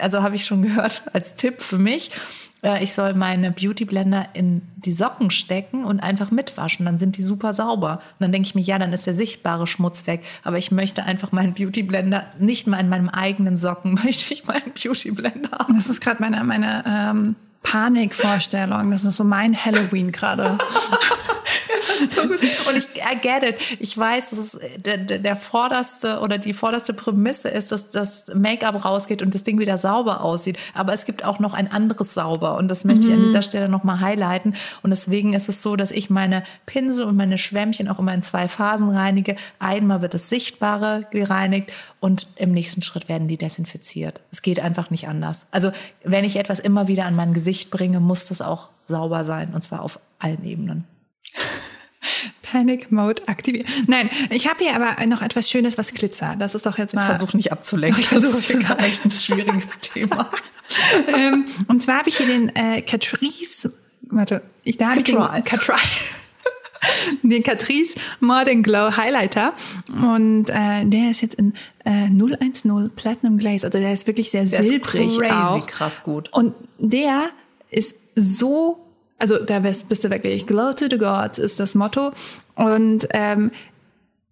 also 0.00 0.22
habe 0.22 0.36
ich 0.36 0.44
schon 0.44 0.62
gehört 0.68 1.02
als 1.12 1.34
Tipp 1.34 1.60
für 1.60 1.78
mich, 1.78 2.10
äh, 2.62 2.82
ich 2.82 2.92
soll 2.92 3.14
meine 3.14 3.50
Beautyblender 3.50 4.28
in 4.34 4.62
die 4.76 4.92
Socken 4.92 5.30
stecken 5.30 5.84
und 5.84 6.00
einfach 6.00 6.30
mitwaschen. 6.30 6.86
Dann 6.86 6.98
sind 6.98 7.16
die 7.16 7.22
super 7.22 7.54
sauber. 7.54 7.94
Und 7.94 8.20
dann 8.20 8.32
denke 8.32 8.46
ich 8.46 8.54
mir, 8.54 8.62
ja, 8.62 8.78
dann 8.78 8.92
ist 8.92 9.06
der 9.06 9.14
sichtbare 9.14 9.66
Schmutz 9.66 10.06
weg. 10.06 10.22
Aber 10.44 10.58
ich 10.58 10.70
möchte 10.70 11.04
einfach 11.04 11.32
meinen 11.32 11.54
Beautyblender, 11.54 12.26
nicht 12.38 12.66
mal 12.66 12.78
in 12.78 12.88
meinem 12.88 13.08
eigenen 13.08 13.56
Socken, 13.56 13.94
möchte 14.04 14.32
ich 14.32 14.46
meinen 14.46 14.72
Beautyblender 14.74 15.50
haben. 15.50 15.74
Das 15.74 15.88
ist 15.88 16.00
gerade 16.00 16.20
meine, 16.20 16.42
meine 16.44 16.82
ähm, 16.86 17.36
Panikvorstellung. 17.62 18.90
Das 18.90 19.04
ist 19.04 19.16
so 19.16 19.24
mein 19.24 19.56
Halloween 19.56 20.12
gerade. 20.12 20.58
so. 22.10 22.22
Und 22.22 22.76
ich 22.76 22.88
I 22.96 23.18
get 23.20 23.42
it. 23.42 23.56
Ich 23.80 23.96
weiß, 23.96 24.30
dass 24.30 24.38
es 24.38 24.58
der, 24.76 24.98
der, 24.98 25.18
der 25.18 25.36
vorderste 25.36 26.20
oder 26.20 26.38
die 26.38 26.52
vorderste 26.52 26.92
Prämisse 26.92 27.48
ist, 27.48 27.72
dass 27.72 27.90
das 27.90 28.26
Make-up 28.34 28.84
rausgeht 28.84 29.22
und 29.22 29.34
das 29.34 29.44
Ding 29.44 29.58
wieder 29.58 29.78
sauber 29.78 30.22
aussieht. 30.22 30.58
Aber 30.74 30.92
es 30.92 31.04
gibt 31.04 31.24
auch 31.24 31.38
noch 31.38 31.54
ein 31.54 31.70
anderes 31.70 32.14
Sauber. 32.14 32.56
Und 32.56 32.68
das 32.68 32.84
möchte 32.84 33.06
ich 33.06 33.12
an 33.12 33.22
dieser 33.22 33.42
Stelle 33.42 33.68
nochmal 33.68 34.00
highlighten. 34.00 34.54
Und 34.82 34.90
deswegen 34.90 35.34
ist 35.34 35.48
es 35.48 35.62
so, 35.62 35.76
dass 35.76 35.90
ich 35.90 36.10
meine 36.10 36.42
Pinsel 36.66 37.06
und 37.06 37.16
meine 37.16 37.38
Schwämmchen 37.38 37.88
auch 37.88 37.98
immer 37.98 38.14
in 38.14 38.22
zwei 38.22 38.48
Phasen 38.48 38.90
reinige. 38.90 39.36
Einmal 39.58 40.02
wird 40.02 40.14
das 40.14 40.28
Sichtbare 40.28 41.06
gereinigt 41.10 41.72
und 42.00 42.28
im 42.36 42.52
nächsten 42.52 42.82
Schritt 42.82 43.08
werden 43.08 43.28
die 43.28 43.36
desinfiziert. 43.36 44.20
Es 44.30 44.42
geht 44.42 44.60
einfach 44.60 44.90
nicht 44.90 45.08
anders. 45.08 45.46
Also 45.50 45.72
wenn 46.04 46.24
ich 46.24 46.36
etwas 46.36 46.58
immer 46.58 46.88
wieder 46.88 47.04
an 47.04 47.14
mein 47.14 47.34
Gesicht 47.34 47.70
bringe, 47.70 48.00
muss 48.00 48.28
das 48.28 48.40
auch 48.40 48.70
sauber 48.82 49.24
sein. 49.24 49.54
Und 49.54 49.62
zwar 49.62 49.82
auf 49.82 49.98
allen 50.18 50.44
Ebenen. 50.44 50.84
Panic 52.50 52.90
Mode 52.90 53.22
aktivieren. 53.26 53.66
Nein, 53.86 54.10
ich 54.30 54.48
habe 54.48 54.64
hier 54.64 54.74
aber 54.74 55.04
noch 55.06 55.22
etwas 55.22 55.50
Schönes, 55.50 55.76
was 55.78 55.92
glitzert. 55.92 56.40
Das 56.40 56.54
ist 56.54 56.66
doch 56.66 56.78
jetzt 56.78 56.94
mal. 56.94 57.02
Jetzt 57.06 57.18
versuch 57.18 57.34
nicht 57.34 57.52
abzulenken. 57.52 57.98
Ich 58.00 58.08
versuche 58.08 58.32
das 58.32 58.48
es 58.48 58.50
ist 58.50 58.66
gar 58.68 58.78
echt 58.80 59.04
ein 59.04 59.10
schwieriges 59.10 59.68
Thema. 59.80 60.30
ähm, 61.14 61.46
und 61.68 61.82
zwar 61.82 61.98
habe 61.98 62.08
ich 62.08 62.16
hier 62.18 62.26
den 62.26 62.54
äh, 62.54 62.82
Catrice. 62.82 63.72
Warte, 64.10 64.42
ich 64.64 64.78
da 64.78 64.90
habe 64.90 64.98
ich 65.00 65.04
den 65.04 65.16
Catrice. 65.16 66.16
Den 67.24 67.42
Catrice 67.42 67.96
Modern 68.20 68.62
Glow 68.62 68.96
Highlighter 68.96 69.52
und 70.00 70.48
äh, 70.48 70.84
der 70.84 71.10
ist 71.10 71.22
jetzt 71.22 71.34
in 71.34 71.52
äh, 71.84 72.06
010 72.08 72.90
Platinum 72.94 73.36
Glaze, 73.36 73.66
also 73.66 73.80
der 73.80 73.92
ist 73.92 74.06
wirklich 74.06 74.30
sehr 74.30 74.44
Der 74.44 74.60
ist 74.60 74.68
silbrig 74.68 75.18
crazy 75.18 75.32
auch. 75.32 75.66
krass 75.66 76.04
gut. 76.04 76.28
Und 76.32 76.54
der 76.78 77.30
ist 77.70 77.96
so, 78.14 78.78
also 79.18 79.38
da 79.38 79.58
bist, 79.58 80.04
du 80.04 80.10
wirklich, 80.10 80.46
Glow 80.46 80.72
to 80.72 80.86
the 80.90 80.96
Gods 80.96 81.38
ist 81.38 81.58
das 81.58 81.74
Motto. 81.74 82.12
Und 82.54 83.08
ähm, 83.12 83.50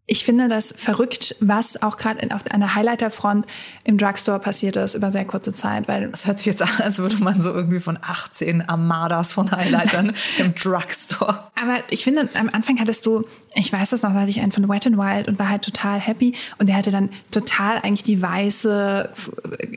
ich 0.09 0.25
finde 0.25 0.49
das 0.49 0.73
verrückt, 0.77 1.35
was 1.41 1.83
auch 1.83 1.97
gerade 1.97 2.33
auf 2.35 2.47
einer 2.49 2.75
Highlighter-Front 2.77 3.45
im 3.83 3.99
Drugstore 3.99 4.39
passiert 4.39 4.77
ist 4.77 4.95
über 4.95 5.11
sehr 5.11 5.25
kurze 5.25 5.53
Zeit, 5.53 5.89
weil 5.89 6.09
Das 6.11 6.27
hört 6.27 6.39
sich 6.39 6.47
jetzt 6.47 6.63
an, 6.63 6.69
als 6.79 6.99
würde 6.99 7.17
man 7.17 7.41
so 7.41 7.53
irgendwie 7.53 7.81
von 7.81 7.99
18 8.01 8.69
Armadas 8.69 9.33
von 9.33 9.51
Highlightern 9.51 10.13
im 10.39 10.55
Drugstore. 10.55 11.51
Aber 11.61 11.79
ich 11.91 12.05
finde, 12.05 12.29
am 12.35 12.49
Anfang 12.53 12.79
hattest 12.79 13.05
du, 13.07 13.25
ich 13.55 13.73
weiß 13.73 13.91
das 13.91 14.03
noch, 14.03 14.13
da 14.13 14.21
hatte 14.21 14.31
ich 14.31 14.41
einen 14.41 14.53
von 14.53 14.69
Wet 14.69 14.87
n 14.87 14.97
Wild 14.97 15.27
und 15.27 15.39
war 15.41 15.49
halt 15.49 15.63
total 15.63 15.99
happy. 15.99 16.35
Und 16.59 16.69
der 16.69 16.77
hatte 16.77 16.91
dann 16.93 17.11
total 17.33 17.79
eigentlich 17.79 18.05
die 18.05 18.23
weiße 18.23 19.11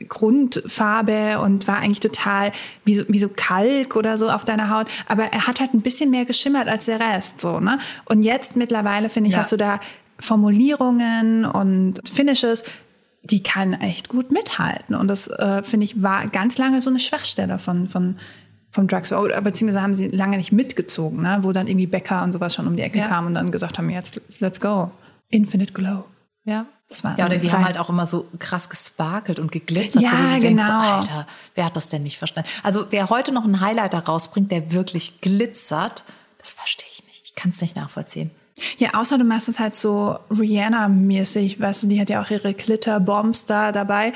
Grundfarbe 0.09 1.39
und 1.39 1.67
war 1.67 1.77
eigentlich 1.77 1.99
total 2.01 2.51
wie 2.85 2.95
so, 2.95 3.03
wie 3.07 3.19
so 3.19 3.29
Kalk 3.29 3.95
oder 3.95 4.17
so 4.17 4.29
auf 4.29 4.45
deiner 4.45 4.69
Haut. 4.69 4.87
Aber 5.07 5.23
er 5.25 5.47
hat 5.47 5.59
halt 5.59 5.73
ein 5.73 5.81
bisschen 5.81 6.11
mehr 6.11 6.25
geschimmert 6.25 6.67
als 6.67 6.85
der 6.85 6.99
Rest, 6.99 7.41
so, 7.41 7.59
ne? 7.59 7.79
Und 8.05 8.23
jetzt 8.23 8.55
mittlerweile, 8.55 9.09
finde 9.09 9.29
ich, 9.29 9.33
Ja. 9.33 9.39
hast 9.41 9.51
du 9.51 9.57
da 9.57 9.79
Formulierungen 10.19 11.45
und 11.45 11.99
Finishes, 12.11 12.63
die 13.23 13.43
kann 13.43 13.73
echt 13.73 14.09
gut 14.09 14.31
mithalten. 14.31 14.95
Und 14.95 15.07
das, 15.07 15.27
äh, 15.27 15.63
finde 15.63 15.85
ich, 15.85 16.01
war 16.01 16.27
ganz 16.27 16.57
lange 16.57 16.81
so 16.81 16.89
eine 16.89 16.99
Schwachstelle 16.99 17.59
von, 17.59 17.89
von, 17.89 18.17
vom 18.71 18.87
Drugstore. 18.87 19.21
Oder 19.21 19.41
beziehungsweise 19.41 19.81
haben 19.81 19.95
sie 19.95 20.07
lange 20.07 20.37
nicht 20.37 20.51
mitgezogen, 20.51 21.21
ne? 21.21 21.39
wo 21.41 21.51
dann 21.51 21.67
irgendwie 21.67 21.87
Bäcker 21.87 22.23
und 22.23 22.31
sowas 22.31 22.53
schon 22.55 22.67
um 22.67 22.75
die 22.75 22.81
Ecke 22.83 22.99
Ja. 22.99 23.07
kamen 23.07 23.27
und 23.27 23.33
dann 23.35 23.51
gesagt 23.51 23.77
haben, 23.77 23.89
jetzt 23.89 24.21
let's 24.39 24.59
go. 24.61 24.91
Infinite 25.29 25.73
Glow. 25.73 26.05
Ja. 26.45 26.65
Das 26.89 27.03
war 27.03 27.19
ja, 27.19 27.27
oder 27.27 27.37
die 27.37 27.47
rein- 27.47 27.57
haben 27.57 27.65
halt 27.65 27.77
auch 27.77 27.89
immer 27.89 28.07
so 28.07 28.25
krass 28.39 28.67
gesparkelt 28.67 29.37
und 29.39 29.51
geglitzert. 29.51 30.01
Ja, 30.01 30.09
du 30.09 30.33
dir 30.35 30.39
denkst, 30.39 30.63
so, 30.63 30.71
genau. 30.71 30.97
Alter, 30.97 31.27
wer 31.53 31.65
hat 31.65 31.75
das 31.75 31.89
denn 31.89 32.01
nicht 32.01 32.17
verstanden? 32.17 32.49
Also 32.63 32.87
wer 32.89 33.09
heute 33.11 33.31
noch 33.31 33.43
einen 33.43 33.59
Highlighter 33.59 33.99
rausbringt, 33.99 34.51
der 34.51 34.71
wirklich 34.71 35.21
glitzert, 35.21 36.03
das 36.39 36.53
verstehe 36.53 36.87
ich 36.91 37.05
nicht. 37.05 37.21
Ich 37.25 37.35
kann 37.35 37.51
es 37.51 37.61
nicht 37.61 37.75
nachvollziehen. 37.75 38.31
Ja, 38.77 38.93
außer 38.93 39.17
du 39.17 39.23
machst 39.23 39.47
es 39.49 39.59
halt 39.59 39.75
so 39.75 40.17
Rihanna-mäßig, 40.31 41.59
weißt 41.59 41.83
du, 41.83 41.87
die 41.87 41.99
hat 41.99 42.09
ja 42.09 42.21
auch 42.21 42.29
ihre 42.29 42.53
Glitter-Bombs 42.53 43.45
da 43.45 43.71
dabei. 43.71 44.13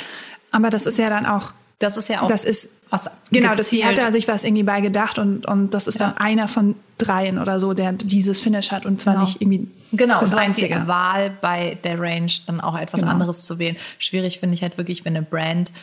Aber 0.51 0.69
das 0.69 0.85
ist 0.85 0.97
ja 0.97 1.09
dann 1.09 1.25
auch, 1.25 1.53
Das 1.79 1.97
ist 1.97 2.09
ja 2.09 2.21
auch 2.21 2.27
das 2.27 2.43
ist, 2.43 2.69
was 2.89 3.09
genau, 3.31 3.55
das, 3.55 3.69
die 3.69 3.83
hat 3.83 3.97
da 3.97 4.11
sich 4.11 4.27
was 4.27 4.43
irgendwie 4.43 4.63
bei 4.63 4.79
gedacht 4.81 5.17
und, 5.17 5.47
und 5.47 5.73
das 5.73 5.87
ist 5.87 5.99
dann 5.99 6.11
Ja. 6.11 6.17
einer 6.17 6.47
von 6.47 6.75
dreien 6.99 7.39
oder 7.39 7.59
so, 7.59 7.73
der 7.73 7.91
dieses 7.93 8.39
Finish 8.39 8.71
hat 8.71 8.85
und 8.85 9.01
zwar 9.01 9.15
Genau. 9.15 9.25
nicht 9.25 9.41
irgendwie 9.41 9.67
Genau, 9.91 10.19
das 10.19 10.31
und 10.31 10.57
die. 10.57 10.69
Wahl 10.87 11.31
bei 11.41 11.77
der 11.83 11.99
Range 11.99 12.31
dann 12.45 12.61
auch 12.61 12.77
etwas 12.77 13.01
Genau. 13.01 13.11
anderes 13.13 13.45
zu 13.45 13.57
wählen. 13.57 13.77
Schwierig 13.97 14.39
finde 14.39 14.53
ich 14.55 14.61
halt 14.61 14.77
wirklich, 14.77 15.03
wenn 15.05 15.15
eine 15.17 15.25
Brand 15.25 15.73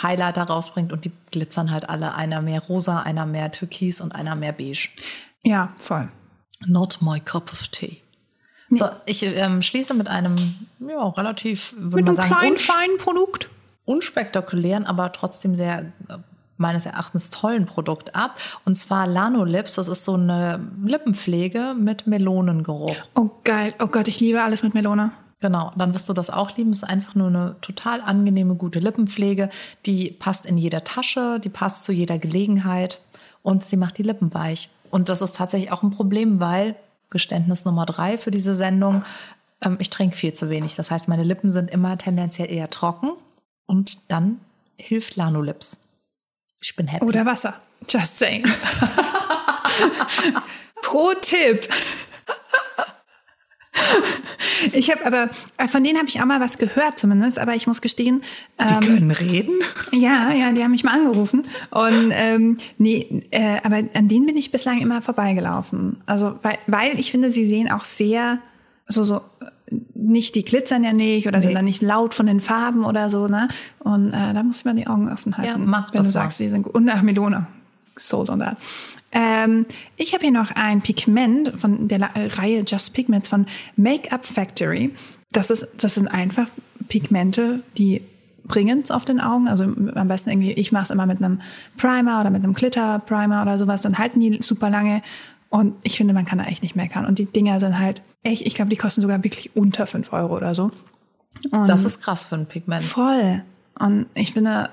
Highlighter 0.00 0.42
rausbringt 0.44 0.92
und 0.92 1.04
die 1.06 1.12
glitzern 1.32 1.70
halt 1.72 1.88
alle. 1.88 2.14
Einer 2.14 2.40
mehr 2.42 2.60
rosa, 2.60 3.00
einer 3.00 3.26
mehr 3.26 3.50
türkis 3.50 4.00
und 4.00 4.14
einer 4.14 4.36
mehr 4.36 4.52
beige. 4.52 4.90
Ja, 5.42 5.72
voll. 5.76 6.08
Not 6.66 6.98
my 7.00 7.18
cup 7.18 7.50
of 7.52 7.66
tea. 7.68 7.98
So, 8.70 8.86
ich 9.06 9.22
ähm, 9.22 9.62
schließe 9.62 9.94
mit 9.94 10.08
einem 10.08 10.54
ja, 10.80 11.08
relativ, 11.08 11.74
würde 11.78 11.96
Mit 11.96 12.06
man 12.06 12.06
einem 12.06 12.16
sagen, 12.16 12.40
kleinen, 12.40 12.58
feinen 12.58 12.98
Produkt. 12.98 13.48
unspektakulären, 13.84 14.84
aber 14.84 15.12
trotzdem 15.12 15.56
sehr 15.56 15.80
äh, 16.08 16.18
meines 16.58 16.86
Erachtens 16.86 17.30
tollen 17.30 17.66
Produkt 17.66 18.14
ab. 18.14 18.36
Und 18.64 18.74
zwar 18.74 19.06
Lanolips. 19.06 19.76
Das 19.76 19.88
ist 19.88 20.04
so 20.04 20.14
eine 20.14 20.60
Lippenpflege 20.84 21.74
mit 21.78 22.06
Melonengeruch. 22.06 22.96
Oh 23.14 23.30
geil. 23.44 23.74
Oh 23.80 23.86
Gott, 23.86 24.08
ich 24.08 24.20
liebe 24.20 24.42
alles 24.42 24.62
mit 24.62 24.74
Melone. 24.74 25.12
Genau, 25.40 25.72
dann 25.76 25.94
wirst 25.94 26.08
du 26.08 26.12
das 26.12 26.30
auch 26.30 26.56
lieben. 26.56 26.72
Es 26.72 26.82
ist 26.82 26.88
einfach 26.88 27.14
nur 27.14 27.28
eine 27.28 27.56
total 27.60 28.00
angenehme, 28.00 28.56
gute 28.56 28.80
Lippenpflege. 28.80 29.50
Die 29.86 30.10
passt 30.10 30.46
in 30.46 30.58
jeder 30.58 30.82
Tasche, 30.82 31.38
die 31.38 31.48
passt 31.48 31.84
zu 31.84 31.92
jeder 31.92 32.18
Gelegenheit 32.18 33.00
und 33.42 33.64
sie 33.64 33.76
macht 33.76 33.98
die 33.98 34.02
Lippen 34.02 34.34
weich. 34.34 34.68
Und 34.90 35.08
das 35.08 35.22
ist 35.22 35.36
tatsächlich 35.36 35.70
auch 35.70 35.84
ein 35.84 35.90
Problem, 35.90 36.40
weil, 36.40 36.74
Geständnis 37.10 37.64
Nummer 37.64 37.86
drei 37.86 38.18
für 38.18 38.30
diese 38.30 38.54
Sendung, 38.54 39.04
ähm, 39.62 39.76
ich 39.80 39.90
trinke 39.90 40.16
viel 40.16 40.32
zu 40.32 40.50
wenig. 40.50 40.74
Das 40.74 40.90
heißt, 40.90 41.08
meine 41.08 41.24
Lippen 41.24 41.50
sind 41.50 41.70
immer 41.70 41.96
tendenziell 41.98 42.50
eher 42.50 42.70
trocken 42.70 43.12
und 43.66 44.10
dann 44.10 44.40
hilft 44.76 45.16
Lanolips. 45.16 45.80
Ich 46.60 46.76
bin 46.76 46.86
happy. 46.86 47.04
Oder 47.04 47.26
Wasser. 47.26 47.54
Just 47.88 48.18
saying. 48.18 48.44
Pro 50.82 51.12
Tipp. 51.20 51.68
Ich 54.72 54.90
habe 54.90 55.06
aber, 55.06 55.30
äh, 55.56 55.68
von 55.68 55.84
denen 55.84 55.98
habe 55.98 56.08
ich 56.08 56.20
auch 56.20 56.26
mal 56.26 56.40
was 56.40 56.58
gehört 56.58 56.98
zumindest, 56.98 57.38
aber 57.38 57.54
ich 57.54 57.66
muss 57.66 57.80
gestehen. 57.80 58.22
Die 58.60 58.72
ähm, 58.72 58.80
können 58.80 59.10
reden? 59.10 59.54
Ja, 59.92 60.32
ja, 60.32 60.50
die 60.52 60.62
haben 60.62 60.72
mich 60.72 60.84
mal 60.84 60.98
angerufen. 60.98 61.46
Und 61.70 62.10
ähm, 62.12 62.56
nee, 62.76 63.22
äh, 63.30 63.58
aber 63.62 63.82
an 63.94 64.08
denen 64.08 64.26
bin 64.26 64.36
ich 64.36 64.50
bislang 64.50 64.80
immer 64.80 65.00
vorbeigelaufen. 65.02 65.98
Also, 66.06 66.38
weil, 66.42 66.58
weil 66.66 66.98
ich 66.98 67.10
finde, 67.10 67.30
sie 67.30 67.46
sehen 67.46 67.70
auch 67.70 67.84
sehr 67.84 68.38
so, 68.86 69.04
so 69.04 69.20
nicht, 69.94 70.34
die 70.34 70.44
glitzern 70.44 70.82
ja 70.82 70.92
nicht 70.92 71.26
oder 71.26 71.42
sind 71.42 71.54
dann 71.54 71.64
nicht 71.64 71.82
laut 71.82 72.14
von 72.14 72.26
den 72.26 72.40
Farben 72.40 72.84
oder 72.84 73.10
so, 73.10 73.28
ne? 73.28 73.48
Und 73.80 74.12
äh, 74.12 74.32
da 74.32 74.42
muss 74.42 74.64
man 74.64 74.76
die 74.76 74.86
Augen 74.86 75.10
offen 75.10 75.36
halten. 75.36 75.50
Ja, 75.50 75.58
mach 75.58 75.92
wenn 75.92 75.98
das 75.98 76.12
du 76.12 76.18
mal. 76.18 76.24
sagst, 76.24 76.40
die 76.40 76.48
sind 76.48 76.62
gut. 76.62 76.74
Und 76.74 76.84
nach 76.84 77.02
Melone. 77.02 77.46
Sold 77.96 78.30
on 78.30 78.40
that. 78.40 78.56
Ähm, 79.12 79.66
ich 79.96 80.12
habe 80.12 80.22
hier 80.22 80.32
noch 80.32 80.50
ein 80.50 80.82
Pigment 80.82 81.58
von 81.58 81.88
der 81.88 81.98
La 81.98 82.10
Reihe 82.14 82.64
Just 82.66 82.92
Pigments 82.92 83.28
von 83.28 83.46
Make-up 83.76 84.24
Factory. 84.24 84.94
Das, 85.32 85.50
ist, 85.50 85.66
das 85.78 85.94
sind 85.94 86.08
einfach 86.08 86.48
Pigmente, 86.88 87.62
die 87.76 88.02
bringen 88.44 88.80
es 88.82 88.90
auf 88.90 89.04
den 89.04 89.20
Augen. 89.20 89.48
Also 89.48 89.64
am 89.64 90.08
besten 90.08 90.30
irgendwie, 90.30 90.52
ich 90.52 90.72
mache 90.72 90.84
es 90.84 90.90
immer 90.90 91.06
mit 91.06 91.18
einem 91.18 91.40
Primer 91.76 92.20
oder 92.20 92.30
mit 92.30 92.42
einem 92.42 92.54
Glitter-Primer 92.54 93.42
oder 93.42 93.58
sowas. 93.58 93.82
Dann 93.82 93.98
halten 93.98 94.20
die 94.20 94.40
super 94.42 94.70
lange. 94.70 95.02
Und 95.50 95.74
ich 95.82 95.96
finde, 95.96 96.14
man 96.14 96.24
kann 96.24 96.38
da 96.38 96.44
echt 96.44 96.62
nicht 96.62 96.76
meckern. 96.76 97.06
Und 97.06 97.18
die 97.18 97.26
Dinger 97.26 97.60
sind 97.60 97.78
halt 97.78 98.02
echt, 98.22 98.46
ich 98.46 98.54
glaube, 98.54 98.70
die 98.70 98.76
kosten 98.76 99.02
sogar 99.02 99.22
wirklich 99.22 99.54
unter 99.54 99.86
5 99.86 100.12
Euro 100.12 100.36
oder 100.36 100.54
so. 100.54 100.70
Und 101.50 101.68
Das 101.68 101.84
ist 101.84 102.02
krass 102.02 102.24
für 102.24 102.34
ein 102.34 102.46
Pigment. 102.46 102.82
Voll. 102.82 103.42
Und 103.78 104.06
ich 104.14 104.32
finde, 104.32 104.70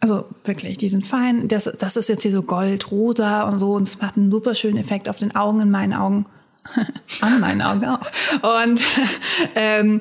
also 0.00 0.24
wirklich, 0.44 0.78
die 0.78 0.88
sind 0.88 1.06
fein. 1.06 1.46
Das, 1.48 1.70
das 1.78 1.96
ist 1.96 2.08
jetzt 2.08 2.22
hier 2.22 2.32
so 2.32 2.42
gold, 2.42 2.90
rosa 2.90 3.42
und 3.42 3.58
so. 3.58 3.74
Und 3.74 3.86
es 3.86 4.00
macht 4.00 4.16
einen 4.16 4.30
super 4.30 4.54
schönen 4.54 4.78
Effekt 4.78 5.08
auf 5.08 5.18
den 5.18 5.36
Augen, 5.36 5.60
in 5.60 5.70
meinen 5.70 5.92
Augen. 5.92 6.26
An 7.20 7.40
meinen 7.40 7.62
Augen 7.62 7.84
auch. 7.84 8.00
Und 8.64 8.84
ähm, 9.54 10.00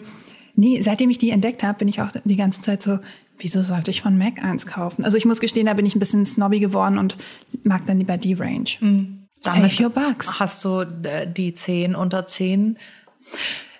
nee, 0.56 0.82
seitdem 0.82 1.10
ich 1.10 1.18
die 1.18 1.32
entdeckt 1.32 1.64
habe, 1.64 1.80
bin 1.80 1.88
ich 1.88 2.02
auch 2.02 2.10
die 2.24 2.36
ganze 2.36 2.62
Zeit 2.62 2.82
so, 2.82 3.00
wieso 3.38 3.62
sollte 3.62 3.92
ich 3.92 4.02
von 4.02 4.18
MAC 4.18 4.44
eins 4.44 4.66
kaufen? 4.66 5.04
Also 5.04 5.18
ich 5.18 5.26
muss 5.26 5.40
gestehen, 5.40 5.66
da 5.66 5.74
bin 5.74 5.86
ich 5.86 5.96
ein 5.96 6.00
bisschen 6.00 6.26
snobby 6.26 6.60
geworden 6.60 6.98
und 6.98 7.18
mag 7.64 7.86
dann 7.86 7.98
lieber 7.98 8.18
die 8.18 8.34
Range. 8.34 8.70
Damit 9.44 9.72
Save 9.72 9.84
your 9.84 9.90
bucks. 9.90 10.40
Hast 10.40 10.64
du 10.66 10.82
äh, 11.04 11.32
die 11.32 11.54
10 11.54 11.96
unter 11.96 12.26
10? 12.28 12.78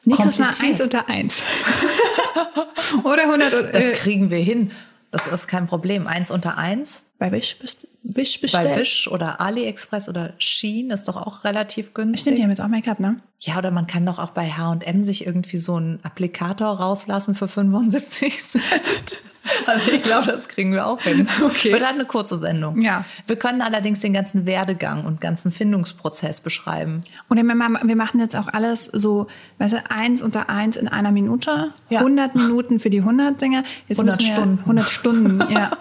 Nächstes 0.06 0.40
Mal 0.40 0.52
eins 0.62 0.82
unter 0.82 1.08
eins. 1.10 1.44
Oder 3.04 3.24
100 3.24 3.54
oder, 3.54 3.64
Das 3.72 3.84
äh, 3.84 3.92
kriegen 3.92 4.30
wir 4.30 4.38
hin. 4.40 4.72
Das 5.12 5.28
ist 5.28 5.48
kein 5.48 5.66
Problem. 5.66 6.06
Eins 6.06 6.30
unter 6.30 6.58
eins 6.58 7.08
bei 7.18 7.32
Wish, 7.32 7.58
Wish 8.04 8.42
bestellt. 8.42 8.70
bei 8.70 8.80
Wish 8.80 9.08
oder 9.08 9.42
AliExpress 9.42 10.08
oder 10.08 10.34
Shein 10.38 10.92
ist 10.92 11.08
doch 11.08 11.18
auch 11.18 11.44
relativ 11.44 11.88
Stimmt, 11.88 11.96
günstig. 11.96 12.36
die 12.36 12.44
haben 12.44 12.50
jetzt 12.52 12.62
auch 12.62 12.68
Make-up, 12.68 13.00
ne? 13.00 13.20
Ja, 13.40 13.58
oder 13.58 13.72
man 13.72 13.88
kann 13.88 14.06
doch 14.06 14.20
auch 14.20 14.32
bei 14.32 14.50
H&M 14.52 15.02
sich 15.02 15.26
irgendwie 15.26 15.58
so 15.58 15.76
einen 15.76 16.00
Applikator 16.04 16.68
rauslassen 16.80 17.34
für 17.34 17.48
75 17.48 18.44
Cent. 18.44 18.62
Also 19.66 19.92
ich 19.92 20.02
glaube, 20.04 20.28
das 20.28 20.48
kriegen 20.48 20.72
wir 20.74 20.86
auch 20.86 21.02
hin. 21.02 21.28
Okay. 21.44 21.72
Wird 21.72 21.84
halt 21.86 21.96
eine 21.96 22.06
kurze 22.06 22.38
Sendung. 22.38 22.82
Ja. 22.82 23.06
Wir 23.28 23.36
können 23.36 23.62
allerdings 23.62 24.00
den 24.00 24.14
ganzen 24.14 24.46
Werdegang 24.46 25.06
und 25.06 25.22
ganzen 25.22 25.52
Findungsprozess 25.52 26.42
beschreiben. 26.42 27.04
Und 27.28 27.38
wir 27.38 27.44
ma- 27.44 27.80
wir 27.84 27.96
machen 27.96 28.20
jetzt 28.20 28.36
auch 28.36 28.48
alles 28.48 28.86
so, 28.86 29.28
weißt 29.60 29.74
du, 29.74 29.92
eins 29.92 30.22
unter 30.22 30.50
eins 30.50 30.76
in 30.76 30.88
einer 30.88 31.12
Minute, 31.12 31.72
Ja. 31.90 32.00
100 32.00 32.36
Minuten 32.36 32.80
für 32.80 32.90
die 32.90 33.00
100 33.02 33.40
Dinger. 33.42 33.64
Jetzt 33.88 34.00
100 34.00 34.18
müssen 34.20 34.28
wir, 34.30 34.36
Stunden. 34.36 34.60
100 34.62 34.90
Stunden, 34.90 35.40
ja. 35.54 35.72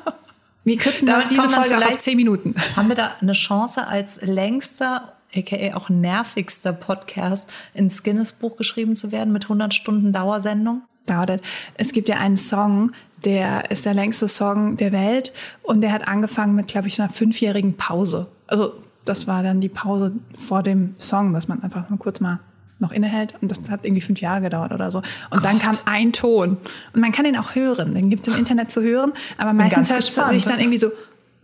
Wir 0.64 0.76
kürzen 0.76 1.06
Damit 1.06 1.30
diese 1.30 1.48
Folge 1.48 1.76
auf 1.76 1.82
vielleicht- 1.82 2.02
10 2.02 2.16
Minuten. 2.16 2.54
Haben 2.76 2.88
wir 2.88 2.94
da 2.96 3.12
eine 3.20 3.32
Chance 3.32 3.86
als 3.86 4.20
längster, 4.22 5.14
aka 5.34 5.76
auch 5.76 5.88
nervigster 5.88 6.72
Podcast 6.72 7.52
ins 7.74 8.02
Guinness-Buch 8.02 8.56
geschrieben 8.56 8.94
zu 8.96 9.10
werden 9.12 9.32
mit 9.32 9.44
100 9.44 9.72
Stunden 9.74 10.12
Dauersendung? 10.12 10.82
Dauert. 11.06 11.40
Es 11.74 11.92
gibt 11.92 12.08
ja 12.10 12.16
einen 12.16 12.36
Song, 12.36 12.92
der 13.24 13.70
ist 13.70 13.84
der 13.84 13.94
längste 13.94 14.28
Song 14.28 14.76
der 14.76 14.92
Welt 14.92 15.32
und 15.62 15.80
der 15.80 15.92
hat 15.92 16.06
angefangen 16.06 16.54
mit, 16.54 16.68
glaube 16.68 16.88
ich, 16.88 17.00
einer 17.00 17.10
fünfjährigen 17.10 17.76
Pause. 17.76 18.28
Also 18.46 18.74
das 19.04 19.26
war 19.26 19.42
dann 19.42 19.60
die 19.60 19.68
Pause 19.68 20.12
vor 20.38 20.62
dem 20.62 20.94
Song, 20.98 21.32
dass 21.32 21.48
man 21.48 21.62
einfach 21.62 21.88
mal 21.88 21.96
kurz 21.96 22.20
mal 22.20 22.40
noch 22.80 22.92
innehält 22.92 23.34
und 23.40 23.50
das 23.50 23.58
hat 23.70 23.84
irgendwie 23.84 24.02
fünf 24.02 24.20
Jahre 24.20 24.42
gedauert 24.42 24.72
oder 24.72 24.90
so. 24.90 25.02
Und 25.30 25.44
dann 25.44 25.58
kam 25.58 25.76
ein 25.84 26.12
Ton 26.12 26.58
und 26.94 27.00
man 27.00 27.10
kann 27.10 27.24
den 27.24 27.36
auch 27.36 27.54
hören, 27.54 27.94
den 27.94 28.08
gibt 28.08 28.28
es 28.28 28.34
im 28.34 28.38
Internet 28.38 28.70
zu 28.70 28.82
hören, 28.82 29.12
aber 29.36 29.52
meistens 29.52 29.90
hört 29.90 30.04
sich 30.04 30.44
dann 30.44 30.60
irgendwie 30.60 30.78
so 30.78 30.88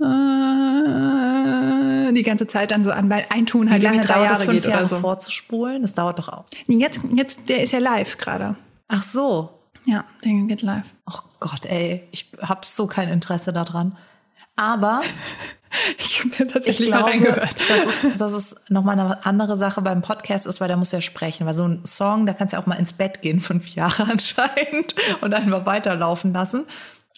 äh, 0.01 0.13
die 2.13 2.23
ganze 2.23 2.47
Zeit 2.47 2.71
dann 2.71 2.85
so 2.85 2.93
an, 2.93 3.11
weil 3.11 3.27
ein 3.31 3.47
Ton 3.47 3.71
halt 3.71 3.83
Wie 3.83 3.87
lange 3.87 3.97
irgendwie 3.97 4.09
drei 4.09 4.15
dauert 4.15 4.31
Jahre 4.31 4.43
es, 4.43 4.49
fünf 4.49 4.63
geht 4.63 4.71
Jahre 4.71 4.85
oder 4.85 4.89
so. 4.89 4.97
vorzuspulen? 4.97 5.83
Das 5.83 5.95
dauert 5.95 6.19
doch 6.19 6.29
auch. 6.29 6.45
Jetzt, 6.67 7.01
jetzt, 7.13 7.41
der 7.49 7.63
ist 7.63 7.73
ja 7.73 7.81
live 7.81 8.17
gerade. 8.19 8.57
Ach 8.89 9.03
so. 9.03 9.51
Ja, 9.87 10.05
der 10.25 10.33
geht 10.47 10.63
live. 10.63 10.95
Oh 11.07 11.21
Gott, 11.41 11.67
ey, 11.67 12.09
ich 12.11 12.33
habe 12.41 12.61
so 12.65 12.87
kein 12.87 13.09
Interesse 13.09 13.53
daran. 13.53 13.97
Aber 14.57 15.03
Ich 15.99 16.21
habe 16.21 16.31
ja 16.39 16.47
ich 16.47 16.53
tatsächlich 16.53 16.91
mal 16.91 16.99
glaube, 16.99 17.13
reingehört. 17.13 17.57
das 17.69 18.05
ist, 18.05 18.21
das 18.21 18.33
ist 18.33 18.57
nochmal 18.71 18.99
eine 18.99 19.27
andere 19.27 19.59
Sache 19.59 19.83
beim 19.83 20.03
Podcast 20.03 20.47
ist, 20.47 20.61
weil 20.61 20.69
der 20.69 20.77
muss 20.77 20.93
ja 20.93 21.01
sprechen. 21.01 21.47
Weil 21.47 21.55
so 21.55 21.67
ein 21.67 21.85
Song, 21.85 22.27
da 22.27 22.33
kannst 22.33 22.53
du 22.53 22.57
ja 22.57 22.63
auch 22.63 22.67
mal 22.67 22.77
ins 22.77 22.93
Bett 22.93 23.23
gehen, 23.23 23.41
fünf 23.41 23.75
Jahre 23.75 24.05
anscheinend, 24.11 24.95
und 25.21 25.35
einfach 25.35 25.67
weiterlaufen 25.67 26.33
lassen. 26.33 26.65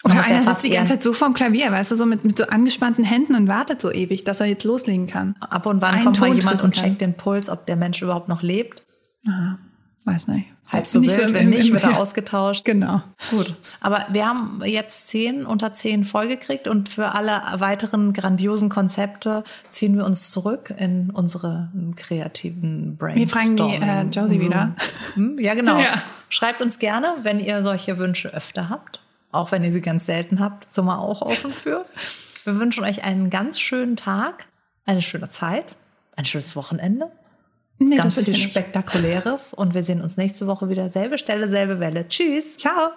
Oder 0.05 0.15
ja 0.15 0.23
einer 0.23 0.43
fast 0.43 0.63
sitzt 0.63 0.65
die 0.65 0.77
ganze 0.77 0.95
Zeit 0.95 1.03
so 1.03 1.13
vorm 1.13 1.35
Klavier, 1.35 1.73
weißt 1.73 1.91
du, 1.91 1.97
so 1.97 2.07
mit, 2.07 2.25
mit 2.25 2.37
so 2.37 2.45
angespannten 2.45 3.05
Händen 3.05 3.35
und 3.35 3.49
wartet 3.49 3.81
so 3.81 3.91
ewig, 3.91 4.25
dass 4.25 4.41
er 4.41 4.47
jetzt 4.47 4.65
loslegen 4.65 5.07
kann. 5.07 5.37
Ab 5.41 5.67
und 5.67 5.81
wann 5.81 5.95
einen 5.95 6.05
kommt 6.05 6.21
mal 6.21 6.29
Ton 6.29 6.37
jemand 6.37 6.61
drücken 6.61 6.67
und 6.67 6.75
checkt 6.75 7.01
den 7.01 7.15
Puls, 7.15 7.49
ob 7.49 7.67
der 7.67 7.77
Mensch 7.77 8.03
überhaupt 8.03 8.29
noch 8.29 8.43
lebt. 8.43 8.83
Aha, 9.27 9.59
weiß 10.07 10.29
nicht. 10.29 10.47
Halb 10.69 10.89
so 10.89 11.01
wild, 11.01 11.17
im- 11.19 11.35
wenn 11.35 11.51
nicht, 11.51 11.73
wird 11.73 11.85
er 11.85 11.99
ausgetauscht. 12.01 12.65
Genau. 12.65 13.01
Gut, 13.31 13.55
aber 13.81 14.07
wir 14.11 14.27
haben 14.27 14.61
jetzt 14.65 15.07
zehn 15.07 15.47
unter 15.47 15.73
zehn 15.73 16.05
vollgekriegt 16.05 16.67
und 16.67 16.89
für 16.89 17.15
alle 17.15 17.41
weiteren 17.61 18.13
grandiosen 18.13 18.69
Konzepte 18.69 19.45
ziehen 19.71 19.97
wir 19.97 20.05
uns 20.05 20.31
zurück 20.33 20.75
in 20.77 21.11
unsere 21.11 21.71
kreativen 21.95 22.97
Brainstorming. 22.97 23.81
Wir 23.81 23.81
fragen 23.81 24.11
die, 24.11 24.19
äh, 24.19 24.23
Josie 24.23 24.41
wieder. 24.41 24.75
Hm, 25.15 25.39
Ja, 25.39 25.55
genau. 25.55 25.79
Ja. 25.81 26.03
Schreibt 26.29 26.61
uns 26.61 26.79
gerne, 26.81 27.15
wenn 27.23 27.39
ihr 27.39 27.63
solche 27.63 27.99
Wünsche 27.99 28.35
öfter 28.35 28.69
habt, 28.69 29.01
auch 29.31 29.53
wenn 29.53 29.63
ihr 29.63 29.71
sie 29.71 29.81
ganz 29.81 30.07
selten 30.07 30.41
habt, 30.41 30.73
sind 30.73 30.87
wir 30.87 30.99
auch 30.99 31.23
offen 31.23 31.53
für. 31.53 31.85
Wir 32.45 32.59
wünschen 32.59 32.83
euch 32.85 33.05
einen 33.05 33.31
ganz 33.31 33.61
schönen 33.61 33.95
Tag, 33.97 34.47
eine 34.85 35.03
schöne 35.03 35.29
Zeit, 35.29 35.77
ein 36.17 36.25
schönes 36.25 36.57
Wochenende 36.57 37.11
Nee, 37.79 37.97
ganz 37.97 38.15
das 38.15 38.25
viel. 38.25 38.35
Spektakuläres 38.35 39.53
und 39.53 39.75
wir 39.75 39.83
sehen 39.83 40.01
uns 40.01 40.17
nächste 40.17 40.47
Woche 40.47 40.69
wieder. 40.69 40.89
Selbe 40.89 41.19
Stelle, 41.19 41.49
selbe 41.49 41.79
Welle. 41.79 42.09
Tschüss. 42.09 42.57
Ciao. 42.57 42.91